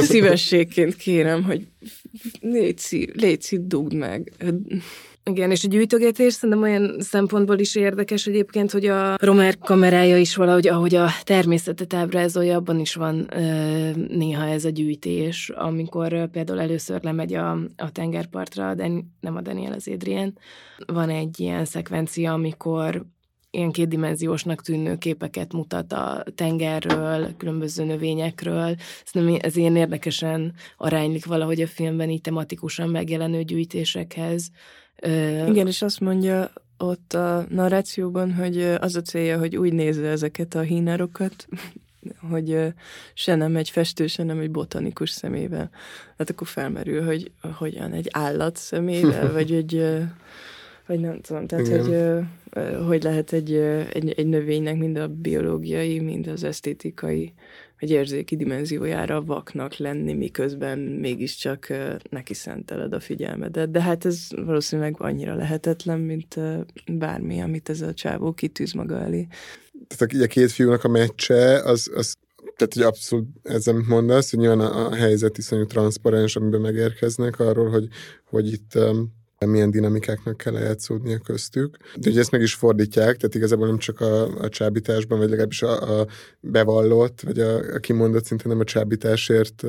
szívességként 0.00 0.96
kérem, 0.96 1.42
hogy 1.42 1.66
légy, 2.40 3.10
légy 3.14 3.66
dugd 3.66 3.94
meg. 3.94 4.32
Igen, 5.24 5.50
és 5.50 5.64
a 5.64 5.68
gyűjtögetés 5.68 6.32
szerintem 6.32 6.62
olyan 6.62 6.96
szempontból 7.00 7.58
is 7.58 7.74
érdekes 7.74 8.26
egyébként, 8.26 8.70
hogy 8.70 8.86
a 8.86 9.16
Romer 9.16 9.58
kamerája 9.58 10.16
is 10.18 10.36
valahogy, 10.36 10.68
ahogy 10.68 10.94
a 10.94 11.08
természetet 11.22 11.94
ábrázolja, 11.94 12.56
abban 12.56 12.80
is 12.80 12.94
van 12.94 13.30
néha 14.08 14.46
ez 14.46 14.64
a 14.64 14.70
gyűjtés, 14.70 15.50
amikor 15.54 16.30
például 16.30 16.60
először 16.60 17.02
lemegy 17.02 17.34
a, 17.34 17.50
a 17.76 17.92
tengerpartra, 17.92 18.74
de 18.74 18.90
nem 19.20 19.36
a 19.36 19.40
Daniel, 19.40 19.72
az 19.72 19.88
Adrian. 19.88 20.38
Van 20.86 21.10
egy 21.10 21.40
ilyen 21.40 21.64
szekvencia, 21.64 22.32
amikor 22.32 23.04
ilyen 23.50 23.70
kétdimenziósnak 23.70 24.62
tűnő 24.62 24.96
képeket 24.96 25.52
mutat 25.52 25.92
a 25.92 26.24
tengerről, 26.34 27.36
különböző 27.36 27.84
növényekről. 27.84 28.76
Szerintem 29.04 29.38
ez 29.42 29.56
ilyen 29.56 29.76
érdekesen 29.76 30.54
aránylik 30.76 31.26
valahogy 31.26 31.60
a 31.60 31.66
filmben 31.66 32.10
így 32.10 32.20
tematikusan 32.20 32.88
megjelenő 32.88 33.42
gyűjtésekhez. 33.42 34.50
Igen, 35.48 35.66
és 35.66 35.82
azt 35.82 36.00
mondja 36.00 36.50
ott 36.78 37.12
a 37.12 37.46
narrációban, 37.48 38.32
hogy 38.34 38.62
az 38.62 38.96
a 38.96 39.02
célja, 39.02 39.38
hogy 39.38 39.56
úgy 39.56 39.72
nézze 39.72 40.08
ezeket 40.08 40.54
a 40.54 40.60
hínárokat, 40.60 41.46
hogy 42.30 42.74
se 43.14 43.34
nem 43.34 43.56
egy 43.56 43.70
festő, 43.70 44.06
se 44.06 44.22
nem 44.22 44.38
egy 44.38 44.50
botanikus 44.50 45.10
szemével. 45.10 45.70
Hát 46.18 46.30
akkor 46.30 46.46
felmerül, 46.46 47.04
hogy 47.04 47.30
hogyan 47.54 47.92
egy 47.92 48.08
állat 48.10 48.56
szemével, 48.56 49.32
vagy 49.38 49.52
egy 49.52 49.84
vagy 50.86 51.00
nem 51.00 51.20
tudom, 51.20 51.46
tehát 51.46 51.66
Igen. 51.66 51.84
hogy 51.84 52.26
hogy 52.86 53.02
lehet 53.02 53.32
egy, 53.32 53.54
egy, 53.92 54.10
egy 54.16 54.26
növénynek 54.26 54.76
mind 54.76 54.96
a 54.96 55.08
biológiai, 55.08 56.00
mind 56.00 56.26
az 56.26 56.44
esztétikai, 56.44 57.32
vagy 57.82 57.90
érzéki 57.90 58.36
dimenziójára 58.36 59.22
vaknak 59.22 59.76
lenni, 59.76 60.12
miközben 60.12 60.78
mégiscsak 60.78 61.72
neki 62.10 62.34
szenteled 62.34 62.92
a 62.92 63.00
figyelmedet. 63.00 63.70
De 63.70 63.82
hát 63.82 64.04
ez 64.04 64.26
valószínűleg 64.44 64.94
annyira 64.98 65.34
lehetetlen, 65.34 66.00
mint 66.00 66.36
bármi, 66.92 67.40
amit 67.40 67.68
ez 67.68 67.80
a 67.80 67.94
csávó 67.94 68.32
kitűz 68.32 68.72
maga 68.72 69.00
elé. 69.00 69.26
Tehát 69.88 70.22
a, 70.22 70.26
két 70.26 70.50
fiúnak 70.50 70.84
a 70.84 70.88
meccse, 70.88 71.62
az, 71.62 71.90
az 71.94 72.14
tehát, 72.56 72.74
hogy 72.74 72.82
abszolút 72.82 73.26
ez, 73.42 73.66
amit 73.66 73.86
mondasz, 73.86 74.30
hogy 74.30 74.38
nyilván 74.40 74.60
a, 74.60 74.86
a 74.86 74.94
helyzet 74.94 75.38
iszonyú 75.38 75.66
transzparens, 75.66 76.36
amiben 76.36 76.60
megérkeznek 76.60 77.40
arról, 77.40 77.70
hogy, 77.70 77.88
hogy 78.24 78.52
itt 78.52 78.74
um, 78.74 79.12
milyen 79.48 79.70
dinamikáknak 79.70 80.36
kell 80.36 80.56
eljátszódnia 80.56 81.18
köztük. 81.18 81.76
De 81.96 82.10
ugye 82.10 82.20
ezt 82.20 82.30
meg 82.30 82.40
is 82.40 82.54
fordítják, 82.54 83.16
tehát 83.16 83.34
igazából 83.34 83.66
nem 83.66 83.78
csak 83.78 84.00
a, 84.00 84.38
a 84.38 84.48
csábításban, 84.48 85.18
vagy 85.18 85.28
legalábbis 85.28 85.62
a, 85.62 86.00
a 86.00 86.06
bevallott, 86.40 87.20
vagy 87.20 87.38
a, 87.38 87.74
a 87.74 87.78
kimondott 87.78 88.24
szintén 88.24 88.52
nem 88.52 88.60
a 88.60 88.64
csábításért, 88.64 89.64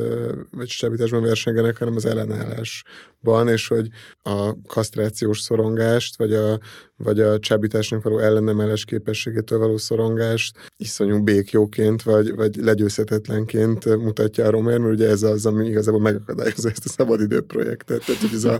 vagy 0.51 0.67
csábításban 0.67 1.21
versengenek, 1.21 1.77
hanem 1.77 1.95
az 1.95 2.05
ellenállásban, 2.05 3.47
és 3.47 3.67
hogy 3.67 3.87
a 4.23 4.61
kasztrációs 4.67 5.39
szorongást, 5.39 6.17
vagy 6.17 6.33
a, 6.33 6.59
vagy 6.97 7.19
a 7.19 7.39
csábításnak 7.39 8.03
való 8.03 8.17
ellenemelés 8.17 8.85
képességétől 8.85 9.59
való 9.59 9.77
szorongást 9.77 10.57
iszonyú 10.77 11.23
békjóként, 11.23 12.03
vagy, 12.03 12.35
vagy 12.35 12.55
legyőzhetetlenként 12.55 13.85
mutatja 13.85 14.45
a 14.45 14.49
Romer, 14.49 14.77
mert 14.77 14.93
ugye 14.93 15.07
ez 15.07 15.23
az, 15.23 15.45
ami 15.45 15.67
igazából 15.67 16.01
megakadályozza 16.01 16.69
ezt 16.69 16.85
a 16.85 16.89
szabadidőprojektet. 16.89 18.05
Tehát, 18.05 18.21
hogy 18.21 18.33
ez 18.33 18.43
a, 18.43 18.59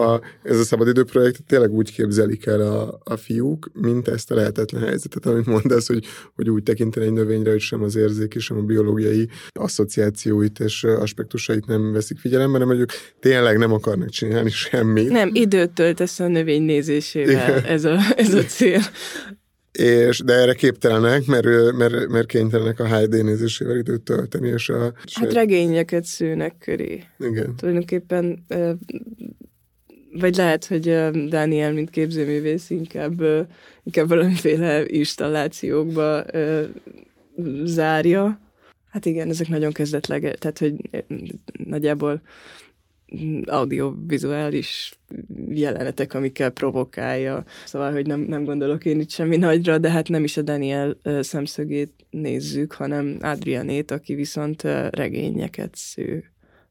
a, 0.00 0.20
ez 0.50 0.58
a 0.58 0.64
szabadidőprojekt 0.64 1.44
tényleg 1.46 1.70
úgy 1.70 1.92
képzelik 1.92 2.46
el 2.46 2.60
a, 2.60 3.00
a 3.04 3.16
fiúk, 3.16 3.70
mint 3.72 4.08
ezt 4.08 4.30
a 4.30 4.34
lehetetlen 4.34 4.82
helyzetet, 4.82 5.26
amit 5.26 5.46
mondasz, 5.46 5.86
hogy, 5.86 6.04
hogy 6.34 6.50
úgy 6.50 6.62
tekinteni 6.62 7.06
egy 7.06 7.12
növényre, 7.12 7.50
hogy 7.50 7.60
sem 7.60 7.82
az 7.82 7.96
érzéki, 7.96 8.38
sem 8.38 8.56
a 8.56 8.62
biológiai 8.62 9.28
asszociációit 9.52 10.60
és 10.60 10.84
aspektusait 10.84 11.66
nem 11.66 11.92
veszik 11.92 12.18
figyelembe, 12.18 12.52
hanem 12.52 12.68
hogy 12.68 12.80
ők 12.80 12.90
tényleg 13.20 13.58
nem 13.58 13.72
akarnak 13.72 14.08
csinálni 14.08 14.50
semmit. 14.50 15.08
Nem, 15.08 15.30
időt 15.32 15.70
töltesz 15.70 16.20
a 16.20 16.28
növény 16.28 16.62
nézésével. 16.62 17.54
Ez 17.54 17.80
ez 17.84 17.84
a, 17.84 17.98
ez 18.16 18.34
a 18.34 18.42
cél. 18.42 18.80
És, 19.72 20.22
de 20.24 20.32
erre 20.32 20.54
képtelenek, 20.54 21.26
mert, 21.26 21.46
mert, 21.76 22.08
mert 22.08 22.26
kénytelenek 22.26 22.80
a 22.80 22.96
HD 22.96 23.24
nézésével 23.24 23.76
időt 23.76 24.00
tölteni, 24.00 24.48
és 24.48 24.68
a... 24.68 24.92
Hát 25.12 25.32
regényeket 25.32 26.04
szőnek 26.04 26.54
köré. 26.58 27.02
Igen. 27.18 27.56
Tulajdonképpen 27.56 28.46
vagy 30.12 30.36
lehet, 30.36 30.64
hogy 30.64 30.82
Daniel, 31.28 31.72
mint 31.72 31.90
képzőművész 31.90 32.70
inkább, 32.70 33.20
inkább 33.82 34.08
valamiféle 34.08 34.86
installációkba 34.86 36.24
zárja. 37.64 38.40
Hát 38.90 39.06
igen, 39.06 39.28
ezek 39.28 39.48
nagyon 39.48 39.72
kezdetleg, 39.72 40.38
tehát 40.38 40.58
hogy 40.58 40.74
nagyjából 41.52 42.22
audiovizuális 43.44 44.98
jelenetek, 45.48 46.14
amikkel 46.14 46.50
provokálja. 46.50 47.44
Szóval, 47.64 47.92
hogy 47.92 48.06
nem, 48.06 48.20
nem 48.20 48.44
gondolok 48.44 48.84
én 48.84 49.00
itt 49.00 49.10
semmi 49.10 49.36
nagyra, 49.36 49.78
de 49.78 49.90
hát 49.90 50.08
nem 50.08 50.24
is 50.24 50.36
a 50.36 50.42
Daniel 50.42 50.96
szemszögét 51.20 51.92
nézzük, 52.10 52.72
hanem 52.72 53.16
Adrianét, 53.20 53.90
aki 53.90 54.14
viszont 54.14 54.62
regényeket 54.90 55.74
sző 55.74 56.24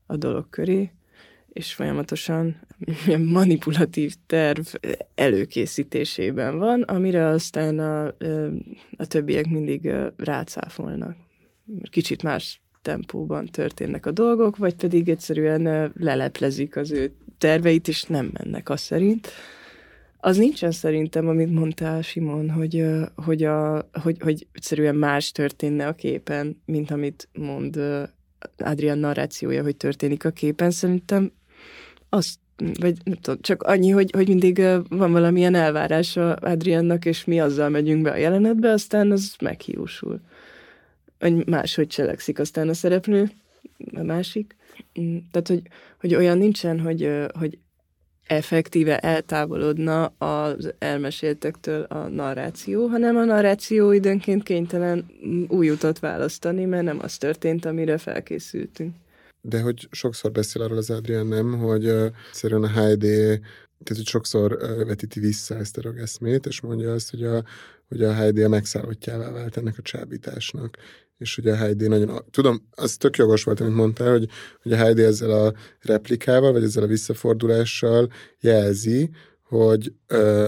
a 0.06 0.16
dolog 0.16 0.50
köré 0.50 0.92
és 1.54 1.74
folyamatosan 1.74 2.60
manipulatív 3.18 4.16
terv 4.26 4.66
előkészítésében 5.16 6.58
van, 6.58 6.82
amire 6.82 7.26
aztán 7.26 7.80
a, 7.80 8.06
a 8.98 9.06
többiek 9.08 9.50
mindig 9.50 9.92
rácáfolnak. 10.18 11.16
Kicsit 11.90 12.24
más 12.24 12.62
tempóban 12.82 13.46
történnek 13.46 14.06
a 14.06 14.12
dolgok, 14.12 14.58
vagy 14.58 14.76
pedig 14.76 15.10
egyszerűen 15.10 15.92
leleplezik 15.96 16.76
az 16.76 16.92
ő 16.92 17.12
terveit, 17.38 17.88
és 17.88 18.04
nem 18.04 18.32
mennek 18.34 18.70
azt 18.70 18.84
szerint. 18.84 19.28
Az 20.22 20.38
nincsen 20.38 20.72
szerintem, 20.72 21.28
amit 21.28 21.52
mondtál, 21.52 22.02
Simon, 22.02 22.50
hogy, 22.50 22.86
hogy, 23.16 23.44
a, 23.44 23.90
hogy, 23.92 24.18
hogy 24.20 24.48
egyszerűen 24.52 24.96
más 24.96 25.32
történne 25.32 25.88
a 25.88 25.94
képen, 25.94 26.62
mint 26.66 26.92
amit 26.92 27.30
mond 27.34 27.80
Adrian 28.58 28.98
narrációja, 28.98 29.64
hogy 29.64 29.78
történik 29.78 30.26
a 30.26 30.30
képen. 30.30 30.72
Szerintem 30.72 31.32
azt 32.10 32.40
vagy 32.80 32.98
nem 33.04 33.16
tudom, 33.22 33.42
csak 33.42 33.64
annyi, 33.64 33.90
hogy, 33.90 34.12
hogy 34.12 34.28
mindig 34.28 34.62
van 34.90 35.12
valamilyen 35.12 35.56
elvárása 35.56 36.34
Adriannak, 36.34 37.06
és 37.06 37.26
mi 37.26 37.40
azzal 37.40 37.70
megyünk 37.70 38.02
be 38.02 38.12
a 38.12 38.16
jelenetbe, 38.16 38.72
aztán 38.72 39.12
az 39.12 39.36
meghiúsul 39.42 40.22
hogy 41.20 41.48
máshogy 41.48 41.88
cselekszik 41.88 42.40
aztán 42.40 42.70
a 42.70 42.74
szereplő, 42.74 43.32
a 43.94 44.04
másik. 44.04 44.56
Mm, 45.00 45.18
tehát, 45.32 45.48
hogy, 45.48 45.62
hogy 46.00 46.16
olyan 46.16 46.38
nincsen, 46.38 46.80
hogy, 46.80 47.10
hogy 47.34 47.58
effektíve 48.28 49.00
eltávolodna 49.00 50.06
az 50.06 50.74
elmeséltektől 50.80 51.82
a 51.82 52.08
narráció, 52.08 52.88
hanem 52.88 53.18
a 53.18 53.24
narráció 53.24 53.92
időnként 53.92 54.44
kénytelen 54.44 55.06
új 55.48 55.70
utat 55.70 56.00
választani, 56.00 56.66
mert 56.66 56.84
nem 56.84 57.00
az 57.02 57.18
történt, 57.18 57.66
amire 57.66 57.98
felkészültünk. 57.98 58.96
De 59.42 59.62
hogy 59.62 59.88
sokszor 59.92 60.32
beszél 60.32 60.62
arról 60.62 60.78
az 60.78 60.90
Adrián 60.90 61.28
nem, 61.28 61.58
hogy 61.58 61.86
uh, 61.86 62.06
szerűen 62.32 62.64
a 62.64 62.68
HD 62.68 63.06
tehát, 63.84 64.04
hogy 64.04 64.08
sokszor 64.08 64.54
uh, 64.54 64.86
vetíti 64.86 65.20
vissza 65.20 65.56
ezt 65.56 65.78
a 65.78 65.82
rögeszmét, 65.82 66.46
és 66.46 66.62
mondja 66.62 66.94
azt, 66.94 67.10
hogy 67.10 67.24
a, 67.24 67.44
hogy 67.88 68.04
a 68.04 68.16
HD 68.16 68.38
a 68.38 68.48
megszállottjává 68.48 69.32
vált 69.32 69.58
ennek 69.58 69.78
a 69.78 69.82
csábításnak. 69.82 70.78
És 71.18 71.38
ugye 71.38 71.52
a 71.52 71.56
Heidi 71.56 71.88
nagyon, 71.88 72.26
tudom, 72.32 72.68
az 72.72 72.98
tök 72.98 73.18
jogos 73.18 73.44
volt, 73.44 73.60
amit 73.60 73.76
mondtál, 73.76 74.12
hogy, 74.12 74.30
hogy 74.62 74.74
a 74.74 74.76
Heidi 74.76 75.04
ezzel 75.04 75.32
a 75.32 75.54
replikával, 75.82 76.52
vagy 76.52 76.64
ezzel 76.64 76.84
a 76.84 76.88
visszafordulással 76.88 78.12
jelzi, 78.40 79.10
hogy 79.44 79.94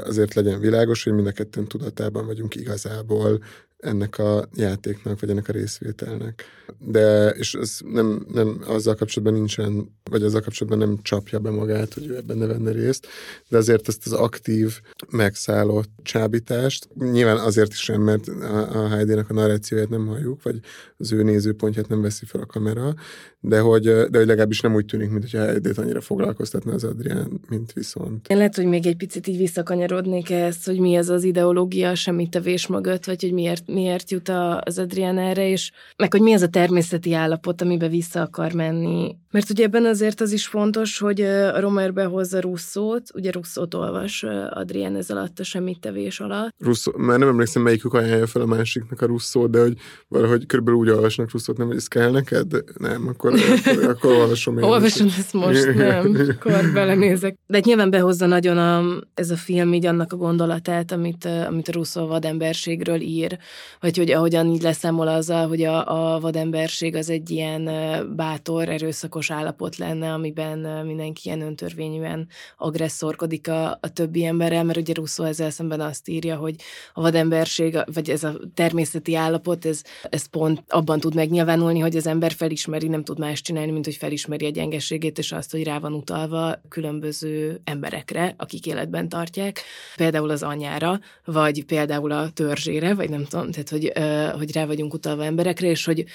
azért 0.03 0.33
legyen 0.33 0.59
világos, 0.59 1.03
hogy 1.03 1.13
mind 1.13 1.27
a 1.27 1.31
ketten 1.31 1.67
tudatában 1.67 2.25
vagyunk 2.25 2.55
igazából 2.55 3.43
ennek 3.81 4.17
a 4.17 4.47
játéknak, 4.55 5.19
vagy 5.19 5.29
ennek 5.29 5.47
a 5.47 5.51
részvételnek. 5.51 6.43
De, 6.79 7.29
és 7.29 7.53
ez 7.53 7.79
nem, 7.93 8.25
nem 8.33 8.61
azzal 8.67 8.95
kapcsolatban 8.95 9.37
nincsen, 9.37 9.95
vagy 10.09 10.23
azzal 10.23 10.41
kapcsolatban 10.41 10.87
nem 10.87 10.99
csapja 11.01 11.39
be 11.39 11.49
magát, 11.49 11.93
hogy 11.93 12.07
ő 12.07 12.15
ebben 12.15 12.37
ne 12.37 12.45
venne 12.45 12.71
részt, 12.71 13.07
de 13.49 13.57
azért 13.57 13.87
ezt 13.87 14.05
az 14.05 14.13
aktív, 14.13 14.81
megszállott 15.09 15.89
csábítást, 16.03 16.87
nyilván 17.11 17.37
azért 17.37 17.71
is 17.71 17.83
sem, 17.83 18.01
mert 18.01 18.27
a, 18.27 18.83
a 18.83 18.87
Heidi-nek 18.87 19.29
a 19.29 19.33
narrációját 19.33 19.89
nem 19.89 20.07
halljuk, 20.07 20.43
vagy 20.43 20.59
az 20.97 21.11
ő 21.11 21.23
nézőpontját 21.23 21.87
nem 21.87 22.01
veszi 22.01 22.25
fel 22.25 22.41
a 22.41 22.45
kamera, 22.45 22.93
de 23.39 23.59
hogy, 23.59 23.83
de 23.83 24.17
hogy 24.17 24.27
legalábbis 24.27 24.61
nem 24.61 24.75
úgy 24.75 24.85
tűnik, 24.85 25.09
mint 25.09 25.29
hogy 25.29 25.39
a 25.39 25.43
Heidi-t 25.43 25.77
annyira 25.77 26.01
foglalkoztatna 26.01 26.73
az 26.73 26.83
Adrián, 26.83 27.41
mint 27.49 27.73
viszont. 27.73 28.27
Én 28.27 28.37
lehet, 28.37 28.55
hogy 28.55 28.65
még 28.65 28.85
egy 28.85 28.97
picit 28.97 29.27
így 29.27 29.37
visszakanyarodnék 29.37 30.29
ezt, 30.29 30.65
hogy 30.65 30.79
mi 30.79 30.95
ez 30.95 31.09
az 31.09 31.23
ideológia 31.23 31.89
a 31.89 31.95
semmittevés 31.95 32.67
mögött, 32.67 33.05
vagy 33.05 33.21
hogy 33.21 33.33
miért 33.33 33.67
miért 33.73 34.11
jut 34.11 34.29
az 34.63 34.79
Adrián 34.79 35.17
erre, 35.17 35.49
és 35.49 35.71
meg 35.97 36.11
hogy 36.11 36.21
mi 36.21 36.33
az 36.33 36.41
a 36.41 36.47
természeti 36.47 37.13
állapot, 37.13 37.61
amiben 37.61 37.89
vissza 37.89 38.21
akar 38.21 38.53
menni. 38.53 39.15
Mert 39.31 39.49
ugye 39.49 39.63
ebben 39.63 39.85
azért 39.85 40.21
az 40.21 40.31
is 40.31 40.47
fontos, 40.47 40.99
hogy 40.99 41.21
a 41.21 41.59
Romer 41.59 41.93
behozza 41.93 42.39
Russzót, 42.39 43.09
ugye 43.13 43.31
Russzót 43.31 43.73
olvas 43.73 44.23
Adrián 44.49 44.95
ez 44.95 45.09
alatt 45.09 45.39
a 45.39 45.43
semmittevés 45.43 46.19
alatt. 46.19 46.53
Russzó, 46.59 46.91
már 46.97 47.19
nem 47.19 47.27
emlékszem, 47.27 47.61
melyikük 47.61 47.93
ajánlja 47.93 48.27
fel 48.27 48.41
a 48.41 48.45
másiknak 48.45 49.01
a 49.01 49.05
Russzót, 49.05 49.49
de 49.49 49.59
hogy 49.61 49.77
valahogy 50.07 50.45
körülbelül 50.45 50.79
úgy 50.79 50.89
olvasnak 50.89 51.31
Russzót, 51.31 51.57
nem, 51.57 51.67
hogy 51.67 51.75
ez 51.75 51.87
kell 51.87 52.11
neked? 52.11 52.63
Nem, 52.77 53.07
akkor, 53.07 53.33
akkor, 53.33 53.89
akkor 53.93 54.11
olvasom 54.11 54.57
én. 54.57 54.63
Olvasom 54.63 55.07
ezt 55.07 55.33
most, 55.33 55.73
nem, 55.75 56.17
akkor 56.29 56.71
belenézek. 56.73 57.35
De 57.47 57.59
nyilván 57.63 57.89
behozza 57.89 58.25
nagyon 58.25 58.57
a, 58.57 58.83
ez 59.13 59.29
a 59.29 59.35
film 59.35 59.73
így 59.73 59.85
annak 59.85 60.13
a 60.13 60.17
gondolatát, 60.17 60.91
amit, 60.91 61.25
amit 61.25 61.67
a 61.67 61.71
Russzó 61.71 62.07
vademberségről 62.07 62.99
ír, 63.01 63.37
vagy 63.79 63.97
hogy 63.97 64.11
ahogyan 64.11 64.47
így 64.47 64.61
leszámol 64.61 65.07
azzal, 65.07 65.47
hogy 65.47 65.63
a, 65.63 66.13
a 66.13 66.19
vademberség 66.19 66.95
az 66.95 67.09
egy 67.09 67.29
ilyen 67.29 67.69
bátor, 68.15 68.69
erőszakos 68.69 69.31
állapot 69.31 69.77
lenne, 69.77 70.13
amiben 70.13 70.85
mindenki 70.85 71.21
ilyen 71.23 71.41
öntörvényűen 71.41 72.27
agresszorkodik 72.57 73.47
a, 73.47 73.69
a 73.69 73.93
többi 73.93 74.25
emberrel, 74.25 74.63
mert 74.63 74.77
ugye 74.77 74.93
Russzó 74.93 75.23
ezzel 75.23 75.49
szemben 75.49 75.81
azt 75.81 76.09
írja, 76.09 76.35
hogy 76.35 76.55
a 76.93 77.01
vademberség, 77.01 77.77
vagy 77.93 78.09
ez 78.09 78.23
a 78.23 78.39
természeti 78.53 79.15
állapot, 79.15 79.65
ez, 79.65 79.81
ez 80.09 80.25
pont 80.25 80.63
abban 80.67 80.99
tud 80.99 81.15
megnyilvánulni, 81.15 81.79
hogy 81.79 81.95
az 81.95 82.07
ember 82.07 82.31
felismeri, 82.31 82.87
nem 82.87 83.03
tud 83.03 83.19
más 83.19 83.41
csinálni, 83.41 83.71
mint 83.71 83.85
hogy 83.85 83.95
felismeri 83.95 84.45
a 84.45 84.49
gyengeségét, 84.49 85.17
és 85.17 85.31
azt, 85.31 85.51
hogy 85.51 85.63
rá 85.63 85.79
van 85.79 85.93
utalva 85.93 86.61
különböző 86.69 87.61
emberekre, 87.63 88.33
akik 88.37 88.65
életben 88.65 89.09
tartják, 89.09 89.61
például 89.95 90.29
az 90.29 90.43
anyára, 90.43 90.99
vagy 91.25 91.65
például 91.65 92.11
a 92.11 92.29
törzsére, 92.29 92.93
vagy 92.93 93.09
nem 93.09 93.25
tudom, 93.25 93.50
tehát 93.51 93.69
hogy, 93.69 93.91
hogy 94.37 94.53
rá 94.53 94.65
vagyunk 94.65 94.93
utalva 94.93 95.23
emberekre, 95.23 95.67
és 95.67 95.85
hogy 95.85 96.05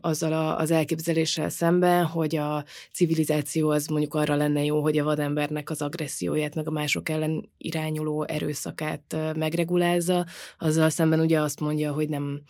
azzal 0.00 0.32
a, 0.32 0.58
az 0.58 0.70
elképzeléssel 0.70 1.48
szemben, 1.48 2.04
hogy 2.04 2.36
a 2.36 2.64
civilizáció 2.92 3.70
az 3.70 3.86
mondjuk 3.86 4.14
arra 4.14 4.34
lenne 4.34 4.64
jó, 4.64 4.80
hogy 4.80 4.98
a 4.98 5.04
vadembernek 5.04 5.70
az 5.70 5.82
agresszióját, 5.82 6.54
meg 6.54 6.66
a 6.68 6.70
mások 6.70 7.08
ellen 7.08 7.50
irányuló 7.58 8.24
erőszakát 8.24 9.16
megregulázza, 9.36 10.26
azzal 10.58 10.90
szemben 10.90 11.20
ugye 11.20 11.40
azt 11.40 11.60
mondja, 11.60 11.92
hogy 11.92 12.08
nem, 12.08 12.42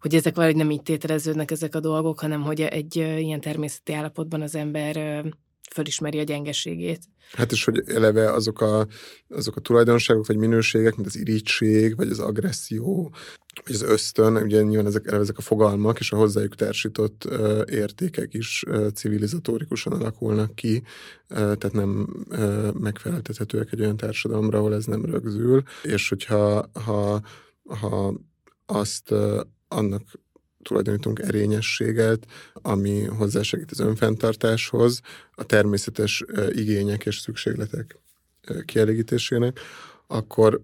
hogy 0.00 0.14
ezek 0.14 0.34
valahogy 0.34 0.56
nem 0.56 0.70
így 0.70 0.82
tételeződnek 0.82 1.50
ezek 1.50 1.74
a 1.74 1.80
dolgok, 1.80 2.20
hanem 2.20 2.42
hogy 2.42 2.60
egy 2.60 2.96
ilyen 2.96 3.40
természeti 3.40 3.92
állapotban 3.92 4.42
az 4.42 4.54
ember 4.54 5.24
fölismeri 5.70 6.18
a 6.18 6.22
gyengeségét. 6.22 7.00
Hát 7.32 7.52
és 7.52 7.64
hogy 7.64 7.82
eleve 7.86 8.32
azok 8.32 8.60
a, 8.60 8.86
azok 9.28 9.56
a 9.56 9.60
tulajdonságok 9.60 10.26
vagy 10.26 10.36
minőségek, 10.36 10.94
mint 10.94 11.06
az 11.06 11.16
irítség, 11.16 11.96
vagy 11.96 12.10
az 12.10 12.18
agresszió, 12.18 13.14
vagy 13.64 13.74
az 13.74 13.82
ösztön, 13.82 14.36
ugye 14.36 14.62
nyilván 14.62 14.86
ezek, 14.86 15.06
eleve 15.06 15.22
ezek 15.22 15.38
a 15.38 15.42
fogalmak 15.42 15.98
és 15.98 16.12
a 16.12 16.16
hozzájuk 16.16 16.54
társított 16.54 17.24
uh, 17.24 17.62
értékek 17.70 18.34
is 18.34 18.64
uh, 18.68 18.88
civilizatorikusan 18.88 19.92
alakulnak 19.92 20.54
ki, 20.54 20.82
uh, 21.28 21.36
tehát 21.36 21.72
nem 21.72 22.24
uh, 22.28 22.72
megfeleltethetőek 22.72 23.72
egy 23.72 23.80
olyan 23.80 23.96
társadalomra, 23.96 24.58
ahol 24.58 24.74
ez 24.74 24.84
nem 24.84 25.04
rögzül, 25.04 25.62
és 25.82 26.08
hogyha 26.08 26.70
ha, 26.72 27.20
ha 27.64 28.14
azt 28.66 29.10
uh, 29.10 29.40
annak 29.68 30.02
tulajdonítunk 30.66 31.18
erényességet, 31.18 32.26
ami 32.52 33.04
hozzásegít 33.04 33.70
az 33.70 33.80
önfenntartáshoz, 33.80 35.00
a 35.34 35.44
természetes 35.44 36.24
igények 36.50 37.06
és 37.06 37.18
szükségletek 37.18 37.98
kielégítésének, 38.64 39.60
akkor 40.06 40.60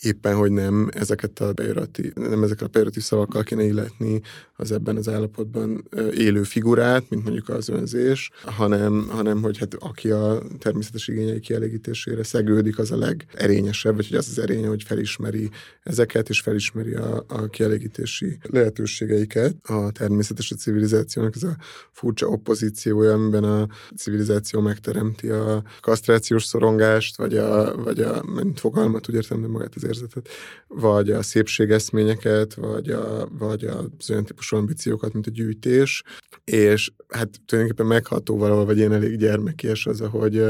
éppen, 0.00 0.36
hogy 0.36 0.50
nem 0.50 0.88
ezeket 0.92 1.40
a 1.40 1.52
bejörati, 1.52 2.12
nem 2.14 2.42
ezeket 2.42 2.62
a 2.62 2.70
bejörati 2.70 3.00
szavakkal 3.00 3.42
kéne 3.42 3.64
illetni 3.64 4.20
az 4.56 4.72
ebben 4.72 4.96
az 4.96 5.08
állapotban 5.08 5.88
élő 6.16 6.42
figurát, 6.42 7.10
mint 7.10 7.22
mondjuk 7.22 7.48
az 7.48 7.68
önzés, 7.68 8.30
hanem, 8.42 9.06
hanem 9.08 9.42
hogy 9.42 9.58
hát 9.58 9.74
aki 9.74 10.10
a 10.10 10.42
természetes 10.58 11.08
igényei 11.08 11.40
kielégítésére 11.40 12.22
szegődik, 12.22 12.78
az 12.78 12.90
a 12.90 12.96
legerényesebb, 12.96 13.94
vagy 13.94 14.08
hogy 14.08 14.16
az 14.16 14.28
az 14.28 14.38
erénye, 14.38 14.68
hogy 14.68 14.82
felismeri 14.82 15.50
ezeket, 15.82 16.28
és 16.28 16.40
felismeri 16.40 16.94
a, 16.94 17.24
a 17.28 17.46
kielégítési 17.46 18.38
lehetőségeiket. 18.42 19.54
A 19.62 19.90
természetes 19.92 20.50
a 20.50 20.56
civilizációnak 20.56 21.34
ez 21.34 21.42
a 21.42 21.56
furcsa 21.92 22.26
opozíciója, 22.26 23.12
amiben 23.12 23.44
a 23.44 23.68
civilizáció 23.96 24.60
megteremti 24.60 25.28
a 25.28 25.62
kasztrációs 25.80 26.44
szorongást, 26.44 27.16
vagy 27.16 27.36
a, 27.36 27.76
vagy 27.76 28.00
a 28.00 28.22
mint 28.34 28.60
fogalmat, 28.60 29.08
úgy 29.08 29.14
értem, 29.14 29.40
de 29.40 29.46
magát 29.46 29.76
az 29.82 29.88
érzetet, 29.88 30.28
vagy 30.68 31.10
a 31.10 31.22
szépségeszményeket, 31.22 32.54
vagy, 32.54 32.90
a, 32.90 33.28
vagy 33.38 33.64
az 33.64 34.10
olyan 34.10 34.24
típusú 34.24 34.56
ambíciókat, 34.56 35.12
mint 35.12 35.26
a 35.26 35.30
gyűjtés, 35.30 36.02
és 36.44 36.92
hát 37.08 37.28
tulajdonképpen 37.46 37.90
megható 37.92 38.36
valahol, 38.36 38.64
vagy 38.64 38.78
én 38.78 38.92
elég 38.92 39.16
gyermekies 39.16 39.86
az, 39.86 40.00
ahogy 40.00 40.44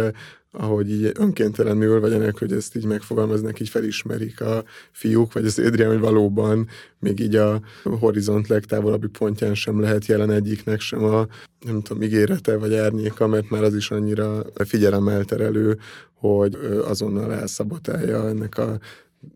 ahogy 0.54 0.90
így 0.90 1.10
önkéntelenül, 1.18 2.00
vagy 2.00 2.12
ennek, 2.12 2.38
hogy 2.38 2.52
ezt 2.52 2.76
így 2.76 2.84
megfogalmaznak, 2.84 3.60
így 3.60 3.68
felismerik 3.68 4.40
a 4.40 4.64
fiúk, 4.90 5.32
vagy 5.32 5.46
az 5.46 5.58
Adrian, 5.58 5.90
hogy 5.90 6.00
valóban 6.00 6.68
még 6.98 7.20
így 7.20 7.36
a 7.36 7.60
horizont 7.82 8.48
legtávolabbi 8.48 9.06
pontján 9.06 9.54
sem 9.54 9.80
lehet 9.80 10.06
jelen 10.06 10.30
egyiknek 10.30 10.80
sem 10.80 11.04
a, 11.04 11.26
nem 11.66 11.82
tudom, 11.82 12.02
ígérete 12.02 12.56
vagy 12.56 12.74
árnyéka, 12.74 13.26
mert 13.26 13.50
már 13.50 13.62
az 13.62 13.74
is 13.74 13.90
annyira 13.90 14.42
figyelemelterelő, 14.54 15.78
hogy 16.14 16.54
azonnal 16.84 17.32
elszabotálja 17.32 18.28
ennek 18.28 18.58
a 18.58 18.78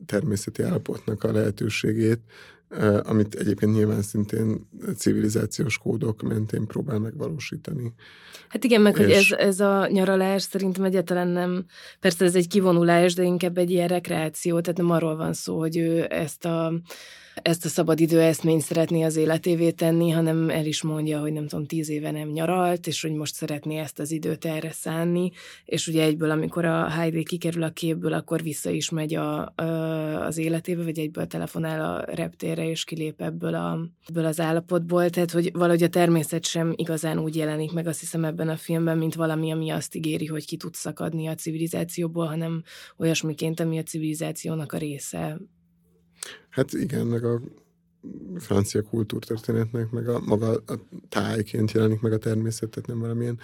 természeti 0.07 0.63
állapotnak 0.63 1.25
a 1.25 1.33
lehetőségét, 1.33 2.21
amit 3.03 3.35
egyébként 3.35 3.73
nyilván 3.73 4.03
szintén 4.03 4.69
civilizációs 4.97 5.79
kódok 5.79 6.23
mentén 6.23 6.67
próbál 6.67 6.99
megvalósítani. 6.99 7.93
Hát 8.49 8.65
igen, 8.65 8.81
meg 8.81 8.99
és... 8.99 9.05
hogy 9.05 9.11
ez, 9.13 9.47
ez 9.47 9.61
a 9.61 9.89
nyaralás 9.89 10.43
szerintem 10.43 10.85
egyáltalán 10.85 11.29
nem, 11.29 11.65
persze 12.01 12.25
ez 12.25 12.35
egy 12.35 12.49
kivonulás, 12.49 13.15
de 13.15 13.23
inkább 13.23 13.59
egy 13.59 13.71
ilyen 13.71 13.89
rekreáció, 13.89 14.61
tehát 14.61 14.79
nem 14.79 14.91
arról 14.91 15.17
van 15.17 15.33
szó, 15.33 15.59
hogy 15.59 15.77
ő 15.77 16.07
ezt 16.09 16.45
a 16.45 16.81
ezt 17.43 17.65
a 17.65 17.69
szabadidő 17.69 18.21
eszményt 18.21 18.63
szeretné 18.63 19.03
az 19.03 19.17
életévé 19.17 19.71
tenni, 19.71 20.11
hanem 20.11 20.51
el 20.51 20.67
is 20.67 20.83
mondja, 20.83 21.21
hogy 21.21 21.33
nem 21.33 21.47
tudom, 21.47 21.67
tíz 21.67 21.89
éve 21.89 22.11
nem 22.11 22.29
nyaralt, 22.29 22.87
és 22.87 23.03
hogy 23.03 23.13
most 23.13 23.35
szeretné 23.35 23.79
ezt 23.79 23.99
az 23.99 24.11
időt 24.11 24.45
erre 24.45 24.73
szánni, 24.73 25.31
és 25.65 25.87
ugye 25.87 26.03
egyből, 26.03 26.31
amikor 26.31 26.65
a 26.65 26.89
Heidi 26.89 27.23
kikerül 27.23 27.63
a 27.63 27.71
képből, 27.71 28.13
akkor 28.13 28.43
vissza 28.43 28.71
is 28.71 28.91
megy 28.91 29.15
a, 29.15 29.53
a, 29.55 29.63
az 30.27 30.39
életébe, 30.39 30.83
vagy 30.83 30.99
egyből 30.99 31.27
telefonál 31.27 31.95
a 31.95 32.15
reptérre, 32.15 32.69
és 32.69 32.85
kilép 32.85 33.23
ebből, 33.23 33.55
a, 33.55 33.79
ebből 34.09 34.25
az 34.25 34.41
állapotból, 34.41 35.11
tehát 35.11 35.31
hogy 35.31 35.51
valahogy 35.53 35.83
a 35.83 35.89
természet 35.89 36.45
sem 36.45 36.73
igazán 36.77 37.19
úgy 37.19 37.37
jelenik 37.37 37.73
meg, 37.73 37.87
azt 37.87 38.01
hiszem 38.01 38.25
ebben 38.25 38.49
a 38.49 38.57
filmben, 38.57 38.99
mint 38.99 39.15
valami, 39.15 39.53
ami 39.53 39.71
azt 39.71 39.95
ígéri, 39.95 40.27
hogy 40.27 40.47
ki 40.47 40.57
tud 40.57 40.75
szakadni 40.75 41.27
a 41.27 41.35
civilizációból, 41.35 42.27
hanem 42.27 42.63
olyasmiként, 42.97 43.61
ami 43.61 43.79
a 43.79 43.83
civilizációnak 43.83 44.73
a 44.73 44.79
része. 44.79 45.39
Hát 46.57 46.73
igen, 46.73 47.07
meg 47.07 47.25
a 47.25 47.41
francia 48.39 48.83
kultúrtörténetnek, 48.83 49.91
meg 49.91 50.09
a 50.09 50.21
maga 50.25 50.51
a 50.51 50.75
tájként 51.09 51.73
jelenik 51.73 52.01
meg 52.01 52.13
a 52.13 52.19
természet, 52.19 52.71
tehát 52.71 52.89
nem 52.89 52.99
valamilyen 52.99 53.39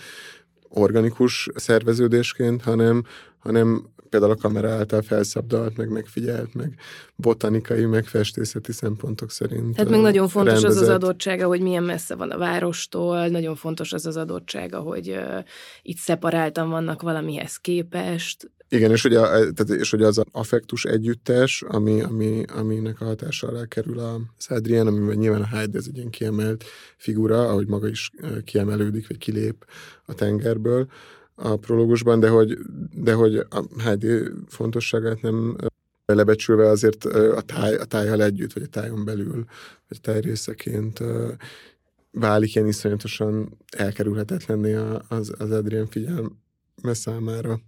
organikus 0.69 1.49
szerveződésként, 1.55 2.63
hanem, 2.63 3.05
hanem 3.39 3.87
például 4.09 4.33
a 4.33 4.37
kamera 4.37 4.71
által 4.71 5.03
felszabdalt, 5.03 5.77
meg 5.77 5.89
megfigyelt, 5.89 6.55
meg 6.55 6.75
botanikai, 7.17 7.85
meg 7.85 8.05
festészeti 8.05 8.73
szempontok 8.73 9.31
szerint. 9.31 9.75
Tehát 9.75 9.91
meg 9.91 10.01
nagyon 10.01 10.29
fontos 10.29 10.53
rendezett. 10.53 10.83
az 10.83 10.89
az 10.89 10.95
adottsága, 10.95 11.47
hogy 11.47 11.61
milyen 11.61 11.83
messze 11.83 12.15
van 12.15 12.31
a 12.31 12.39
várostól, 12.39 13.29
nagyon 13.29 13.55
fontos 13.55 13.93
az 13.93 14.07
az 14.07 14.17
adottsága, 14.17 14.79
hogy 14.79 15.09
uh, 15.09 15.45
itt 15.83 15.97
szeparáltan 15.97 16.71
vannak 16.71 17.03
valamihez 17.03 17.57
képest. 17.57 18.51
Igen, 18.73 18.91
és 18.91 19.03
hogy, 19.03 19.15
a, 19.15 19.29
tehát, 19.29 19.69
és 19.69 19.91
hogy 19.91 20.03
az 20.03 20.23
affektus 20.31 20.85
együttes, 20.85 21.63
ami, 21.63 22.03
ami, 22.03 22.45
aminek 22.57 23.01
a 23.01 23.05
hatása 23.05 23.49
alá 23.49 23.65
kerül 23.65 23.99
a 23.99 24.21
Szádrián, 24.37 24.87
amiben 24.87 25.17
nyilván 25.17 25.43
a 25.43 25.59
Hyde 25.59 25.79
ez 25.79 25.85
egy 25.89 25.97
ilyen 25.97 26.11
kiemelt 26.11 26.65
figura, 26.97 27.49
ahogy 27.49 27.67
maga 27.67 27.89
is 27.89 28.11
kiemelődik, 28.45 29.09
vagy 29.09 29.19
kilép 29.19 29.67
a 30.05 30.15
tengerből 30.15 30.87
a 31.35 31.57
prológusban, 31.57 32.21
de 32.21 32.29
hogy, 32.29 32.59
de 32.95 33.13
hogy 33.13 33.37
a 33.37 33.65
Heidi 33.79 34.23
fontosságát 34.49 35.23
nem 35.23 35.57
lebecsülve 36.05 36.69
azért 36.69 37.05
a, 37.05 37.41
táj, 37.41 37.75
a 37.75 37.85
tájjal 37.85 38.23
együtt, 38.23 38.53
vagy 38.53 38.63
a 38.63 38.67
tájon 38.67 39.05
belül, 39.05 39.45
vagy 39.89 39.99
a 39.99 40.01
táj 40.01 40.21
részeként 40.21 41.03
válik 42.11 42.55
ilyen 42.55 42.69
iszonyatosan 42.69 43.59
elkerülhetetlenné 43.77 44.75
az, 45.09 45.33
az 45.39 45.51
Adrian 45.51 45.87
figyelme 45.87 46.31
számára. 46.93 47.61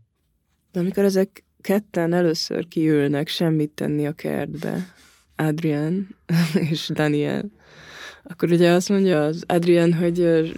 De 0.75 0.81
amikor 0.81 1.05
ezek 1.05 1.45
ketten 1.61 2.13
először 2.13 2.69
kiülnek 2.69 3.29
semmit 3.29 3.71
tenni 3.71 4.07
a 4.07 4.13
kertbe, 4.13 4.95
Adrian 5.37 6.17
és 6.71 6.91
Daniel, 6.95 7.45
akkor 8.23 8.51
ugye 8.51 8.71
azt 8.71 8.89
mondja 8.89 9.25
az 9.25 9.45
Adrian, 9.47 9.93
hogy 9.93 10.53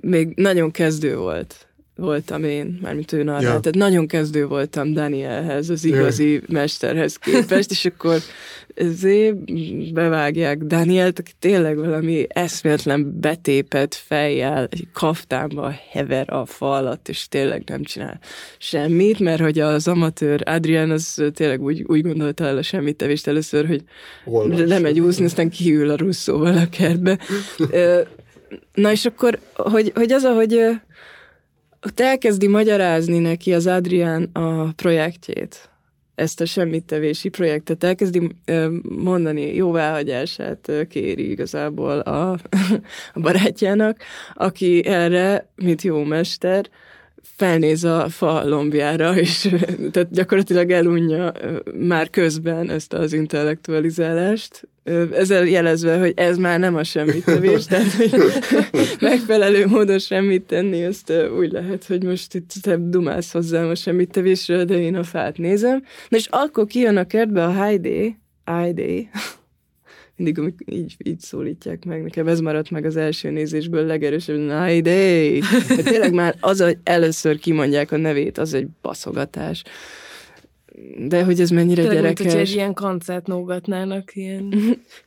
még 0.00 0.32
nagyon 0.36 0.70
kezdő 0.70 1.16
volt. 1.16 1.67
Voltam 1.98 2.44
én, 2.44 2.78
mármint 2.82 3.12
ő. 3.12 3.24
Ja. 3.24 3.38
Tehát 3.38 3.74
nagyon 3.74 4.06
kezdő 4.06 4.46
voltam 4.46 4.92
Danielhez, 4.92 5.68
az 5.68 5.84
igazi 5.84 6.32
ja. 6.32 6.40
mesterhez 6.48 7.16
képest, 7.16 7.70
és 7.70 7.84
akkor 7.84 8.18
ezért 8.74 9.52
bevágják 9.92 10.58
Danielt, 10.58 11.18
aki 11.18 11.32
tényleg 11.38 11.76
valami 11.76 12.26
eszméletlen 12.28 13.20
betépet 13.20 13.94
fejjel, 13.94 14.68
egy 14.70 14.88
kaftánba 14.92 15.74
hever 15.90 16.32
a 16.32 16.46
fal 16.46 16.76
alatt, 16.76 17.08
és 17.08 17.28
tényleg 17.28 17.62
nem 17.66 17.82
csinál 17.82 18.20
semmit, 18.58 19.18
mert 19.18 19.40
hogy 19.40 19.58
az 19.58 19.88
amatőr 19.88 20.42
Adrian 20.44 20.90
az 20.90 21.22
tényleg 21.34 21.62
úgy, 21.62 21.84
úgy 21.86 22.02
gondolta 22.02 22.44
el 22.44 22.56
a 22.56 22.62
semmit 22.62 22.96
tevést 22.96 23.26
először, 23.26 23.66
hogy 23.66 23.82
nem 24.66 24.84
egy 24.84 25.00
úszni, 25.00 25.24
aztán 25.24 25.50
kiül 25.50 25.90
a 25.90 25.96
russzóval 25.96 26.56
a 26.56 26.68
kertbe. 26.70 27.18
Na 28.74 28.90
és 28.90 29.04
akkor, 29.04 29.38
hogy, 29.54 29.92
hogy 29.94 30.12
az, 30.12 30.24
ahogy 30.24 30.60
ott 31.86 32.00
elkezdi 32.00 32.46
magyarázni 32.46 33.18
neki 33.18 33.54
az 33.54 33.66
Adrián 33.66 34.30
a 34.32 34.72
projektjét, 34.72 35.70
ezt 36.14 36.40
a 36.40 36.46
semmittevési 36.46 37.28
projektet. 37.28 37.84
Elkezdi 37.84 38.30
mondani, 38.82 39.54
jóváhagyását 39.54 40.70
kéri 40.88 41.30
igazából 41.30 41.98
a, 41.98 42.30
a 43.14 43.20
barátjának, 43.20 43.96
aki 44.34 44.86
erre, 44.86 45.48
mint 45.54 45.82
jó 45.82 46.04
mester, 46.04 46.68
felnéz 47.22 47.84
a 47.84 48.08
fa 48.08 48.48
lombjára, 48.48 49.16
és 49.16 49.48
tehát 49.90 50.10
gyakorlatilag 50.10 50.70
elunja 50.70 51.32
már 51.74 52.10
közben 52.10 52.70
ezt 52.70 52.92
az 52.92 53.12
intellektualizálást, 53.12 54.68
ezzel 55.12 55.46
jelezve, 55.46 55.98
hogy 55.98 56.12
ez 56.16 56.36
már 56.36 56.58
nem 56.58 56.76
a 56.76 56.84
semmit 56.84 57.24
tevés, 57.24 57.64
tehát 57.66 57.92
hogy 57.92 58.10
megfelelő 59.00 59.66
módon 59.66 59.98
semmit 59.98 60.42
tenni, 60.42 60.84
azt 60.84 61.12
úgy 61.38 61.52
lehet, 61.52 61.84
hogy 61.84 62.04
most 62.04 62.34
itt 62.34 62.52
te 62.62 62.76
dumálsz 62.76 63.32
hozzám 63.32 63.68
a 63.68 63.74
semmit 63.74 64.10
tevésről, 64.10 64.64
de 64.64 64.78
én 64.78 64.94
a 64.94 65.02
fát 65.02 65.38
nézem. 65.38 65.82
Na 66.08 66.16
és 66.16 66.26
akkor 66.30 66.66
kijön 66.66 66.96
a 66.96 67.04
kertbe 67.04 67.44
a 67.44 67.52
Heidi, 67.52 68.16
Heidi, 68.44 69.08
mindig 70.16 70.38
amik 70.38 70.60
így, 70.64 70.96
így 70.98 71.20
szólítják 71.20 71.84
meg. 71.84 72.02
Nekem 72.02 72.28
ez 72.28 72.40
maradt 72.40 72.70
meg 72.70 72.84
az 72.84 72.96
első 72.96 73.30
nézésből 73.30 73.86
legerősebb, 73.86 74.48
Heidi. 74.48 75.42
De 75.76 75.82
tényleg 75.82 76.12
már 76.12 76.34
az, 76.40 76.60
hogy 76.60 76.78
először 76.82 77.38
kimondják 77.38 77.92
a 77.92 77.96
nevét, 77.96 78.38
az 78.38 78.54
egy 78.54 78.66
baszogatás. 78.82 79.62
De 80.98 81.24
hogy 81.24 81.40
ez 81.40 81.50
mennyire 81.50 81.82
Tényleg, 81.82 82.00
gyerekes. 82.00 82.26
Mint, 82.26 82.38
egy 82.38 82.54
ilyen 82.54 82.74
kancert 82.74 83.26
nógatnának, 83.26 84.16
ilyen. 84.16 84.54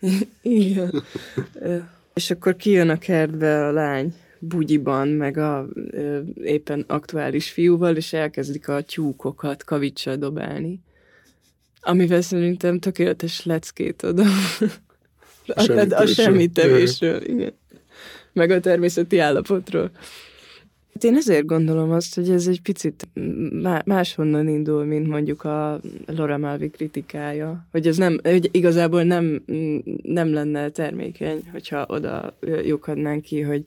Igen. 0.41 1.03
És 2.13 2.31
akkor 2.31 2.55
kijön 2.55 2.89
a 2.89 2.97
kertbe 2.97 3.65
a 3.65 3.71
lány 3.71 4.13
bugyiban, 4.39 5.07
meg 5.07 5.37
a 5.37 5.67
ö, 5.91 6.19
éppen 6.43 6.83
aktuális 6.87 7.51
fiúval, 7.51 7.95
és 7.95 8.13
elkezdik 8.13 8.67
a 8.67 8.81
tyúkokat 8.81 9.63
kavicsal 9.63 10.15
dobálni. 10.15 10.79
Amivel 11.81 12.21
szerintem 12.21 12.79
tökéletes 12.79 13.45
leckét 13.45 14.01
adom. 14.01 14.27
a, 15.45 15.71
a, 15.71 16.01
a 16.01 16.05
semmit 16.05 16.53
tevésről, 16.53 17.21
igen. 17.23 17.53
Meg 18.33 18.51
a 18.51 18.59
természeti 18.59 19.19
állapotról. 19.19 19.91
Hát 21.01 21.09
én 21.09 21.17
ezért 21.17 21.45
gondolom 21.45 21.91
azt, 21.91 22.15
hogy 22.15 22.29
ez 22.29 22.47
egy 22.47 22.61
picit 22.61 23.07
máshonnan 23.85 24.47
indul, 24.47 24.83
mint 24.83 25.07
mondjuk 25.07 25.43
a 25.43 25.79
Laura 26.05 26.37
Malvi 26.37 26.69
kritikája. 26.69 27.67
Hogy 27.71 27.87
ez 27.87 27.97
nem, 27.97 28.19
hogy 28.23 28.49
igazából 28.51 29.03
nem, 29.03 29.43
nem 30.01 30.33
lenne 30.33 30.69
termékeny, 30.69 31.43
hogyha 31.51 31.85
oda 31.87 32.37
lyukadnánk 32.63 33.21
ki, 33.21 33.41
hogy, 33.41 33.65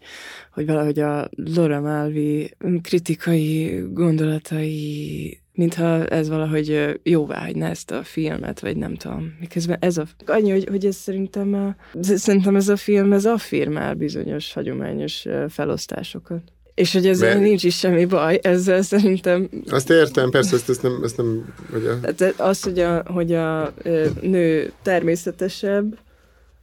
hogy 0.53 0.67
valahogy 0.67 0.99
a 0.99 1.29
Laura 1.55 1.81
Malvi 1.81 2.55
kritikai 2.83 3.83
gondolatai 3.93 5.39
mintha 5.53 6.07
ez 6.07 6.29
valahogy 6.29 6.99
jóvá 7.03 7.45
hagyná 7.45 7.71
ezt 7.71 7.91
a 7.91 8.03
filmet, 8.03 8.61
vagy 8.61 8.77
nem 8.77 8.95
tudom. 8.95 9.37
Miközben 9.41 9.77
ez 9.81 9.99
a... 9.99 10.05
Annyi, 10.27 10.51
hogy, 10.51 10.67
hogy 10.69 10.87
ez 10.87 10.97
szerintem, 10.97 11.55
a, 11.55 11.77
szerintem 12.03 12.57
ez 12.57 12.69
a 12.69 12.77
film, 12.77 13.13
ez 13.13 13.25
affirmál 13.25 13.95
bizonyos 13.95 14.53
hagyományos 14.53 15.27
felosztásokat. 15.49 16.54
És 16.75 16.93
hogy 16.93 17.07
ezzel 17.07 17.29
Mert... 17.29 17.41
nincs 17.41 17.65
is 17.65 17.79
semmi 17.79 18.05
baj, 18.05 18.39
ezzel 18.43 18.83
szerintem... 18.83 19.49
Azt 19.71 19.91
értem, 19.91 20.31
persze, 20.31 20.57
ezt, 20.57 20.69
ezt 20.69 20.83
nem... 20.83 21.01
Ezt 21.03 21.17
nem 21.17 21.55
hogy 21.71 21.87
a... 21.87 22.01
Tehát 22.15 22.41
az, 22.41 22.63
hogy 22.63 22.79
a, 22.79 23.03
hogy 23.07 23.33
a 23.33 23.75
nő 24.21 24.73
természetesebb, 24.83 25.99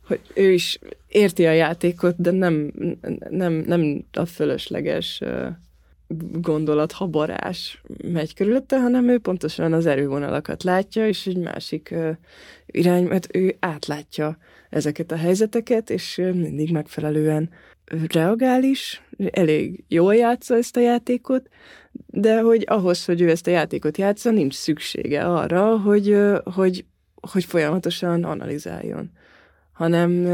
hogy 0.07 0.19
ő 0.33 0.51
is 0.51 0.79
érti 1.07 1.45
a 1.45 1.51
játékot, 1.51 2.21
de 2.21 2.31
nem, 2.31 2.71
nem, 3.29 3.53
nem 3.53 4.05
a 4.13 4.25
fölösleges 4.25 5.21
gondolat, 6.31 6.91
habarás 6.91 7.81
megy 8.03 8.33
körülötte, 8.33 8.79
hanem 8.79 9.09
ő 9.09 9.19
pontosan 9.19 9.73
az 9.73 9.85
erővonalakat 9.85 10.63
látja, 10.63 11.07
és 11.07 11.27
egy 11.27 11.37
másik 11.37 11.95
irány, 12.65 13.03
mert 13.03 13.35
ő 13.35 13.55
átlátja 13.59 14.37
ezeket 14.69 15.11
a 15.11 15.15
helyzeteket, 15.15 15.89
és 15.89 16.15
mindig 16.15 16.71
megfelelően 16.71 17.49
reagál 18.11 18.63
is, 18.63 19.01
elég 19.31 19.83
jól 19.87 20.15
játsza 20.15 20.55
ezt 20.55 20.77
a 20.77 20.79
játékot, 20.79 21.49
de 22.05 22.41
hogy 22.41 22.63
ahhoz, 22.67 23.05
hogy 23.05 23.21
ő 23.21 23.29
ezt 23.29 23.47
a 23.47 23.51
játékot 23.51 23.97
játsza, 23.97 24.31
nincs 24.31 24.53
szüksége 24.53 25.23
arra, 25.23 25.79
hogy, 25.79 26.17
hogy, 26.43 26.85
hogy 27.31 27.45
folyamatosan 27.45 28.23
analizáljon, 28.23 29.11
hanem 29.71 30.27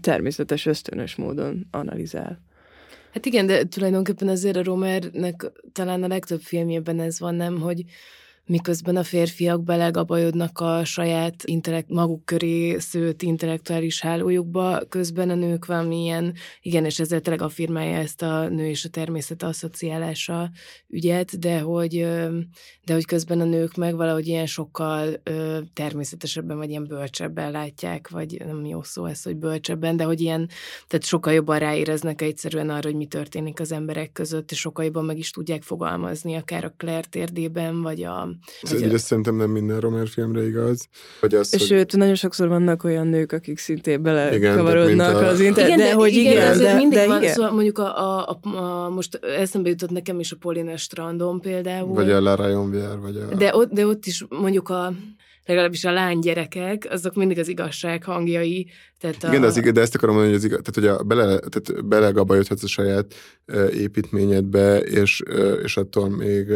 természetes, 0.00 0.66
ösztönös 0.66 1.16
módon 1.16 1.66
analizál. 1.70 2.40
Hát 3.12 3.26
igen, 3.26 3.46
de 3.46 3.64
tulajdonképpen 3.64 4.28
azért 4.28 4.56
a 4.56 4.62
Romernek 4.62 5.50
talán 5.72 6.02
a 6.02 6.06
legtöbb 6.06 6.40
filmjében 6.40 7.00
ez 7.00 7.20
van, 7.20 7.34
nem, 7.34 7.60
hogy 7.60 7.84
miközben 8.50 8.96
a 8.96 9.02
férfiak 9.02 9.62
belegabajodnak 9.62 10.58
a 10.58 10.84
saját 10.84 11.34
intellekt, 11.44 11.88
maguk 11.88 12.24
köré 12.24 12.78
szőtt 12.78 13.22
intellektuális 13.22 14.00
hálójukba, 14.00 14.80
közben 14.88 15.30
a 15.30 15.34
nők 15.34 15.66
valamilyen, 15.66 16.34
igen, 16.60 16.84
és 16.84 16.98
ezzel 16.98 17.20
tényleg 17.20 17.42
affirmálja 17.42 17.96
ezt 17.96 18.22
a 18.22 18.48
nő 18.48 18.68
és 18.68 18.84
a 18.84 18.88
természet 18.88 19.42
asszociálása 19.42 20.50
ügyet, 20.88 21.38
de 21.38 21.60
hogy, 21.60 22.06
de 22.84 22.92
hogy 22.92 23.04
közben 23.04 23.40
a 23.40 23.44
nők 23.44 23.74
meg 23.74 23.96
valahogy 23.96 24.26
ilyen 24.26 24.46
sokkal 24.46 25.22
természetesebben, 25.72 26.56
vagy 26.56 26.70
ilyen 26.70 26.86
bölcsebben 26.86 27.50
látják, 27.50 28.08
vagy 28.08 28.42
nem 28.46 28.64
jó 28.64 28.82
szó 28.82 29.04
ez, 29.04 29.22
hogy 29.22 29.36
bölcsebben, 29.36 29.96
de 29.96 30.04
hogy 30.04 30.20
ilyen, 30.20 30.48
tehát 30.86 31.06
sokkal 31.06 31.32
jobban 31.32 31.58
ráéreznek 31.58 32.22
egyszerűen 32.22 32.70
arra, 32.70 32.88
hogy 32.88 32.96
mi 32.96 33.06
történik 33.06 33.60
az 33.60 33.72
emberek 33.72 34.12
között, 34.12 34.50
és 34.50 34.58
sokkal 34.58 34.84
jobban 34.84 35.04
meg 35.04 35.18
is 35.18 35.30
tudják 35.30 35.62
fogalmazni, 35.62 36.34
akár 36.34 36.64
a 36.64 36.74
Claire 36.76 37.06
térdében, 37.10 37.82
vagy 37.82 38.02
a 38.02 38.38
ez 38.62 38.72
egyrészt 38.72 39.06
szerintem 39.06 39.36
nem 39.36 39.50
minden 39.50 39.80
Romer 39.80 40.08
filmre 40.08 40.46
igaz. 40.46 40.88
Hogy 41.20 41.34
az, 41.34 41.54
és 41.54 41.60
hogy... 41.60 41.68
sőt, 41.68 41.96
nagyon 41.96 42.14
sokszor 42.14 42.48
vannak 42.48 42.84
olyan 42.84 43.06
nők, 43.06 43.32
akik 43.32 43.58
szintén 43.58 44.02
belekavarodnak 44.02 45.14
a... 45.14 45.26
az 45.26 45.40
internet, 45.40 45.78
de, 45.78 45.84
de, 45.84 45.94
hogy 45.94 46.12
igen, 46.12 46.32
igen, 46.32 46.58
de, 46.58 46.74
mindig 46.74 46.98
de 46.98 47.06
van, 47.06 47.22
igen. 47.22 47.34
Szóval 47.34 47.50
mondjuk 47.50 47.78
a, 47.78 48.18
a, 48.18 48.38
a, 48.42 48.56
a, 48.56 48.88
most 48.88 49.14
eszembe 49.14 49.68
jutott 49.68 49.90
nekem 49.90 50.20
is 50.20 50.32
a 50.32 50.36
Polina 50.36 50.76
Strandon 50.76 51.40
például. 51.40 51.94
Vagy 51.94 52.10
a 52.10 52.20
Lara 52.20 52.48
Jonvier, 52.48 52.98
vagy 52.98 53.16
a... 53.16 53.34
De 53.34 53.56
ott, 53.56 53.72
de 53.72 53.86
ott 53.86 54.06
is 54.06 54.24
mondjuk 54.28 54.68
a 54.68 54.92
legalábbis 55.50 55.84
a 55.84 55.92
lánygyerekek, 55.92 56.86
azok 56.90 57.14
mindig 57.14 57.38
az 57.38 57.48
igazság 57.48 58.04
hangjai. 58.04 58.70
Tehát 58.98 59.16
Igen, 59.16 59.34
a... 59.34 59.40
de, 59.40 59.46
az, 59.46 59.72
de 59.72 59.80
ezt 59.80 59.94
akarom 59.94 60.14
mondani, 60.14 60.36
hogy, 60.36 60.44
az 60.44 60.50
igaz, 60.50 60.60
tehát, 60.64 60.90
hogy 60.90 61.00
a 61.00 61.04
bele, 61.04 61.38
tehát 61.38 61.86
belegabajodhatsz 61.86 62.62
a 62.62 62.66
saját 62.66 63.14
építményedbe, 63.72 64.78
és, 64.78 65.22
és 65.62 65.76
attól 65.76 66.08
még 66.08 66.46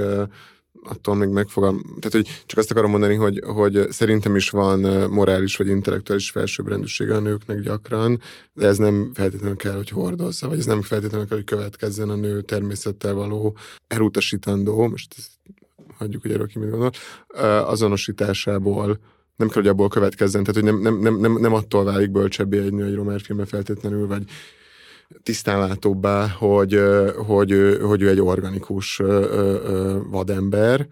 attól 0.85 1.15
még 1.15 1.29
megfogam, 1.29 1.83
tehát 1.83 2.13
hogy 2.13 2.43
csak 2.47 2.59
azt 2.59 2.71
akarom 2.71 2.91
mondani, 2.91 3.15
hogy, 3.15 3.43
hogy 3.47 3.87
szerintem 3.91 4.37
is 4.37 4.51
van 4.51 5.11
morális 5.11 5.57
vagy 5.57 5.69
intellektuális 5.69 6.31
felsőbbrendűsége 6.31 7.15
a 7.15 7.21
nőknek 7.21 7.61
gyakran, 7.61 8.21
de 8.53 8.67
ez 8.67 8.79
nem 8.79 9.11
feltétlenül 9.15 9.57
kell, 9.57 9.75
hogy 9.75 9.89
hordozza, 9.89 10.49
vagy 10.49 10.59
ez 10.59 10.67
nem 10.67 10.83
feltétlenül 10.83 11.27
kell, 11.27 11.37
hogy 11.37 11.47
következzen 11.47 12.11
a 12.11 12.15
nő 12.15 12.41
természettel 12.41 13.15
való 13.15 13.57
elutasítandó, 13.87 14.89
most 14.89 15.15
hagyjuk, 15.99 16.23
hogy 16.23 16.31
erről 16.31 16.47
ki 16.47 16.59
mit 16.59 16.71
gondol, 16.71 16.91
azonosításából. 17.67 18.99
Nem 19.37 19.49
kell, 19.49 19.63
hogy 19.63 19.71
abból 19.71 19.89
következzen, 19.89 20.45
tehát 20.45 20.61
hogy 20.61 20.73
nem, 20.73 20.81
nem, 20.81 20.99
nem, 20.99 21.21
nem, 21.21 21.41
nem 21.41 21.55
attól 21.55 21.85
válik 21.85 22.11
bölcsebbé 22.11 22.59
egy 22.59 22.73
nő 22.73 22.85
egy 22.85 22.95
román 22.95 23.19
filmben 23.19 23.47
feltétlenül, 23.47 24.07
vagy 24.07 24.23
tisztánlátóbbá, 25.23 26.29
hogy, 26.29 26.81
hogy, 27.27 27.79
hogy 27.83 28.03
ő 28.03 28.09
egy 28.09 28.21
organikus 28.21 29.03
vadember, 30.11 30.89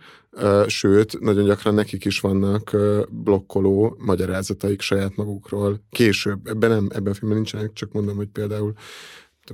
sőt, 0.66 1.20
nagyon 1.20 1.44
gyakran 1.44 1.74
nekik 1.74 2.04
is 2.04 2.20
vannak 2.20 2.76
blokkoló 3.10 3.96
magyarázataik 3.98 4.80
saját 4.80 5.16
magukról. 5.16 5.80
Később, 5.90 6.46
ebben 6.46 6.70
nem, 6.70 6.88
ebben 6.92 7.12
a 7.12 7.14
filmben 7.14 7.38
nincsenek, 7.38 7.72
csak 7.72 7.92
mondom, 7.92 8.16
hogy 8.16 8.28
például 8.28 8.72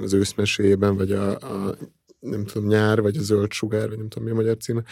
az 0.00 0.12
őszmeséjében, 0.12 0.96
vagy 0.96 1.12
a, 1.12 1.30
a 1.30 1.76
nem 2.20 2.44
tudom, 2.44 2.68
nyár, 2.68 3.00
vagy 3.00 3.16
a 3.16 3.22
zöld 3.22 3.52
sugár, 3.52 3.88
vagy 3.88 3.98
nem 3.98 4.08
tudom 4.08 4.24
mi 4.24 4.34
a 4.34 4.34
magyar 4.34 4.56
címe, 4.56 4.82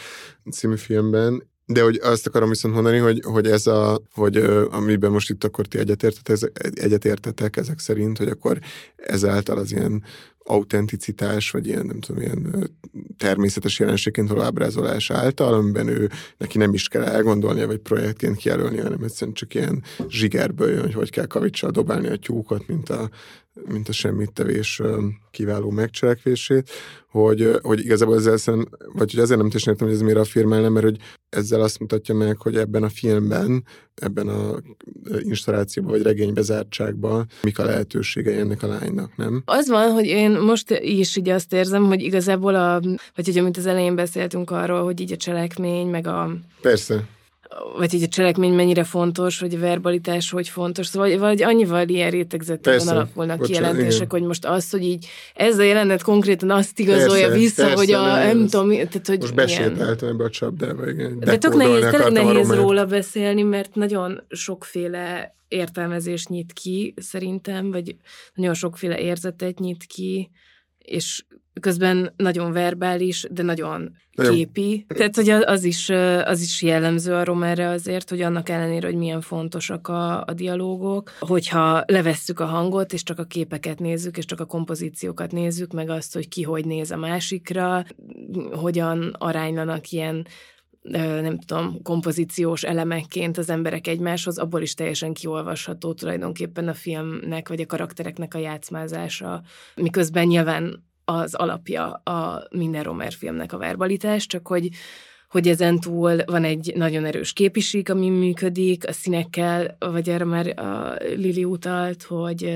című 0.51 0.75
filmben 0.75 1.43
de 1.69 1.81
hogy 1.81 1.99
azt 2.03 2.27
akarom 2.27 2.49
viszont 2.49 2.73
mondani, 2.73 2.97
hogy, 2.97 3.21
hogy 3.23 3.47
ez 3.47 3.67
a, 3.67 4.01
hogy 4.13 4.37
amiben 4.69 5.11
most 5.11 5.29
itt 5.29 5.43
akkor 5.43 5.65
ti 5.65 5.77
egyetértetek, 5.77 6.51
egyetértetek 6.73 7.57
ezek 7.57 7.79
szerint, 7.79 8.17
hogy 8.17 8.27
akkor 8.27 8.59
ezáltal 8.95 9.57
az 9.57 9.71
ilyen 9.71 10.03
autenticitás, 10.47 11.51
vagy 11.51 11.67
ilyen, 11.67 11.85
nem 11.85 11.99
tudom, 11.99 12.21
ilyen 12.21 12.69
természetes 13.17 13.79
jelenségként 13.79 14.29
való 14.29 14.41
ábrázolás 14.41 15.11
által, 15.11 15.53
amiben 15.53 15.87
ő 15.87 16.09
neki 16.37 16.57
nem 16.57 16.73
is 16.73 16.87
kell 16.87 17.03
elgondolnia, 17.03 17.67
vagy 17.67 17.79
projektként 17.79 18.37
kijelölni, 18.37 18.77
hanem 18.77 19.03
egyszerűen 19.03 19.35
csak 19.35 19.53
ilyen 19.53 19.83
zsigerből 20.09 20.69
jön, 20.69 20.81
hogy 20.81 20.93
hogy 20.93 21.09
kell 21.09 21.25
kavicsal 21.25 21.71
dobálni 21.71 22.07
a 22.07 22.15
tyúkot, 22.15 22.67
mint 22.67 22.89
a, 22.89 23.09
mint 23.65 23.89
a 23.89 23.91
semmit 23.91 24.33
tevés 24.33 24.81
kiváló 25.31 25.69
megcselekvését, 25.69 26.69
hogy, 27.09 27.51
hogy 27.61 27.79
igazából 27.79 28.15
ezzel 28.15 28.37
szem, 28.37 28.67
vagy 28.93 29.11
hogy 29.11 29.21
ezért 29.21 29.39
nem 29.39 29.49
teljesen 29.49 29.73
értem, 29.73 29.87
hogy 29.87 29.95
ez 29.95 30.01
miért 30.01 30.19
a 30.19 30.23
film 30.23 30.53
ellen, 30.53 30.71
mert 30.71 30.85
hogy 30.85 30.97
ezzel 31.29 31.61
azt 31.61 31.79
mutatja 31.79 32.15
meg, 32.15 32.37
hogy 32.37 32.55
ebben 32.55 32.83
a 32.83 32.89
filmben, 32.89 33.63
ebben 33.95 34.27
a 34.27 34.55
installációban, 35.19 35.91
vagy 35.91 36.01
regénybezártságban 36.01 37.27
mik 37.41 37.59
a 37.59 37.65
lehetőségei 37.65 38.37
ennek 38.37 38.63
a 38.63 38.67
lánynak, 38.67 39.15
nem? 39.15 39.41
Az 39.45 39.67
van, 39.69 39.91
hogy 39.91 40.05
én 40.05 40.31
most 40.31 40.71
is 40.71 41.15
így 41.15 41.29
azt 41.29 41.53
érzem, 41.53 41.85
hogy 41.85 42.01
igazából 42.01 42.55
a, 42.55 42.79
vagy 43.15 43.25
hogy 43.25 43.37
amit 43.37 43.57
az 43.57 43.65
elején 43.65 43.95
beszéltünk 43.95 44.51
arról, 44.51 44.83
hogy 44.83 44.99
így 44.99 45.11
a 45.11 45.17
cselekmény, 45.17 45.87
meg 45.87 46.07
a... 46.07 46.37
Persze 46.61 47.07
vagy 47.77 47.91
hogy 47.91 48.03
a 48.03 48.07
cselekmény 48.07 48.53
mennyire 48.53 48.83
fontos, 48.83 49.39
vagy 49.39 49.55
a 49.55 49.59
verbalitás 49.59 50.31
hogy 50.31 50.49
fontos, 50.49 50.87
szóval 50.87 51.17
vagy 51.17 51.41
annyival 51.41 51.87
ilyen 51.87 52.11
rétegzetben 52.11 52.87
alakulnak 52.87 53.41
ki 53.41 53.53
jelentések, 53.53 54.11
hogy 54.11 54.21
most 54.21 54.45
az, 54.45 54.69
hogy 54.69 54.83
így 54.83 55.07
ez 55.35 55.59
a 55.59 55.63
jelenet 55.63 56.01
konkrétan 56.01 56.51
azt 56.51 56.79
igazolja 56.79 57.27
persze, 57.27 57.39
vissza, 57.39 57.61
persze, 57.63 57.77
hogy 57.77 57.91
a, 57.91 58.05
nem 58.05 58.47
tudom, 58.47 58.69
tehát 58.69 59.07
hogy 59.07 59.19
Most 59.19 59.35
besétáltam 59.35 60.09
ebbe 60.09 60.23
a 60.23 60.29
csapdába, 60.29 60.89
igen. 60.89 61.19
De 61.19 61.37
tök 61.37 61.55
nehéz, 61.55 61.87
tényleg 61.89 62.11
nehéz 62.11 62.53
róla 62.53 62.85
beszélni, 62.85 63.41
mert 63.41 63.75
nagyon 63.75 64.23
sokféle 64.29 65.35
értelmezés 65.47 66.27
nyit 66.27 66.53
ki, 66.53 66.93
szerintem, 66.97 67.71
vagy 67.71 67.95
nagyon 68.33 68.53
sokféle 68.53 68.99
érzetet 68.99 69.59
nyit 69.59 69.83
ki, 69.83 70.29
és 70.87 71.23
közben 71.59 72.13
nagyon 72.17 72.51
verbális, 72.51 73.27
de 73.31 73.43
nagyon 73.43 73.95
képi. 74.11 74.85
Tehát, 74.87 75.15
hogy 75.15 75.29
az 75.29 75.63
is, 75.63 75.89
az 76.23 76.41
is 76.41 76.61
jellemző 76.61 77.13
a 77.13 77.23
romerre 77.23 77.69
azért, 77.69 78.09
hogy 78.09 78.21
annak 78.21 78.49
ellenére, 78.49 78.87
hogy 78.87 78.95
milyen 78.95 79.21
fontosak 79.21 79.87
a, 79.87 80.23
a 80.25 80.33
dialógok, 80.33 81.11
hogyha 81.19 81.83
levesszük 81.85 82.39
a 82.39 82.45
hangot, 82.45 82.93
és 82.93 83.03
csak 83.03 83.19
a 83.19 83.23
képeket 83.23 83.79
nézzük, 83.79 84.17
és 84.17 84.25
csak 84.25 84.39
a 84.39 84.45
kompozíciókat 84.45 85.31
nézzük, 85.31 85.73
meg 85.73 85.89
azt, 85.89 86.13
hogy 86.13 86.27
ki 86.27 86.43
hogy 86.43 86.65
néz 86.65 86.91
a 86.91 86.97
másikra, 86.97 87.85
hogyan 88.51 89.15
aránylanak 89.17 89.91
ilyen 89.91 90.27
nem 90.91 91.39
tudom, 91.39 91.81
kompozíciós 91.83 92.63
elemekként 92.63 93.37
az 93.37 93.49
emberek 93.49 93.87
egymáshoz, 93.87 94.37
abból 94.37 94.61
is 94.61 94.73
teljesen 94.73 95.13
kiolvasható 95.13 95.93
tulajdonképpen 95.93 96.67
a 96.67 96.73
filmnek, 96.73 97.49
vagy 97.49 97.61
a 97.61 97.65
karaktereknek 97.65 98.33
a 98.33 98.37
játszmázása, 98.37 99.41
miközben 99.75 100.27
nyilván 100.27 100.85
az 101.05 101.33
alapja 101.33 101.91
a 101.93 102.47
minden 102.51 102.83
Romer 102.83 103.13
filmnek 103.13 103.53
a 103.53 103.57
verbalitás, 103.57 104.25
csak 104.25 104.47
hogy 104.47 104.69
hogy 105.27 105.47
ezen 105.47 105.79
túl 105.79 106.23
van 106.25 106.43
egy 106.43 106.73
nagyon 106.75 107.05
erős 107.05 107.33
képiség, 107.33 107.89
ami 107.89 108.09
működik, 108.09 108.87
a 108.87 108.91
színekkel, 108.91 109.75
vagy 109.79 110.09
erre 110.09 110.25
már 110.25 110.59
a 110.59 110.95
Lili 111.15 111.43
utalt, 111.43 112.03
hogy, 112.03 112.53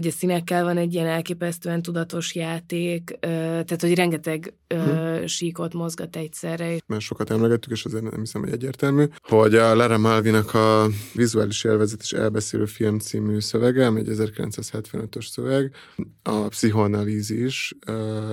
hogy 0.00 0.08
a 0.08 0.12
színekkel 0.12 0.64
van 0.64 0.76
egy 0.76 0.94
ilyen 0.94 1.06
elképesztően 1.06 1.82
tudatos 1.82 2.34
játék, 2.34 3.16
tehát 3.20 3.80
hogy 3.80 3.94
rengeteg 3.94 4.54
hm. 4.68 5.24
síkot 5.24 5.74
mozgat 5.74 6.16
egyszerre. 6.16 6.76
Mert 6.86 7.00
sokat 7.00 7.30
emlegettük, 7.30 7.72
és 7.72 7.84
azért 7.84 8.02
nem 8.02 8.20
hiszem, 8.20 8.40
hogy 8.40 8.52
egyértelmű, 8.52 9.04
hogy 9.22 9.54
a 9.54 9.74
Lara 9.74 9.98
Malvinak 9.98 10.54
a 10.54 10.86
Vizuális 11.14 11.64
élvezet 11.64 12.00
és 12.00 12.12
elbeszélő 12.12 12.64
film 12.64 12.98
című 12.98 13.40
szövege, 13.40 13.86
egy 13.86 14.08
1975-ös 14.10 15.28
szöveg, 15.30 15.74
a 16.22 16.48
pszichoanalízis 16.48 17.74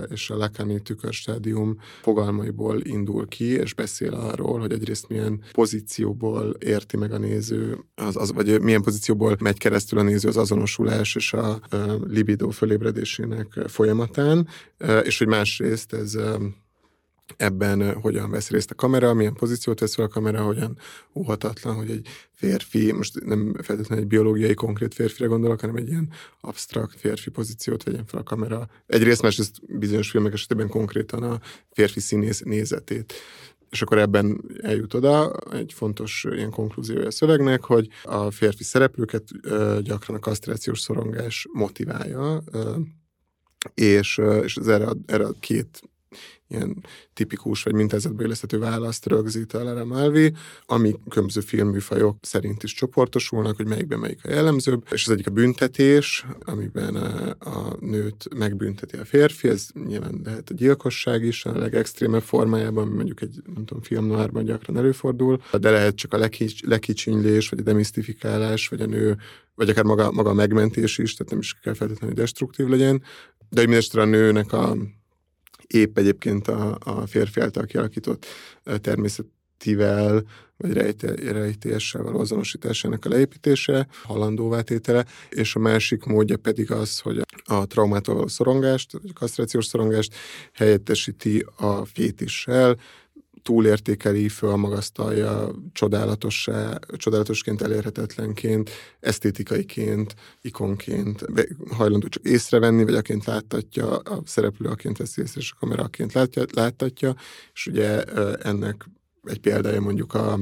és 0.10 0.30
a 0.30 0.36
Lacani 0.36 0.82
tükörstádium 0.82 1.78
fogalmaiból 2.02 2.80
indul 2.84 3.28
ki, 3.28 3.46
és 3.46 3.74
beszél 3.74 4.14
arról, 4.14 4.60
hogy 4.60 4.72
egyrészt 4.72 5.10
milyen 5.10 5.44
pozícióból 5.52 6.56
érti 6.60 6.98
meg 6.98 7.12
a 7.12 7.18
néző, 7.18 7.78
az, 7.96 8.16
az, 8.16 8.34
vagy 8.34 8.62
milyen 8.62 8.82
pozícióból 8.82 9.38
megy 9.40 9.58
keresztül 9.58 10.00
a 10.00 10.02
néző 10.02 10.28
az 10.28 10.38
azonosulás 10.38 11.16
és 11.16 11.34
a, 11.34 11.57
a 11.70 11.76
libido 12.08 12.50
fölébredésének 12.50 13.48
folyamatán, 13.68 14.48
és 15.04 15.18
hogy 15.18 15.28
másrészt 15.28 15.94
ez 15.94 16.18
ebben 17.38 17.94
hogyan 17.94 18.30
vesz 18.30 18.50
részt 18.50 18.72
a 18.72 18.76
kamera, 18.76 19.14
milyen 19.14 19.34
pozíciót 19.34 19.80
vesz 19.80 19.96
fel 19.96 20.06
a 20.06 20.08
kamera, 20.08 20.44
hogyan 20.44 20.78
óhatatlan, 21.14 21.76
hogy 21.76 21.90
egy 21.90 22.08
férfi, 22.32 22.92
most 22.92 23.26
nem 23.26 23.54
feltétlenül 23.62 24.04
egy 24.04 24.10
biológiai 24.10 24.54
konkrét 24.54 24.94
férfire 24.94 25.28
gondolok, 25.28 25.60
hanem 25.60 25.76
egy 25.76 25.88
ilyen 25.88 26.10
absztrakt 26.42 27.00
férfi 27.00 27.30
pozíciót 27.30 27.84
vegyen 27.84 28.06
fel 28.06 28.20
a 28.20 28.24
kamera. 28.24 28.70
Egyrészt 28.86 29.22
másrészt 29.22 29.78
bizonyos 29.80 30.10
filmek 30.10 30.34
esetében 30.34 30.68
konkrétan 30.68 31.24
a 31.24 31.40
férfi 31.72 32.00
színész 32.00 32.42
nézetét 32.42 33.14
és 33.70 33.82
akkor 33.82 33.98
ebben 33.98 34.42
eljut 34.62 34.94
oda 34.94 35.34
egy 35.52 35.74
fontos 35.74 36.26
ilyen 36.32 36.52
konklúziója 36.52 37.06
a 37.08 37.12
szövegnek, 37.12 37.64
hogy 37.64 37.88
a 38.04 38.32
férfi 38.32 38.64
szereplőket 38.64 39.24
gyakran 39.82 40.18
a 40.18 40.20
kasztrációs 40.20 40.80
szorongás 40.80 41.48
motiválja, 41.54 42.44
és, 43.74 44.22
és 44.44 44.56
ez 44.56 44.68
erre, 44.68 44.88
erre 45.06 45.26
a 45.26 45.34
két 45.40 45.82
ilyen 46.50 46.84
tipikus 47.14 47.64
vagy 47.64 47.74
mintázatba 47.74 48.24
illeszthető 48.24 48.60
választ 48.60 49.06
rögzít 49.06 49.54
a 49.54 49.64
Lara 49.64 49.86
Malvi, 49.86 50.34
ami 50.66 50.96
különböző 51.10 51.42
filmműfajok 51.42 52.18
szerint 52.22 52.64
is 52.64 52.74
csoportosulnak, 52.74 53.56
hogy 53.56 53.68
melyikben 53.68 54.00
melyik 54.00 54.26
a 54.26 54.30
jellemzőbb, 54.30 54.88
és 54.92 55.06
az 55.06 55.14
egyik 55.14 55.28
a 55.28 55.32
büntetés, 55.32 56.26
amiben 56.40 56.96
a, 56.96 57.36
a 57.40 57.76
nőt 57.80 58.28
megbünteti 58.36 58.98
a 58.98 59.06
férfi, 59.06 59.48
ez 59.48 59.68
nyilván 59.88 60.22
lehet 60.24 60.50
a 60.50 60.54
gyilkosság 60.54 61.24
is, 61.24 61.46
a 61.46 61.58
legextrémebb 61.58 62.22
formájában, 62.22 62.88
mondjuk 62.88 63.22
egy, 63.22 63.42
nem 63.46 63.66
tudom, 63.66 63.84
filmnoárban 63.84 64.46
gyakran 64.46 64.78
előfordul, 64.78 65.42
de 65.60 65.70
lehet 65.70 65.96
csak 65.96 66.14
a 66.14 66.18
lekics, 66.18 66.64
lekicsinylés, 66.64 67.50
vagy 67.50 67.60
a 67.60 67.64
demisztifikálás, 67.64 68.68
vagy 68.68 68.82
a 68.82 68.86
nő, 68.86 69.18
vagy 69.56 69.70
akár 69.70 69.84
maga, 69.84 70.12
maga 70.12 70.30
a 70.30 70.34
megmentés 70.34 70.98
is, 70.98 71.14
tehát 71.14 71.32
nem 71.32 71.42
is 71.42 71.54
kell 71.54 71.74
feltétlenül 71.74 72.16
destruktív 72.16 72.68
legyen, 72.68 73.04
de 73.50 73.60
hogy 73.60 73.68
mindesetre 73.68 74.02
a 74.02 74.06
nőnek 74.06 74.54
a 74.54 74.78
épp 75.68 75.98
egyébként 75.98 76.48
a, 76.48 76.78
a 76.80 77.08
férfi 77.08 77.40
által 77.40 77.66
kialakított 77.66 78.26
természetivel, 78.82 80.24
vagy 80.58 80.74
rejté, 80.74 81.30
rejtéssel 81.32 82.04
való 82.04 82.20
azonosításának 82.20 83.06
a 83.06 83.10
leépítése, 83.10 83.88
halandóvá 84.04 84.62
tétele, 84.62 85.06
és 85.30 85.56
a 85.56 85.60
másik 85.60 86.04
módja 86.04 86.38
pedig 86.38 86.72
az, 86.72 87.00
hogy 87.00 87.22
a 87.44 87.66
traumától 87.66 88.16
való 88.16 88.28
szorongást, 88.28 88.92
vagy 88.92 89.14
kasztrációs 89.14 89.66
szorongást 89.66 90.16
helyettesíti 90.54 91.46
a 91.56 91.86
fétissel, 91.86 92.78
túlértékeli, 93.48 94.30
fölmagasztalja 94.30 95.52
csodálatossá, 95.74 96.80
csodálatosként 96.98 97.62
elérhetetlenként, 97.62 98.70
esztétikaiként, 99.00 100.16
ikonként, 100.42 101.26
hajlandó 101.70 102.08
csak 102.08 102.24
észrevenni, 102.24 102.84
vagy 102.84 102.94
aként 102.94 103.26
láttatja, 103.26 103.98
a 103.98 104.22
szereplő 104.26 104.70
aként 104.70 104.98
veszi 104.98 105.22
észre, 105.22 105.40
és 105.42 105.52
a 105.52 105.60
kamera 105.60 105.84
aként 105.84 106.14
láttatja, 106.54 107.16
és 107.54 107.68
ugye 107.68 108.04
ennek 108.34 108.86
egy 109.24 109.40
példája 109.40 109.82
mondjuk 109.82 110.14
a 110.14 110.40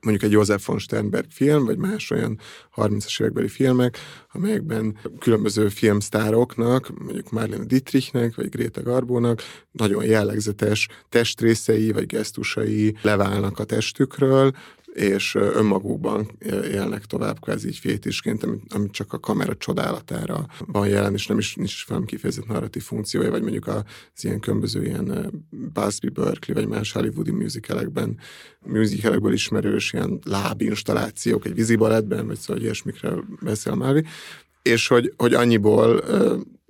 mondjuk 0.00 0.24
egy 0.24 0.30
József 0.30 0.66
von 0.66 0.78
Sternberg 0.78 1.26
film, 1.30 1.64
vagy 1.64 1.78
más 1.78 2.10
olyan 2.10 2.38
30-as 2.76 3.20
évekbeli 3.20 3.48
filmek, 3.48 3.98
amelyekben 4.32 4.96
különböző 5.18 5.68
filmsztároknak, 5.68 6.98
mondjuk 6.98 7.30
Marlene 7.30 7.64
Dietrichnek, 7.64 8.34
vagy 8.34 8.48
Greta 8.48 8.82
Garbónak 8.82 9.42
nagyon 9.72 10.04
jellegzetes 10.04 10.88
testrészei, 11.08 11.92
vagy 11.92 12.06
gesztusai 12.06 12.96
leválnak 13.02 13.58
a 13.58 13.64
testükről, 13.64 14.52
és 14.94 15.34
önmagukban 15.34 16.30
élnek 16.72 17.04
tovább 17.04 17.40
kvázi 17.40 17.68
így 17.68 17.78
fétisként, 17.78 18.42
amit, 18.42 18.62
amit 18.74 18.92
csak 18.92 19.12
a 19.12 19.18
kamera 19.18 19.56
csodálatára 19.56 20.46
van 20.58 20.88
jelen, 20.88 21.12
és 21.12 21.26
nem 21.26 21.38
is 21.38 21.54
nincs 21.54 21.86
valami 21.86 22.06
kifejezett 22.06 22.46
narratív 22.46 22.82
funkciója, 22.82 23.30
vagy 23.30 23.42
mondjuk 23.42 23.66
az 23.66 23.84
ilyen 24.20 24.40
különböző 24.40 24.84
ilyen 24.84 25.32
Busby 25.50 26.08
Berkeley, 26.08 26.60
vagy 26.60 26.68
más 26.68 26.92
hollywoodi 26.92 27.30
musicalekben, 27.30 28.18
musicalekből 28.60 29.32
ismerős 29.32 29.92
ilyen 29.92 30.18
lábinstallációk, 30.24 31.46
egy 31.46 31.54
vízibalettben, 31.54 32.26
vagy 32.26 32.38
szóval 32.38 32.62
ilyesmikről 32.62 33.24
beszél 33.40 33.74
Mávi, 33.74 34.04
és 34.62 34.88
hogy, 34.88 35.12
hogy 35.16 35.34
annyiból 35.34 36.00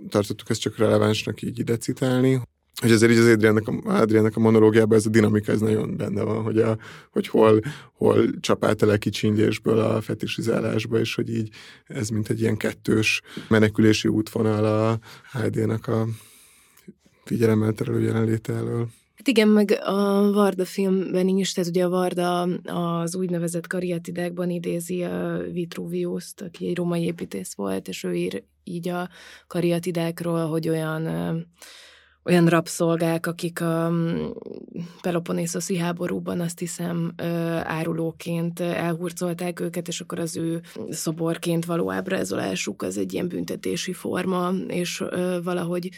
tartottuk 0.08 0.50
ezt 0.50 0.60
csak 0.60 0.76
relevánsnak 0.76 1.42
így 1.42 1.58
ide 1.58 1.76
citálni, 1.76 2.40
hogy 2.80 2.90
azért 2.90 3.12
így 3.12 3.18
az 3.18 3.26
Adriennek 3.26 3.68
a, 3.68 4.00
Adriennek 4.00 4.36
a 4.36 4.40
monológiában 4.40 4.98
ez 4.98 5.06
a 5.06 5.10
dinamika 5.10 5.52
ez 5.52 5.60
nagyon 5.60 5.96
benne 5.96 6.22
van, 6.22 6.42
hogy, 6.42 6.58
a, 6.58 6.78
hogy 7.10 7.28
hol, 7.28 7.60
hol 7.92 8.40
csap 8.40 8.64
át 8.64 8.82
a 8.82 8.86
lekicsinylésből 8.86 9.78
a 9.78 10.00
fetisizálásba, 10.00 10.98
és 10.98 11.14
hogy 11.14 11.34
így 11.34 11.48
ez 11.86 12.08
mint 12.08 12.28
egy 12.28 12.40
ilyen 12.40 12.56
kettős 12.56 13.22
menekülési 13.48 14.08
útvonal 14.08 14.64
a 14.64 14.98
HD-nak 15.38 15.86
a 15.86 16.06
figyelemmel 17.24 17.72
terelő 17.72 18.00
jelenléte 18.00 18.52
elől. 18.52 18.88
Hát 19.16 19.28
igen, 19.28 19.48
meg 19.48 19.78
a 19.84 20.32
Varda 20.32 20.64
filmben 20.64 21.28
is, 21.28 21.52
tehát 21.52 21.70
ugye 21.70 21.84
a 21.84 21.88
Varda 21.88 22.42
az 22.64 23.16
úgynevezett 23.16 23.66
kariatidákban 23.66 24.50
idézi 24.50 25.02
a 25.02 25.42
Vitruviuszt, 25.52 26.40
aki 26.40 26.68
egy 26.68 26.76
romai 26.76 27.04
építész 27.04 27.54
volt, 27.54 27.88
és 27.88 28.04
ő 28.04 28.14
ír 28.14 28.42
így 28.64 28.88
a 28.88 29.08
kariatidákról, 29.46 30.46
hogy 30.46 30.68
olyan 30.68 31.06
olyan 32.24 32.46
rabszolgák, 32.46 33.26
akik 33.26 33.60
a 33.60 33.88
mm, 33.90 34.30
Peloponnészoszi 35.00 35.76
háborúban 35.76 36.40
azt 36.40 36.58
hiszem 36.58 37.12
árulóként 37.62 38.60
elhurcolták 38.60 39.60
őket, 39.60 39.88
és 39.88 40.00
akkor 40.00 40.18
az 40.18 40.36
ő 40.36 40.60
szoborként 40.90 41.64
való 41.64 41.92
ábrázolásuk 41.92 42.82
az 42.82 42.98
egy 42.98 43.12
ilyen 43.12 43.28
büntetési 43.28 43.92
forma, 43.92 44.50
és 44.68 45.04
valahogy 45.42 45.90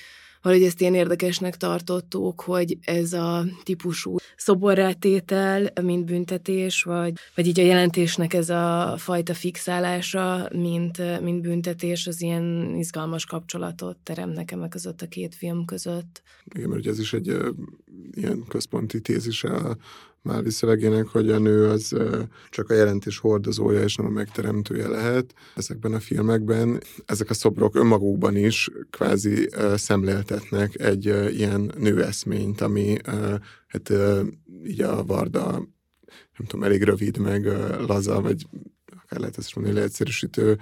valahogy 0.47 0.67
ezt 0.67 0.81
ilyen 0.81 0.95
érdekesnek 0.95 1.57
tartottuk, 1.57 2.41
hogy 2.41 2.79
ez 2.81 3.13
a 3.13 3.45
típusú 3.63 4.17
szoborrátétel, 4.37 5.73
mint 5.83 6.05
büntetés, 6.05 6.83
vagy, 6.83 7.13
vagy 7.35 7.47
így 7.47 7.61
a 7.61 7.63
jelentésnek 7.63 8.35
ez 8.35 8.51
a 8.51 8.95
fajta 8.99 9.35
fixálása, 9.35 10.49
mint, 10.53 11.21
mint 11.21 11.43
büntetés, 11.43 12.07
az 12.07 12.23
ilyen 12.23 12.75
izgalmas 12.79 13.25
kapcsolatot 13.25 13.97
terem 13.97 14.31
nekem 14.31 14.63
a 14.63 14.69
között 14.69 15.03
a 15.03 15.07
két 15.07 15.35
film 15.35 15.65
között. 15.65 16.23
Igen, 16.55 16.69
mert 16.69 16.87
ez 16.87 16.99
is 16.99 17.13
egy 17.13 17.37
ilyen 18.13 18.45
központi 18.49 19.01
tézis 19.01 19.45
a 20.27 20.33
Málvi 20.33 20.51
szövegének, 20.51 21.07
hogy 21.07 21.31
a 21.31 21.39
nő 21.39 21.69
az 21.69 21.97
csak 22.51 22.71
a 22.71 22.75
jelentés 22.75 23.19
hordozója 23.19 23.83
és 23.83 23.95
nem 23.95 24.07
a 24.07 24.11
megteremtője 24.11 24.89
lehet. 24.89 25.35
Ezekben 25.55 25.93
a 25.93 26.01
filmekben 26.01 26.81
ezek 27.07 27.31
a 27.31 27.35
szobrok 27.35 27.75
önmagukban 27.75 28.37
is 28.37 28.71
kvázi 28.91 29.49
szemléltetnek 29.75 30.81
egy 30.81 31.05
ilyen 31.37 31.73
nőeszményt, 31.79 32.61
ami 32.61 32.97
hát 33.67 33.93
így 34.65 34.81
a 34.81 35.05
Varda 35.05 35.51
nem 36.39 36.47
tudom, 36.47 36.65
elég 36.65 36.83
rövid, 36.83 37.19
meg 37.19 37.47
laza, 37.87 38.21
vagy 38.21 38.47
akár 39.07 39.21
lehet 39.21 39.39
ezt 39.39 39.55
mondani, 39.55 39.77
leegyszerűsítő 39.77 40.59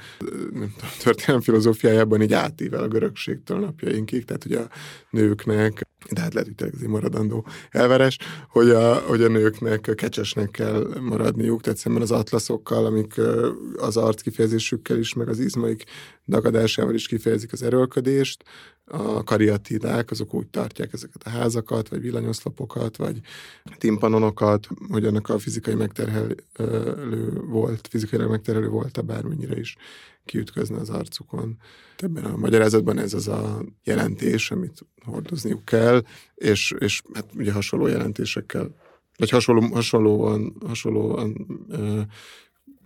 nem 0.53 0.73
tudom, 0.77 0.91
történelem 1.03 1.41
filozófiájában 1.41 2.23
így 2.23 2.33
átível 2.33 2.83
a 2.83 2.89
görögségtől 2.89 3.59
napjainkig, 3.59 4.25
tehát 4.25 4.43
hogy 4.43 4.53
a 4.53 4.69
nőknek, 5.11 5.89
de 6.11 6.21
hát 6.21 6.35
lehet, 6.35 6.61
hogy 6.61 6.71
ez 6.75 6.87
maradandó 6.87 7.47
elveres, 7.71 8.19
hogy 8.49 8.71
a, 8.71 8.95
hogy 8.95 9.23
a 9.23 9.29
nőknek 9.29 9.91
kecsesnek 9.95 10.51
kell 10.51 10.89
maradniuk, 11.01 11.61
tehát 11.61 11.79
szemben 11.79 12.03
az 12.03 12.11
atlaszokkal, 12.11 12.87
amik 12.87 13.15
az 13.77 13.97
arc 13.97 14.21
kifejezésükkel 14.21 14.99
is, 14.99 15.15
meg 15.15 15.29
az 15.29 15.39
izmaik 15.39 15.85
dagadásával 16.27 16.95
is 16.95 17.07
kifejezik 17.07 17.53
az 17.53 17.63
erőlködést, 17.63 18.45
a 18.87 19.23
kariatidák, 19.25 20.11
azok 20.11 20.35
úgy 20.35 20.47
tartják 20.47 20.93
ezeket 20.93 21.23
a 21.23 21.29
házakat, 21.29 21.89
vagy 21.89 22.01
villanyoszlopokat, 22.01 22.97
vagy 22.97 23.21
timpanonokat, 23.79 24.69
hogy 24.89 25.05
annak 25.05 25.29
a 25.29 25.39
fizikai 25.39 25.75
megterhelő 25.75 26.37
volt, 27.47 27.87
fizikailag 27.89 28.31
megterhelő 28.31 28.69
volt, 28.69 29.05
bármennyire 29.05 29.59
is 29.59 29.77
kiütközne 30.25 30.77
az 30.77 30.91
arcukon. 30.91 31.57
Ebben 31.97 32.25
a 32.25 32.37
magyarázatban 32.37 32.99
ez 32.99 33.15
az 33.15 33.29
a 33.29 33.65
jelentés, 33.85 34.51
amit 34.51 34.87
hordozniuk 35.05 35.65
kell, 35.65 36.03
és, 36.35 36.75
és 36.79 37.03
hát 37.15 37.27
ugye 37.35 37.53
hasonló 37.53 37.87
jelentésekkel, 37.87 38.75
vagy 39.17 39.31
hasonló, 39.31 39.61
hasonlóan, 39.61 40.57
hasonlóan 40.67 41.47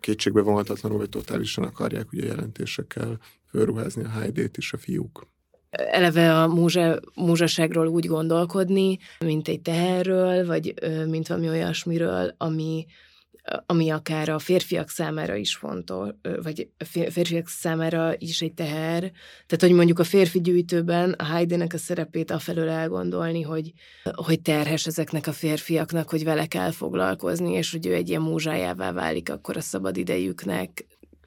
kétségbe 0.01 0.41
vonhatatlanul, 0.41 0.99
vagy 0.99 1.09
totálisan 1.09 1.65
akarják 1.65 2.13
ugye 2.13 2.27
jelentésekkel 2.27 3.19
fölruházni 3.51 4.05
a 4.05 4.09
Heidét 4.09 4.57
is 4.57 4.73
a 4.73 4.79
fiúk 4.79 5.27
eleve 5.71 6.41
a 6.41 6.47
múzsa, 6.47 7.01
múzsaságról 7.15 7.87
úgy 7.87 8.07
gondolkodni, 8.07 8.99
mint 9.19 9.49
egy 9.49 9.61
teherről, 9.61 10.47
vagy 10.47 10.75
mint 11.07 11.29
valami 11.29 11.49
olyasmiről, 11.49 12.35
ami, 12.37 12.87
ami 13.67 13.91
akár 13.91 14.29
a 14.29 14.39
férfiak 14.39 14.89
számára 14.89 15.35
is 15.35 15.57
fontos, 15.57 16.09
vagy 16.43 16.69
a 16.79 16.85
férfiak 16.85 17.49
számára 17.49 18.15
is 18.19 18.41
egy 18.41 18.55
teher. 18.55 19.01
Tehát, 19.47 19.61
hogy 19.61 19.73
mondjuk 19.73 19.99
a 19.99 20.05
férfi 20.05 20.41
gyűjtőben 20.41 21.13
a 21.13 21.25
Heidének 21.25 21.73
a 21.73 21.79
szerepét 21.79 22.31
afelől 22.31 22.69
elgondolni, 22.69 23.43
hogy, 23.43 23.73
hogy 24.13 24.41
terhes 24.41 24.87
ezeknek 24.87 25.27
a 25.27 25.33
férfiaknak, 25.33 26.11
hogy 26.11 26.25
vele 26.25 26.47
kell 26.47 26.71
foglalkozni, 26.71 27.53
és 27.53 27.73
hogy 27.73 27.87
ő 27.87 27.95
egy 27.95 28.09
ilyen 28.09 28.23
múzsájává 28.23 28.93
válik 28.93 29.31
akkor 29.31 29.57
a 29.57 29.61
szabad 29.61 29.97
idejüknek. 29.97 30.87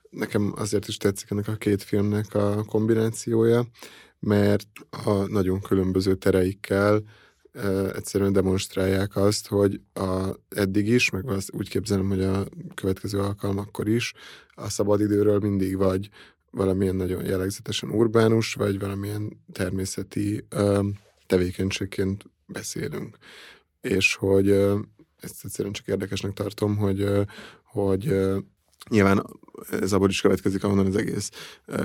Nekem 0.10 0.54
azért 0.56 0.88
is 0.88 0.98
tetszik 0.98 1.32
ennek 1.32 1.48
a 1.48 1.56
két 1.56 1.84
filmnek 1.84 2.36
a 2.36 2.64
kombinációja, 2.64 3.66
mert 4.22 4.68
a 5.06 5.12
nagyon 5.12 5.62
különböző 5.62 6.16
tereikkel 6.16 7.04
egyszerűen 7.94 8.34
demonstrálják 8.34 9.16
azt, 9.16 9.48
hogy 9.48 9.82
a, 9.94 10.30
eddig 10.50 10.88
is, 10.88 11.10
meg 11.10 11.30
azt 11.30 11.54
úgy 11.54 11.70
képzelem, 11.70 12.08
hogy 12.08 12.24
a 12.24 12.46
következő 12.74 13.20
alkalmakkor 13.20 13.88
is, 13.88 14.14
a 14.50 14.70
szabadidőről 14.70 15.40
mindig 15.40 15.78
vagy 15.78 16.10
valamilyen 16.52 16.96
nagyon 16.96 17.26
jellegzetesen 17.26 17.90
urbánus, 17.90 18.54
vagy 18.54 18.80
valamilyen 18.80 19.44
természeti 19.52 20.46
ö, 20.50 20.80
tevékenységként 21.28 22.26
beszélünk. 22.46 23.18
És 23.82 24.16
hogy 24.16 24.50
ö, 24.50 24.80
ezt 25.20 25.46
egyszerűen 25.46 25.74
csak 25.74 25.88
érdekesnek 25.88 26.34
tartom, 26.34 26.78
hogy, 26.78 27.02
ö, 27.02 27.22
hogy 27.64 28.08
Nyilván 28.90 29.26
ez 29.70 29.94
abból 29.94 30.10
is 30.10 30.22
következik, 30.22 30.64
ahonnan 30.64 30.86
az 30.86 30.96
egész 30.96 31.30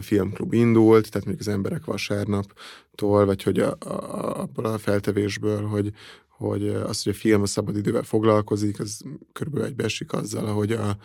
filmklub 0.00 0.52
indult, 0.52 1.10
tehát 1.10 1.26
mondjuk 1.26 1.48
az 1.48 1.54
emberek 1.54 1.84
vasárnaptól, 1.84 3.24
vagy 3.24 3.42
hogy 3.42 3.58
a, 3.58 3.76
a, 3.80 4.48
a 4.54 4.78
feltevésből, 4.78 5.66
hogy, 5.66 5.92
hogy 6.28 6.68
az, 6.68 7.02
hogy 7.02 7.12
a 7.12 7.16
film 7.16 7.42
a 7.42 7.46
szabadidővel 7.46 8.02
foglalkozik, 8.02 8.80
az 8.80 9.02
körülbelül 9.32 9.68
egybeesik 9.68 10.12
azzal, 10.12 10.46
ahogy 10.46 10.72
a, 10.72 10.96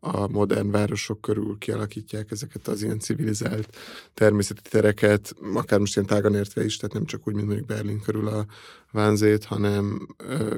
a 0.00 0.28
modern 0.28 0.70
városok 0.70 1.20
körül 1.20 1.56
kialakítják 1.58 2.30
ezeket 2.30 2.68
az 2.68 2.82
ilyen 2.82 2.98
civilizált 2.98 3.76
természeti 4.14 4.60
tereket, 4.70 5.34
akár 5.54 5.78
most 5.78 5.96
ilyen 5.96 6.08
tágan 6.08 6.34
értve 6.34 6.64
is, 6.64 6.76
tehát 6.76 6.94
nem 6.94 7.04
csak 7.04 7.28
úgy, 7.28 7.34
mint 7.34 7.46
mondjuk 7.46 7.66
Berlin 7.66 8.00
körül 8.00 8.28
a 8.28 8.46
Vánzét, 8.92 9.44
hanem, 9.44 10.08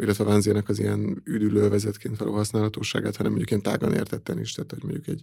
illetve 0.01 0.25
a 0.25 0.27
Vánzének 0.27 0.69
az 0.69 0.79
ilyen 0.79 1.23
üdülővezetként 1.25 2.17
való 2.17 2.33
használhatóságát, 2.33 3.17
hanem 3.17 3.33
mondjuk 3.33 3.51
ilyen 3.51 3.63
tágan 3.63 3.95
értetten 3.95 4.39
is, 4.39 4.53
tehát 4.53 4.71
hogy 4.71 4.83
mondjuk 4.83 5.07
egy 5.07 5.23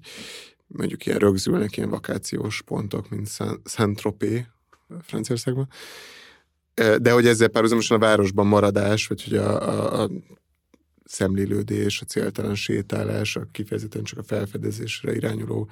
mondjuk 0.68 1.06
ilyen 1.06 1.20
rögzülnek 1.20 1.78
ilyen 1.78 1.90
vakációs 1.90 2.62
pontok, 2.62 3.10
mint 3.10 3.30
Saint-Tropez 3.66 4.42
Franciaországban, 5.02 5.68
de 7.02 7.12
hogy 7.12 7.28
ezzel 7.28 7.48
párhuzamosan 7.48 7.98
a 7.98 8.06
városban 8.06 8.48
maradás, 8.48 9.08
vagy 9.08 9.24
hogy 9.24 9.38
a, 9.38 9.70
a, 9.70 10.04
a 10.04 10.10
szemlélődés, 11.08 12.02
a 12.02 12.06
céltalan 12.06 12.56
sétálás, 12.56 13.36
a 13.36 13.48
kifejezetten 13.52 14.04
csak 14.04 14.20
a 14.20 14.24
felfedezésre 14.24 15.16
irányuló 15.16 15.70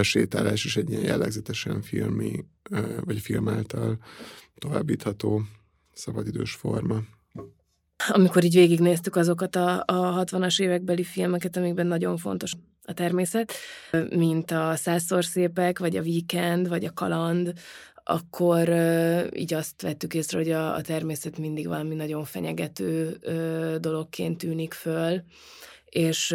sétálás 0.00 0.64
is 0.64 0.76
egy 0.76 0.90
ilyen 0.90 1.02
jellegzetesen 1.02 1.82
filmi, 1.82 2.44
vagy 3.04 3.18
film 3.18 3.48
által 3.48 3.98
továbbítható 4.58 5.42
szabadidős 5.92 6.52
forma. 6.52 7.00
Amikor 8.08 8.44
így 8.44 8.54
végignéztük 8.54 9.16
azokat 9.16 9.56
a, 9.56 9.82
a 9.86 10.24
60-as 10.24 10.60
évekbeli 10.60 11.02
filmeket, 11.04 11.56
amikben 11.56 11.86
nagyon 11.86 12.16
fontos 12.16 12.52
a 12.82 12.92
természet, 12.92 13.52
mint 14.08 14.50
a 14.50 14.76
Százszor 14.76 15.24
szépek, 15.24 15.78
vagy 15.78 15.96
a 15.96 16.02
Weekend, 16.02 16.68
vagy 16.68 16.84
a 16.84 16.92
Kaland, 16.92 17.52
akkor 18.08 18.68
így 19.34 19.54
azt 19.54 19.82
vettük 19.82 20.14
észre, 20.14 20.38
hogy 20.38 20.50
a, 20.50 20.74
a 20.74 20.80
természet 20.80 21.38
mindig 21.38 21.66
valami 21.66 21.94
nagyon 21.94 22.24
fenyegető 22.24 23.16
dologként 23.80 24.38
tűnik 24.38 24.72
föl, 24.72 25.22
és 25.96 26.26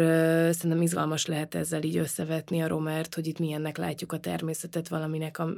szerintem 0.50 0.82
izgalmas 0.82 1.26
lehet 1.26 1.54
ezzel 1.54 1.82
így 1.82 1.96
összevetni 1.96 2.62
a 2.62 2.66
romert, 2.66 3.14
hogy 3.14 3.26
itt 3.26 3.38
milyennek 3.38 3.76
látjuk 3.76 4.12
a 4.12 4.18
természetet 4.18 4.88
valaminek, 4.88 5.38
a, 5.38 5.48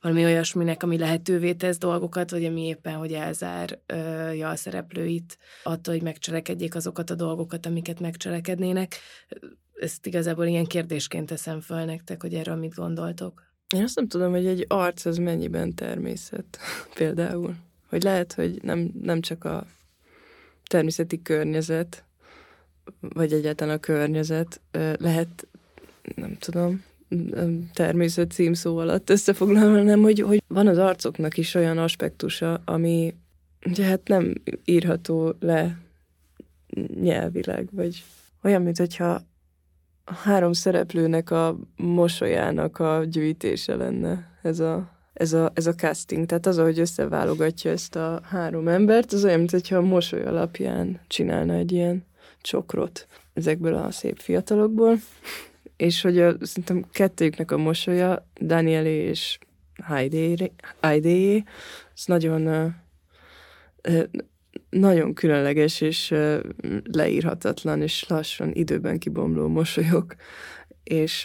valami 0.00 0.24
olyasminek, 0.24 0.82
ami 0.82 0.98
lehetővé 0.98 1.52
tesz 1.52 1.78
dolgokat, 1.78 2.30
vagy 2.30 2.44
ami 2.44 2.66
éppen, 2.66 2.94
hogy 2.94 3.12
elzárja 3.12 4.48
a 4.48 4.56
szereplőit 4.56 5.38
attól, 5.62 5.94
hogy 5.94 6.02
megcselekedjék 6.02 6.74
azokat 6.74 7.10
a 7.10 7.14
dolgokat, 7.14 7.66
amiket 7.66 8.00
megcselekednének. 8.00 8.96
Ezt 9.80 10.06
igazából 10.06 10.46
ilyen 10.46 10.66
kérdésként 10.66 11.26
teszem 11.26 11.60
föl 11.60 11.84
nektek, 11.84 12.22
hogy 12.22 12.34
erről 12.34 12.56
mit 12.56 12.74
gondoltok. 12.74 13.51
Én 13.72 13.82
azt 13.82 13.96
nem 13.96 14.08
tudom, 14.08 14.30
hogy 14.30 14.46
egy 14.46 14.64
arc 14.68 15.04
az 15.04 15.16
mennyiben 15.16 15.74
természet 15.74 16.58
például. 16.98 17.54
Hogy 17.88 18.02
lehet, 18.02 18.32
hogy 18.32 18.62
nem, 18.62 18.90
nem 19.02 19.20
csak 19.20 19.44
a 19.44 19.66
természeti 20.64 21.22
környezet, 21.22 22.04
vagy 23.00 23.32
egyáltalán 23.32 23.76
a 23.76 23.80
környezet 23.80 24.60
lehet, 24.98 25.46
nem 26.14 26.36
tudom, 26.38 26.84
természet 27.72 28.30
címszó 28.30 28.76
alatt 28.76 29.10
összefoglalva, 29.10 29.76
hanem 29.76 30.00
hogy, 30.00 30.20
hogy 30.20 30.42
van 30.46 30.66
az 30.66 30.78
arcoknak 30.78 31.36
is 31.36 31.54
olyan 31.54 31.78
aspektusa, 31.78 32.62
ami 32.64 33.14
ugye 33.64 33.84
hát 33.84 34.08
nem 34.08 34.34
írható 34.64 35.34
le 35.40 35.78
nyelvileg, 37.00 37.68
vagy 37.70 38.04
olyan, 38.42 38.62
mint 38.62 38.78
hogyha 38.78 39.22
három 40.04 40.52
szereplőnek 40.52 41.30
a 41.30 41.56
mosolyának 41.76 42.78
a 42.78 43.04
gyűjtése 43.04 43.74
lenne 43.76 44.38
ez 44.42 44.60
a 44.60 44.90
ez 45.12 45.32
a, 45.32 45.50
ez 45.54 45.66
a 45.66 45.74
casting, 45.74 46.26
tehát 46.26 46.46
az, 46.46 46.58
ahogy 46.58 46.78
összeválogatja 46.78 47.70
ezt 47.70 47.96
a 47.96 48.20
három 48.24 48.68
embert, 48.68 49.12
az 49.12 49.24
olyan, 49.24 49.38
mintha 49.38 49.76
a 49.76 49.80
mosoly 49.80 50.22
alapján 50.22 51.00
csinálna 51.06 51.54
egy 51.54 51.72
ilyen 51.72 52.06
csokrot 52.40 53.06
ezekből 53.34 53.74
a 53.74 53.90
szép 53.90 54.18
fiatalokból, 54.18 54.98
és 55.76 56.02
hogy 56.02 56.18
a, 56.20 56.36
szerintem 56.40 56.84
kettőjüknek 56.92 57.50
a 57.50 57.56
mosolya, 57.56 58.26
Danielé 58.40 58.94
és 58.94 59.38
Heidi, 60.80 61.44
az 61.94 62.04
nagyon 62.06 62.74
nagyon 64.72 65.14
különleges 65.14 65.80
és 65.80 66.14
leírhatatlan 66.82 67.82
és 67.82 68.08
lassan 68.08 68.50
időben 68.52 68.98
kibomló 68.98 69.48
mosolyok, 69.48 70.14
és 70.84 71.22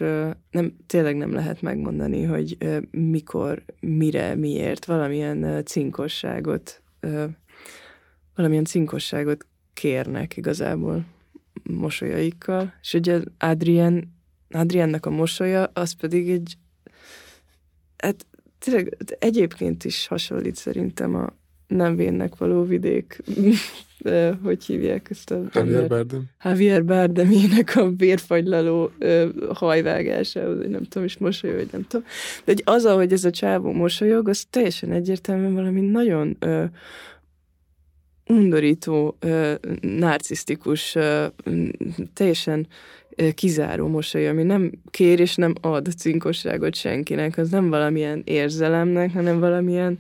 nem, 0.52 0.76
tényleg 0.86 1.18
nem 1.18 1.34
lehet 1.34 1.62
megmondani, 1.62 2.24
hogy 2.24 2.58
mikor, 2.92 3.64
mire, 3.80 4.36
miért, 4.36 4.86
valamilyen 4.86 5.66
cinkosságot, 5.66 6.82
valamilyen 8.36 8.66
cinkosságot 8.66 9.46
kérnek 9.74 10.38
igazából 10.38 11.06
mosolyaikkal, 11.64 12.74
és 12.82 12.94
ugye 12.94 13.22
Adrien, 13.38 14.16
Adriennek 14.50 15.06
a 15.06 15.10
mosolya, 15.10 15.64
az 15.74 15.92
pedig 15.92 16.30
egy, 16.30 16.58
hát 17.98 18.26
tényleg 18.60 18.98
egyébként 19.20 19.86
is 19.86 20.08
hasonlít 20.08 20.56
szerintem 20.56 21.16
a 21.16 21.34
nem 21.68 21.96
vénnek 21.96 22.38
való 22.38 22.64
vidék, 22.64 23.22
hogy 24.44 24.66
hívják 24.66 25.08
ezt 25.10 25.32
a... 25.32 25.42
Javier 25.54 25.88
Bardem. 25.88 26.24
Javier 26.44 26.86
Bardemének 26.86 27.76
a 27.76 27.90
vérfagylaló 27.90 28.92
hajvágásához, 29.54 30.58
nem 30.70 30.84
tudom, 30.84 31.04
és 31.04 31.18
mosolyog, 31.18 31.58
vagy 31.58 31.70
nem 31.72 31.86
tudom. 31.88 32.06
De 32.46 32.52
hogy 32.52 32.62
az, 32.66 32.86
ahogy 32.86 33.12
ez 33.12 33.26
a 33.26 33.30
csávó 33.30 33.72
mosolyog, 33.72 34.28
az 34.28 34.46
teljesen 34.50 34.92
egyértelműen 34.92 35.54
valami 35.54 35.82
nagyon 35.82 36.36
ö, 36.40 36.64
undorító, 38.28 39.18
ö, 39.20 39.54
narcisztikus, 39.82 40.96
ö, 40.96 41.26
teljesen 42.14 42.68
kizáró 43.34 43.88
mosoly, 43.88 44.28
ami 44.28 44.44
nem 44.44 44.72
kér 44.90 45.20
és 45.20 45.36
nem 45.36 45.54
ad 45.62 45.88
cinkosságot 45.98 46.76
senkinek, 46.76 47.38
az 47.38 47.50
nem 47.50 47.70
valamilyen 47.70 48.22
érzelemnek, 48.26 49.14
hanem 49.14 49.40
valamilyen 49.40 50.00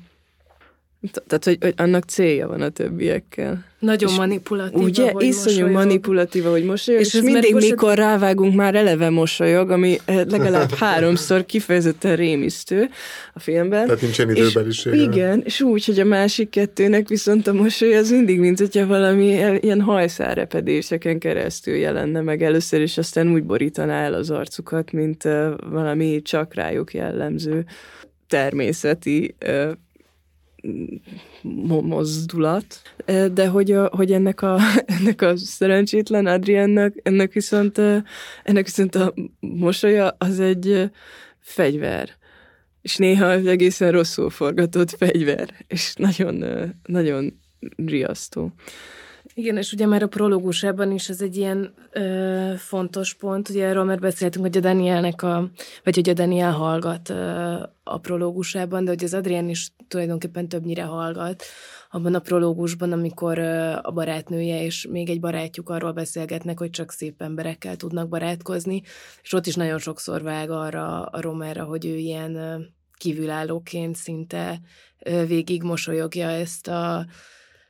tehát, 1.02 1.43
hogy, 1.43 1.58
hogy 1.62 1.74
annak 1.78 2.04
célja 2.04 2.48
van 2.48 2.62
a 2.62 2.70
többiekkel. 2.70 3.66
Nagyon 3.80 4.10
és 4.10 4.18
manipulatív. 4.18 4.84
Ugye, 4.84 5.14
iszonyú 5.18 5.68
manipulatív, 5.68 6.43
hogy 6.43 6.64
mosolyog, 6.64 7.02
és, 7.02 7.14
és 7.14 7.22
mindig, 7.22 7.54
mikor 7.54 7.89
a... 7.89 7.93
rávágunk, 7.93 8.56
már 8.56 8.76
eleve 8.76 9.10
mosolyog, 9.10 9.70
ami 9.72 9.98
eh, 10.06 10.26
legalább 10.26 10.74
háromszor 10.80 11.45
kifejezetten 11.45 12.16
rémisztő 12.16 12.89
a 13.34 13.39
filmben. 13.39 13.86
Tehát 13.86 14.02
nincsen 14.02 14.30
időbeliség. 14.30 14.93
Igen, 14.93 15.41
és 15.45 15.62
úgy, 15.62 15.86
hogy 15.86 16.00
a 16.00 16.06
másik 16.06 16.50
kettőnek 16.50 17.08
viszont 17.08 17.48
a 17.48 17.54
mosoly 17.54 17.95
az 17.95 18.10
mindig, 18.12 18.39
mint 18.39 18.60
hogyha 18.60 18.86
valami 18.86 19.26
ilyen 19.62 19.82
hajszárepedéseken 19.82 21.20
keresztül 21.20 21.76
jelenne 21.76 22.22
meg 22.22 22.43
először, 22.43 22.82
és 22.82 22.98
aztán 22.98 23.32
úgy 23.32 23.43
borítaná 23.43 24.04
el 24.04 24.14
az 24.14 24.30
arcukat, 24.30 24.91
mint 24.91 25.24
uh, 25.26 25.50
valami 25.70 26.22
csak 26.22 26.54
rájuk 26.54 26.93
jellemző 26.93 27.66
természeti 28.28 29.36
uh, 29.45 29.72
mozdulat, 31.82 32.82
de 33.34 33.47
hogy, 33.47 33.72
a, 33.72 33.89
hogy 33.95 34.12
ennek, 34.12 34.41
a, 34.41 34.60
ennek 34.99 35.22
a 35.22 35.38
szerencsétlen 35.38 36.26
Adriennek, 36.26 36.99
ennek 37.03 37.34
viszont, 37.34 37.78
ennek 38.43 38.66
viszont 38.66 38.95
a 38.95 39.14
mosolya 39.39 40.16
az 40.18 40.39
egy 40.39 40.91
fegyver. 41.39 42.10
És 42.82 42.95
néha 42.95 43.32
egészen 43.32 43.91
rosszul 43.91 44.30
forgatott 44.30 44.89
fegyver, 44.89 45.66
és 45.68 45.93
nagyon, 45.95 46.43
nagyon 46.86 47.39
riasztó. 47.76 48.53
Igen, 49.38 49.58
és 49.58 49.72
ugye 49.72 49.86
már 49.86 50.04
a 50.04 50.08
prológusában 50.08 50.92
is 50.92 51.10
ez 51.10 51.22
egy 51.22 51.38
ilyen 51.38 51.74
ö, 51.92 52.54
fontos 52.58 53.14
pont, 53.14 53.50
ugye 53.50 53.66
erről 53.66 53.84
már 53.84 54.00
beszéltünk, 54.00 54.46
hogy 54.46 54.58
a 54.58 54.60
Danielnek 54.60 55.22
a, 55.22 55.50
vagy 55.84 55.96
hogy 55.96 56.10
a 56.10 56.14
Daniel 56.14 56.52
hallgat 56.52 57.10
ö, 57.10 57.54
a 57.84 57.98
prológusában, 57.98 58.84
de 58.84 58.90
hogy 58.90 59.04
az 59.04 59.14
Adrián 59.14 59.50
is 59.50 59.72
tulajdonképpen 59.88 60.48
többnyire 60.48 60.84
hallgat 60.84 61.44
abban 61.92 62.16
a 62.16 62.20
prológusban, 62.20 62.92
amikor 62.92 63.38
ö, 63.38 63.78
a 63.82 63.92
barátnője 63.92 64.64
és 64.64 64.88
még 64.90 65.10
egy 65.10 65.20
barátjuk 65.20 65.70
arról 65.70 65.92
beszélgetnek, 65.92 66.60
hogy 66.60 66.70
csak 66.70 66.92
szép 66.92 67.22
emberekkel 67.22 67.76
tudnak 67.76 68.08
barátkozni, 68.10 68.82
és 69.24 69.34
ott 69.34 69.46
is 69.46 69.56
nagyon 69.56 69.80
sokszor 69.80 70.22
vág 70.22 70.50
arra 70.50 71.04
a 71.04 71.22
Romerra, 71.22 71.64
hogy 71.64 71.86
ő 71.86 71.96
ilyen 71.96 72.36
ö, 72.36 72.56
kívülállóként 72.94 73.96
szinte 73.96 74.60
végig 75.28 75.64
mosolyogja 75.64 76.30
ezt 76.30 76.68
a 76.68 77.06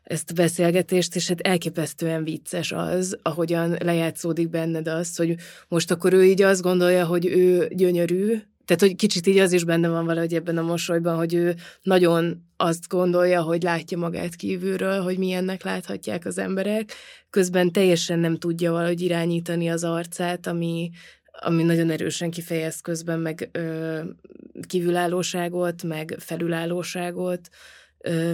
ezt 0.07 0.31
a 0.31 0.33
beszélgetést, 0.33 1.15
és 1.15 1.27
hát 1.27 1.41
elképesztően 1.41 2.23
vicces 2.23 2.71
az, 2.71 3.17
ahogyan 3.21 3.77
lejátszódik 3.79 4.49
benned 4.49 4.87
az, 4.87 5.15
hogy 5.15 5.35
most 5.67 5.91
akkor 5.91 6.13
ő 6.13 6.25
így 6.25 6.41
azt 6.41 6.61
gondolja, 6.61 7.05
hogy 7.05 7.25
ő 7.25 7.67
gyönyörű, 7.71 8.37
tehát, 8.65 8.81
hogy 8.81 8.95
kicsit 8.95 9.27
így 9.27 9.37
az 9.37 9.51
is 9.51 9.63
benne 9.63 9.89
van 9.89 10.05
valahogy 10.05 10.33
ebben 10.33 10.57
a 10.57 10.61
mosolyban, 10.61 11.15
hogy 11.15 11.33
ő 11.33 11.55
nagyon 11.81 12.43
azt 12.57 12.87
gondolja, 12.87 13.41
hogy 13.41 13.63
látja 13.63 13.97
magát 13.97 14.35
kívülről, 14.35 15.01
hogy 15.01 15.17
milyennek 15.17 15.63
láthatják 15.63 16.25
az 16.25 16.37
emberek, 16.37 16.93
közben 17.29 17.71
teljesen 17.71 18.19
nem 18.19 18.37
tudja 18.37 18.71
valahogy 18.71 19.01
irányítani 19.01 19.67
az 19.69 19.83
arcát, 19.83 20.47
ami, 20.47 20.89
ami 21.31 21.63
nagyon 21.63 21.89
erősen 21.89 22.31
kifejez 22.31 22.81
közben 22.81 23.19
meg 23.19 23.49
ö, 23.51 23.99
kívülállóságot, 24.67 25.83
meg 25.83 26.15
felülállóságot 26.19 27.49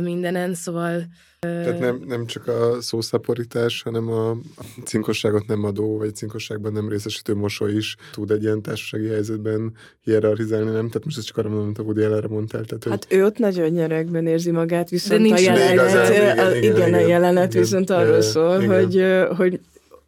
mindenen, 0.02 0.54
szóval 0.54 1.06
tehát 1.44 1.80
nem, 1.80 2.04
nem 2.08 2.26
csak 2.26 2.48
a 2.48 2.82
szószaporítás, 2.82 3.82
hanem 3.82 4.10
a 4.10 4.38
cinkosságot 4.84 5.48
nem 5.48 5.64
adó, 5.64 5.98
vagy 5.98 6.16
cinkosságban 6.16 6.72
nem 6.72 6.90
részesítő 6.90 7.36
mosoly 7.36 7.72
is 7.72 7.96
tud 8.12 8.32
egy 8.32 8.44
ilyen 8.44 8.62
társasági 8.62 9.08
helyzetben 9.08 9.74
hierarchizálni, 10.02 10.66
nem? 10.66 10.88
Tehát 10.88 11.06
most 11.06 11.18
ezt 11.18 11.28
csak 11.28 11.38
arra 11.38 11.48
mondom, 11.48 11.66
amit 11.66 11.80
a 11.80 11.82
Woody 11.82 12.04
ellenre 12.04 12.28
mondtál. 12.28 12.64
Tehát, 12.66 12.84
hogy... 12.84 12.92
Hát 12.92 13.08
ő 13.10 13.26
ott 13.26 13.38
nagyon 13.38 13.70
nyerekben 13.70 14.28
érzi 14.28 14.52
magát, 14.52 14.90
viszont 14.90 15.32
a 15.32 15.38
jelenet, 15.38 15.74
igazán, 15.74 16.12
igen, 16.12 16.38
igen, 16.38 16.56
igen, 16.56 16.78
igen, 16.78 16.94
a 16.94 17.08
jelenet 17.08 17.50
igen, 17.50 17.62
viszont 17.62 17.90
igen, 17.90 18.02
arról 18.02 18.22
szól, 18.22 18.62
igen. 18.62 18.80
hogy, 18.80 19.38
hogy 19.38 19.60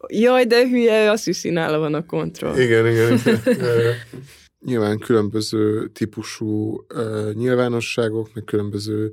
jaj, 0.08 0.44
de 0.44 0.68
hülye, 0.68 1.10
azt 1.10 1.24
hiszi, 1.24 1.50
nála 1.50 1.78
van 1.78 1.94
a 1.94 2.06
kontroll. 2.06 2.58
Igen, 2.58 2.86
igen. 2.86 3.12
igen. 3.12 3.94
Nyilván 4.66 4.98
különböző 4.98 5.86
típusú 5.86 6.84
uh, 6.94 7.32
nyilvánosságok, 7.32 8.34
meg 8.34 8.44
különböző 8.44 9.12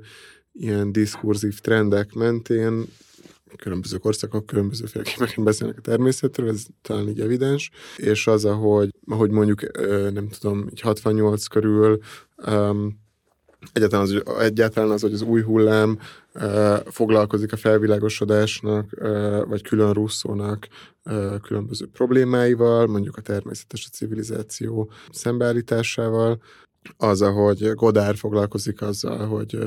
ilyen 0.58 0.92
diskurzív 0.92 1.60
trendek 1.60 2.12
mentén 2.12 2.84
különböző 3.56 3.96
korszakok 3.96 4.46
különböző 4.46 4.86
félképeken 4.86 5.44
beszélnek 5.44 5.78
a 5.78 5.80
természetről, 5.80 6.48
ez 6.48 6.64
talán 6.82 7.08
így 7.08 7.20
evidens, 7.20 7.70
és 7.96 8.26
az, 8.26 8.44
ahogy, 8.44 8.94
ahogy 9.06 9.30
mondjuk, 9.30 9.60
nem 10.12 10.28
tudom, 10.28 10.66
így 10.70 10.80
68 10.80 11.46
körül 11.46 11.98
um, 12.46 13.02
egyáltalán 13.72 14.04
az, 14.04 14.22
egyáltalán 14.38 14.90
az, 14.90 15.00
hogy 15.00 15.12
az 15.12 15.22
új 15.22 15.42
hullám 15.42 15.98
uh, 16.34 16.76
foglalkozik 16.86 17.52
a 17.52 17.56
felvilágosodásnak, 17.56 18.90
uh, 19.00 19.46
vagy 19.48 19.62
külön 19.62 19.92
Russzónak 19.92 20.68
uh, 21.04 21.40
különböző 21.40 21.86
problémáival, 21.86 22.86
mondjuk 22.86 23.16
a 23.16 23.20
természetes 23.20 23.86
a 23.86 23.94
civilizáció 23.94 24.90
szembeállításával, 25.10 26.40
az, 26.96 27.22
ahogy 27.22 27.70
Godár 27.74 28.16
foglalkozik 28.16 28.82
azzal, 28.82 29.26
hogy 29.26 29.58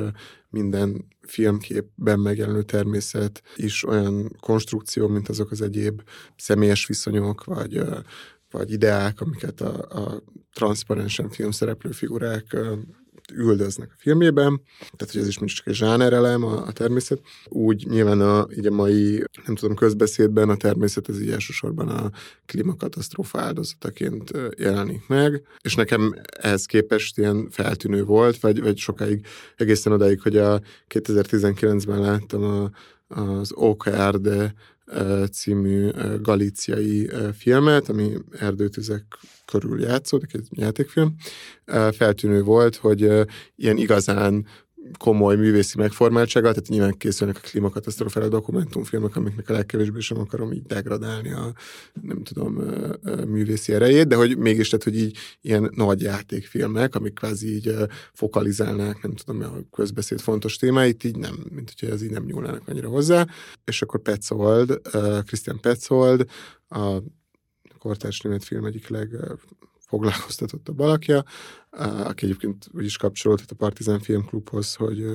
minden 0.49 1.05
filmképben 1.22 2.20
megjelenő 2.20 2.63
természet 2.63 3.41
is 3.55 3.84
olyan 3.84 4.36
konstrukció, 4.39 5.07
mint 5.07 5.30
azok 5.30 5.51
az 5.51 5.61
egyéb 5.61 6.01
személyes 6.36 6.86
viszonyok, 6.86 7.43
vagy, 7.43 7.82
vagy 8.51 8.72
ideák, 8.72 9.22
amiket 9.22 9.61
a, 9.61 10.03
a 10.03 10.24
transzparensen 10.53 11.30
filmszereplő 11.30 11.91
figurák 11.91 12.57
üldöznek 13.34 13.89
a 13.91 13.95
filmjében, 13.97 14.61
tehát 14.95 15.13
hogy 15.13 15.21
ez 15.21 15.28
is 15.28 15.53
csak 15.53 15.67
egy 15.67 15.73
zsánerelem 15.73 16.43
a, 16.43 16.65
a 16.65 16.71
természet. 16.71 17.21
Úgy 17.45 17.88
nyilván 17.88 18.21
a, 18.21 18.47
így 18.57 18.65
a 18.65 18.71
mai, 18.71 19.23
nem 19.45 19.55
tudom, 19.55 19.75
közbeszédben 19.75 20.49
a 20.49 20.55
természet 20.55 21.09
ez 21.09 21.21
így 21.21 21.30
elsősorban 21.30 21.88
a 21.88 22.11
klímakatasztrófa 22.45 23.39
áldozataként 23.39 24.32
jelenik 24.57 25.07
meg, 25.07 25.41
és 25.61 25.75
nekem 25.75 26.15
ehhez 26.41 26.65
képest 26.65 27.17
ilyen 27.17 27.47
feltűnő 27.49 28.03
volt, 28.03 28.39
vagy, 28.39 28.61
vagy 28.61 28.78
sokáig 28.78 29.25
egészen 29.55 29.93
odáig, 29.93 30.21
hogy 30.21 30.38
a 30.38 30.61
2019-ben 30.89 31.99
láttam 31.99 32.43
a, 32.43 32.71
az 33.07 33.51
OKR, 33.53 34.19
de 34.21 34.53
című 35.31 35.89
galíciai 36.21 37.09
filmet, 37.38 37.89
ami 37.89 38.11
erdőtüzek 38.39 39.03
körül 39.45 39.81
játszódik, 39.81 40.33
egy 40.33 40.47
játékfilm. 40.51 41.15
Feltűnő 41.91 42.41
volt, 42.43 42.75
hogy 42.75 43.11
ilyen 43.55 43.77
igazán 43.77 44.45
komoly 44.97 45.35
művészi 45.35 45.77
megformáltsággal, 45.77 46.51
tehát 46.53 46.69
nyilván 46.69 46.97
készülnek 46.97 47.38
a 47.38 47.39
klímakatasztrófára 47.39 48.27
dokumentumfilmek, 48.27 49.15
amiknek 49.15 49.49
a 49.49 49.53
legkevésbé 49.53 49.99
sem 49.99 50.19
akarom 50.19 50.51
így 50.51 50.63
degradálni 50.63 51.31
a, 51.31 51.53
nem 52.01 52.23
tudom, 52.23 52.53
művészi 53.27 53.73
erejét, 53.73 54.07
de 54.07 54.15
hogy 54.15 54.38
mégis, 54.38 54.69
tehát, 54.69 54.83
hogy 54.85 54.97
így 54.97 55.17
ilyen 55.41 55.71
nagy 55.75 56.01
játékfilmek, 56.01 56.95
amik 56.95 57.13
kvázi 57.13 57.55
így 57.55 57.75
fokalizálnák, 58.13 59.01
nem 59.01 59.15
tudom, 59.15 59.41
a 59.41 59.75
közbeszéd 59.75 60.19
fontos 60.19 60.55
témáit, 60.55 61.03
így 61.03 61.17
nem, 61.17 61.45
mint 61.49 61.73
hogyha 61.75 61.93
ez 61.95 62.01
így 62.03 62.11
nem 62.11 62.23
nyúlnának 62.23 62.67
annyira 62.67 62.89
hozzá. 62.89 63.27
És 63.65 63.81
akkor 63.81 64.01
Petzold, 64.01 64.81
Christian 65.25 65.59
Petzold, 65.61 66.25
a 66.67 66.97
kortárs 67.79 68.19
német 68.19 68.43
film 68.43 68.65
egyik 68.65 68.88
leg 68.88 69.09
foglalkoztatottabb 69.88 70.79
alakja, 70.79 71.23
aki 72.03 72.25
egyébként 72.25 72.67
úgy 72.73 72.85
is 72.85 72.97
kapcsolódott 72.97 73.51
a 73.51 73.55
Partizán 73.55 73.99
Filmklubhoz, 73.99 74.75
hogy 74.75 75.05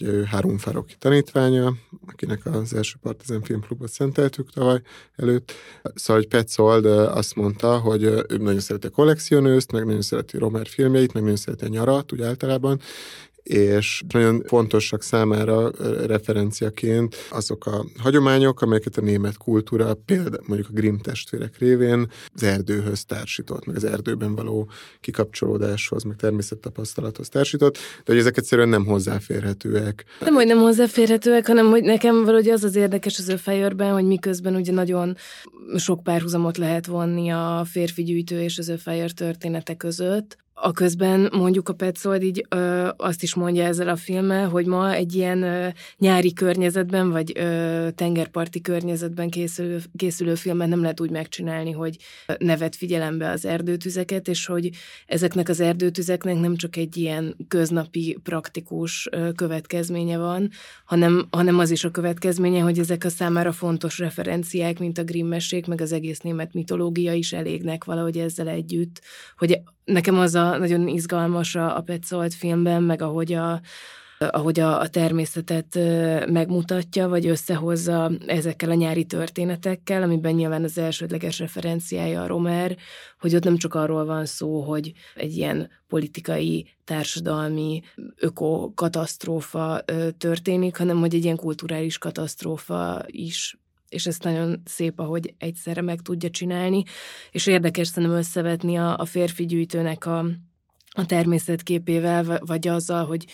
Ugye 0.00 0.10
ő 0.10 0.22
Három 0.24 0.58
Faroki 0.58 0.94
tanítványa, 0.98 1.72
akinek 2.06 2.46
az 2.46 2.74
első 2.74 2.94
Partizán 3.02 3.42
Filmklubot 3.42 3.90
szenteltük 3.90 4.50
tavaly 4.50 4.80
előtt. 5.16 5.52
Szóval, 5.94 6.22
hogy 6.22 6.30
Petzold 6.30 6.84
azt 6.86 7.34
mondta, 7.34 7.78
hogy 7.78 8.02
ő 8.02 8.24
nagyon 8.38 8.60
szereti 8.60 8.86
a 8.86 8.90
kollekcionőzt, 8.90 9.72
meg 9.72 9.84
nagyon 9.84 10.02
szereti 10.02 10.38
Romer 10.38 10.66
filmjeit, 10.66 11.12
meg 11.12 11.22
nagyon 11.22 11.36
szereti 11.36 11.64
a 11.64 11.68
nyarat, 11.68 12.12
úgy 12.12 12.22
általában, 12.22 12.80
és 13.44 14.02
nagyon 14.08 14.42
fontosak 14.46 15.02
számára 15.02 15.70
referenciaként 16.06 17.16
azok 17.30 17.66
a 17.66 17.84
hagyományok, 17.98 18.62
amelyeket 18.62 18.96
a 18.96 19.00
német 19.00 19.36
kultúra, 19.36 19.94
például 19.94 20.42
mondjuk 20.46 20.68
a 20.68 20.72
Grimm 20.72 20.96
testvérek 20.96 21.58
révén 21.58 22.10
az 22.34 22.42
erdőhöz 22.42 23.04
társított, 23.04 23.66
meg 23.66 23.76
az 23.76 23.84
erdőben 23.84 24.34
való 24.34 24.68
kikapcsolódáshoz, 25.00 26.02
meg 26.02 26.16
természettapasztalathoz 26.16 27.28
társított, 27.28 27.74
de 27.74 28.12
hogy 28.12 28.18
ezek 28.18 28.36
egyszerűen 28.36 28.68
nem 28.68 28.84
hozzáférhetőek. 28.84 30.04
Nem, 30.20 30.34
hogy 30.34 30.46
nem 30.46 30.58
hozzáférhetőek, 30.58 31.46
hanem 31.46 31.66
hogy 31.66 31.82
nekem 31.82 32.24
valahogy 32.24 32.48
az 32.48 32.64
az 32.64 32.76
érdekes 32.76 33.18
az 33.18 33.28
ő 33.28 33.36
fejörben, 33.36 33.92
hogy 33.92 34.04
miközben 34.04 34.54
ugye 34.54 34.72
nagyon 34.72 35.16
sok 35.76 36.02
párhuzamot 36.02 36.56
lehet 36.56 36.86
vonni 36.86 37.30
a 37.30 37.64
férfi 37.70 38.02
gyűjtő 38.02 38.42
és 38.42 38.58
az 38.58 38.68
ő 38.68 38.76
fejör 38.76 39.10
története 39.10 39.74
között, 39.74 40.43
a 40.56 40.72
közben 40.72 41.30
mondjuk 41.32 41.68
a 41.68 41.72
Petzold 41.72 42.22
így 42.22 42.46
ö, 42.48 42.88
azt 42.96 43.22
is 43.22 43.34
mondja 43.34 43.64
ezzel 43.64 43.88
a 43.88 43.96
filmmel, 43.96 44.48
hogy 44.48 44.66
ma 44.66 44.92
egy 44.92 45.14
ilyen 45.14 45.42
ö, 45.42 45.68
nyári 45.98 46.32
környezetben, 46.32 47.10
vagy 47.10 47.32
ö, 47.38 47.88
tengerparti 47.94 48.60
környezetben 48.60 49.30
készülő, 49.30 49.80
készülő 49.96 50.34
filmet 50.34 50.68
nem 50.68 50.80
lehet 50.80 51.00
úgy 51.00 51.10
megcsinálni, 51.10 51.70
hogy 51.70 51.96
nevet 52.38 52.76
figyelembe 52.76 53.30
az 53.30 53.44
erdőtüzeket, 53.44 54.28
és 54.28 54.46
hogy 54.46 54.70
ezeknek 55.06 55.48
az 55.48 55.60
erdőtüzeknek 55.60 56.38
nem 56.40 56.56
csak 56.56 56.76
egy 56.76 56.96
ilyen 56.96 57.36
köznapi, 57.48 58.18
praktikus 58.22 59.08
ö, 59.10 59.32
következménye 59.32 60.18
van, 60.18 60.50
hanem, 60.84 61.26
hanem 61.30 61.58
az 61.58 61.70
is 61.70 61.84
a 61.84 61.90
következménye, 61.90 62.60
hogy 62.60 62.78
ezek 62.78 63.04
a 63.04 63.08
számára 63.08 63.52
fontos 63.52 63.98
referenciák, 63.98 64.78
mint 64.78 64.98
a 64.98 65.04
Grimmesség, 65.04 65.66
meg 65.66 65.80
az 65.80 65.92
egész 65.92 66.20
német 66.20 66.52
mitológia 66.52 67.12
is 67.12 67.32
elégnek 67.32 67.84
valahogy 67.84 68.18
ezzel 68.18 68.48
együtt, 68.48 69.00
hogy 69.36 69.60
nekem 69.84 70.18
az 70.18 70.34
a 70.34 70.56
nagyon 70.56 70.88
izgalmas 70.88 71.54
a, 71.54 71.76
a 71.76 71.80
Petzold 71.80 72.32
filmben, 72.32 72.82
meg 72.82 73.02
ahogy 73.02 73.32
a, 73.32 73.60
ahogy 74.18 74.60
a, 74.60 74.80
a 74.80 74.88
természetet 74.88 75.78
megmutatja, 76.28 77.08
vagy 77.08 77.26
összehozza 77.26 78.10
ezekkel 78.26 78.70
a 78.70 78.74
nyári 78.74 79.04
történetekkel, 79.04 80.02
amiben 80.02 80.34
nyilván 80.34 80.64
az 80.64 80.78
elsődleges 80.78 81.38
referenciája 81.38 82.22
a 82.22 82.26
Romer, 82.26 82.76
hogy 83.18 83.34
ott 83.34 83.44
nem 83.44 83.56
csak 83.56 83.74
arról 83.74 84.04
van 84.04 84.26
szó, 84.26 84.60
hogy 84.60 84.92
egy 85.14 85.36
ilyen 85.36 85.70
politikai, 85.88 86.68
társadalmi, 86.84 87.82
ökokatasztrófa 88.16 89.84
történik, 90.18 90.76
hanem 90.76 90.98
hogy 90.98 91.14
egy 91.14 91.24
ilyen 91.24 91.36
kulturális 91.36 91.98
katasztrófa 91.98 93.04
is 93.06 93.58
és 93.94 94.06
ezt 94.06 94.22
nagyon 94.22 94.62
szép, 94.64 95.00
ahogy 95.00 95.34
egyszerre 95.38 95.80
meg 95.80 96.00
tudja 96.00 96.30
csinálni, 96.30 96.82
és 97.30 97.46
érdekes 97.46 97.88
szerintem 97.88 98.18
összevetni 98.18 98.76
a, 98.76 98.98
a 98.98 99.04
férfi 99.04 99.46
gyűjtőnek 99.46 100.06
a, 100.06 100.26
a 100.96 101.06
természetképével, 101.06 102.38
vagy 102.46 102.68
azzal, 102.68 103.04
hogy 103.06 103.26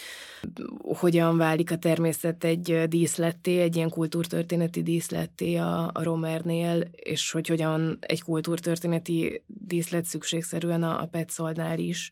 hogyan 0.83 1.37
válik 1.37 1.71
a 1.71 1.79
természet 1.79 2.45
egy 2.45 2.83
díszletté, 2.89 3.61
egy 3.61 3.77
ilyen 3.77 3.91
kultúrtörténeti 3.91 4.83
díszletté 4.83 5.57
a, 5.57 5.91
a 5.93 6.03
Romernél, 6.03 6.91
és 6.97 7.31
hogy 7.31 7.49
hogyan 7.49 7.99
egy 8.01 8.23
kultúrtörténeti 8.23 9.43
díszlet 9.47 10.05
szükségszerűen 10.05 10.83
a, 10.83 11.03
a 11.03 11.07
Petzoldnál 11.07 11.79
is. 11.79 12.11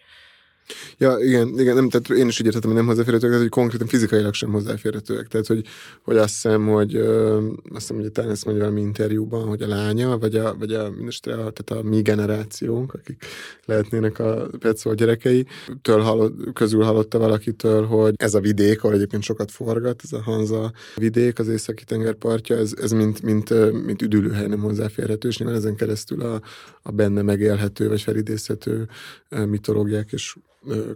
Ja, 0.99 1.19
igen, 1.21 1.59
igen, 1.59 1.75
nem, 1.75 1.89
tehát 1.89 2.11
én 2.11 2.29
is 2.29 2.41
úgy 2.41 2.47
értettem, 2.47 2.71
hogy 2.71 2.79
nem 2.79 2.89
hozzáférhetőek, 2.89 3.31
tehát 3.33 3.49
hogy 3.49 3.61
konkrétan 3.61 3.87
fizikailag 3.87 4.35
sem 4.35 4.53
hozzáférhetőek. 4.53 5.27
Tehát, 5.27 5.47
hogy, 5.47 5.65
hogy 6.03 6.17
azt 6.17 6.33
hiszem, 6.33 6.67
hogy 6.67 6.95
ö, 6.95 7.37
azt 7.47 7.89
hiszem, 7.89 7.97
hogy 7.97 8.13
talán 8.13 8.31
ezt 8.31 8.45
mondja 8.45 8.65
valami 8.65 8.81
interjúban, 8.81 9.47
hogy 9.47 9.63
a 9.63 9.69
lánya, 9.69 10.19
vagy 10.19 10.37
a, 10.37 10.57
vagy 10.59 10.73
a, 10.73 10.91
mindestre, 10.91 11.33
a, 11.33 11.51
tehát 11.51 11.85
a 11.85 11.89
mi 11.89 12.03
generációnk, 12.03 12.95
akik 12.95 13.25
lehetnének 13.65 14.19
a 14.19 14.49
Petszol 14.59 14.95
gyerekei, 14.95 15.47
től 15.83 16.01
hallott, 16.01 16.53
közül 16.53 16.83
hallotta 16.83 17.19
valakitől, 17.19 17.87
hogy 17.87 18.15
ez 18.17 18.35
a 18.35 18.41
vidék, 18.41 18.83
ahol 18.83 18.95
egyébként 18.95 19.23
sokat 19.23 19.51
forgat, 19.51 20.01
ez 20.05 20.13
a 20.13 20.23
Hanza 20.23 20.73
vidék, 20.95 21.39
az 21.39 21.49
északi 21.49 21.85
tengerpartja, 21.85 22.57
ez, 22.57 22.73
ez 22.81 22.91
mint, 22.91 23.23
mint, 23.23 23.73
mint 23.85 24.03
üdülőhely 24.03 24.47
nem 24.47 24.61
hozzáférhető, 24.61 25.29
és 25.29 25.39
nyilván 25.39 25.57
ezen 25.57 25.77
keresztül 25.77 26.23
a, 26.23 26.41
a 26.83 26.91
benne 26.91 27.23
megélhető, 27.23 27.89
vagy 27.89 28.01
felidézhető 28.03 28.89
mitológiák 29.29 30.13
és 30.13 30.37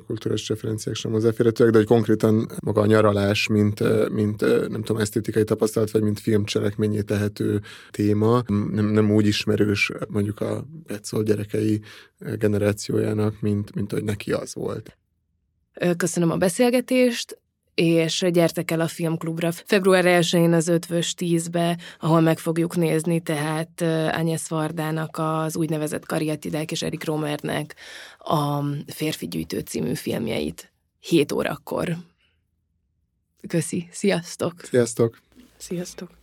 kulturális 0.07 0.49
referenciák 0.49 0.95
sem 0.95 1.11
hozzáférhetőek, 1.11 1.71
de 1.71 1.79
hogy 1.79 1.87
konkrétan 1.87 2.51
maga 2.65 2.81
a 2.81 2.87
nyaralás, 2.87 3.47
mint, 3.47 4.09
mint 4.13 4.41
nem 4.69 4.83
tudom, 4.83 5.03
esztétikai 5.03 5.45
tapasztalat, 5.45 5.91
vagy 5.91 6.03
mint 6.03 6.21
filmcselekményé 6.21 7.01
tehető 7.01 7.61
téma, 7.91 8.43
nem, 8.47 8.87
nem 8.87 9.11
úgy 9.11 9.27
ismerős 9.27 9.91
mondjuk 10.09 10.41
a 10.41 10.67
Betszol 10.87 11.23
gyerekei 11.23 11.81
generációjának, 12.19 13.41
mint, 13.41 13.75
mint 13.75 13.93
hogy 13.93 14.05
neki 14.05 14.33
az 14.33 14.55
volt. 14.55 14.97
Köszönöm 15.97 16.31
a 16.31 16.37
beszélgetést, 16.37 17.39
és 17.75 18.25
gyertek 18.31 18.71
el 18.71 18.81
a 18.81 18.87
filmklubra 18.87 19.53
február 19.53 20.05
1-én 20.07 20.53
az 20.53 20.69
Ötvös 20.69 21.15
10-be, 21.19 21.79
ahol 22.01 22.21
meg 22.21 22.39
fogjuk 22.39 22.77
nézni 22.77 23.21
tehát 23.21 23.83
Ányes 24.09 24.49
Vardának 24.49 25.19
az 25.19 25.57
úgynevezett 25.57 26.07
Kariatidák 26.07 26.71
és 26.71 26.83
Erik 26.83 27.05
Romernek 27.05 27.75
a 28.19 28.63
Férfi 28.87 29.29
Gyűjtő 29.29 29.59
című 29.59 29.95
filmjeit 29.95 30.73
7 31.01 31.33
órakor. 31.33 31.97
Köszi, 33.49 33.89
sziasztok! 33.91 34.55
Sziasztok! 34.63 35.19
Sziasztok! 35.57 36.22